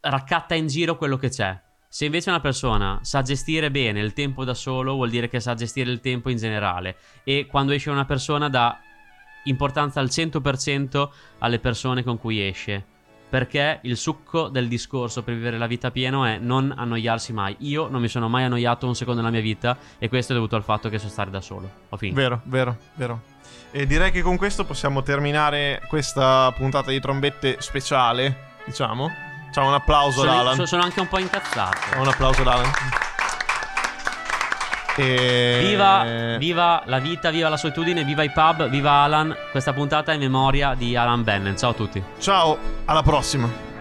raccatta 0.00 0.54
in 0.54 0.66
giro 0.66 0.96
quello 0.96 1.16
che 1.16 1.28
c'è. 1.28 1.60
Se 1.94 2.06
invece 2.06 2.30
una 2.30 2.40
persona 2.40 3.00
sa 3.02 3.20
gestire 3.20 3.70
bene 3.70 4.00
il 4.00 4.14
tempo 4.14 4.44
da 4.44 4.54
solo, 4.54 4.94
vuol 4.94 5.10
dire 5.10 5.28
che 5.28 5.40
sa 5.40 5.52
gestire 5.52 5.90
il 5.90 6.00
tempo 6.00 6.30
in 6.30 6.38
generale. 6.38 6.96
E 7.22 7.46
quando 7.46 7.72
esce 7.72 7.90
una 7.90 8.06
persona 8.06 8.48
dà 8.48 8.80
importanza 9.44 10.00
al 10.00 10.06
100% 10.06 11.10
alle 11.40 11.58
persone 11.58 12.02
con 12.02 12.16
cui 12.16 12.40
esce. 12.40 12.82
Perché 13.28 13.80
il 13.82 13.98
succo 13.98 14.48
del 14.48 14.68
discorso 14.68 15.22
per 15.22 15.34
vivere 15.34 15.58
la 15.58 15.66
vita 15.66 15.90
pieno 15.90 16.24
è 16.24 16.38
non 16.38 16.72
annoiarsi 16.74 17.34
mai. 17.34 17.56
Io 17.58 17.88
non 17.88 18.00
mi 18.00 18.08
sono 18.08 18.26
mai 18.26 18.44
annoiato 18.44 18.86
un 18.86 18.94
secondo 18.94 19.20
nella 19.20 19.30
mia 19.30 19.42
vita 19.42 19.76
e 19.98 20.08
questo 20.08 20.32
è 20.32 20.34
dovuto 20.34 20.56
al 20.56 20.64
fatto 20.64 20.88
che 20.88 20.98
so 20.98 21.10
stare 21.10 21.30
da 21.30 21.42
solo. 21.42 21.70
Ho 21.90 21.98
finito. 21.98 22.18
Vero, 22.18 22.40
vero, 22.44 22.78
vero. 22.94 23.22
E 23.70 23.84
direi 23.84 24.10
che 24.10 24.22
con 24.22 24.38
questo 24.38 24.64
possiamo 24.64 25.02
terminare 25.02 25.82
questa 25.88 26.50
puntata 26.56 26.90
di 26.90 27.00
trombette 27.00 27.56
speciale, 27.60 28.54
diciamo. 28.64 29.31
Ciao, 29.52 29.66
un 29.66 29.74
applauso 29.74 30.22
ad 30.22 30.28
sono, 30.28 30.40
Alan. 30.40 30.54
so- 30.56 30.66
sono 30.66 30.82
anche 30.82 31.00
un 31.00 31.08
po' 31.08 31.18
incazzato. 31.18 31.76
Ciao, 31.90 32.00
un 32.00 32.08
applauso 32.08 32.40
ad 32.40 32.46
Alan. 32.46 32.70
E... 34.96 35.58
Viva, 35.62 36.36
viva 36.38 36.82
la 36.86 36.98
vita, 36.98 37.30
viva 37.30 37.48
la 37.48 37.56
solitudine, 37.56 38.02
viva 38.02 38.22
i 38.22 38.30
pub, 38.30 38.68
viva 38.68 38.90
Alan. 39.02 39.34
Questa 39.50 39.72
puntata 39.72 40.12
è 40.12 40.14
in 40.14 40.20
memoria 40.20 40.74
di 40.74 40.96
Alan 40.96 41.22
Bennett. 41.22 41.58
Ciao 41.58 41.70
a 41.70 41.74
tutti. 41.74 42.02
Ciao, 42.18 42.58
alla 42.86 43.02
prossima. 43.02 43.71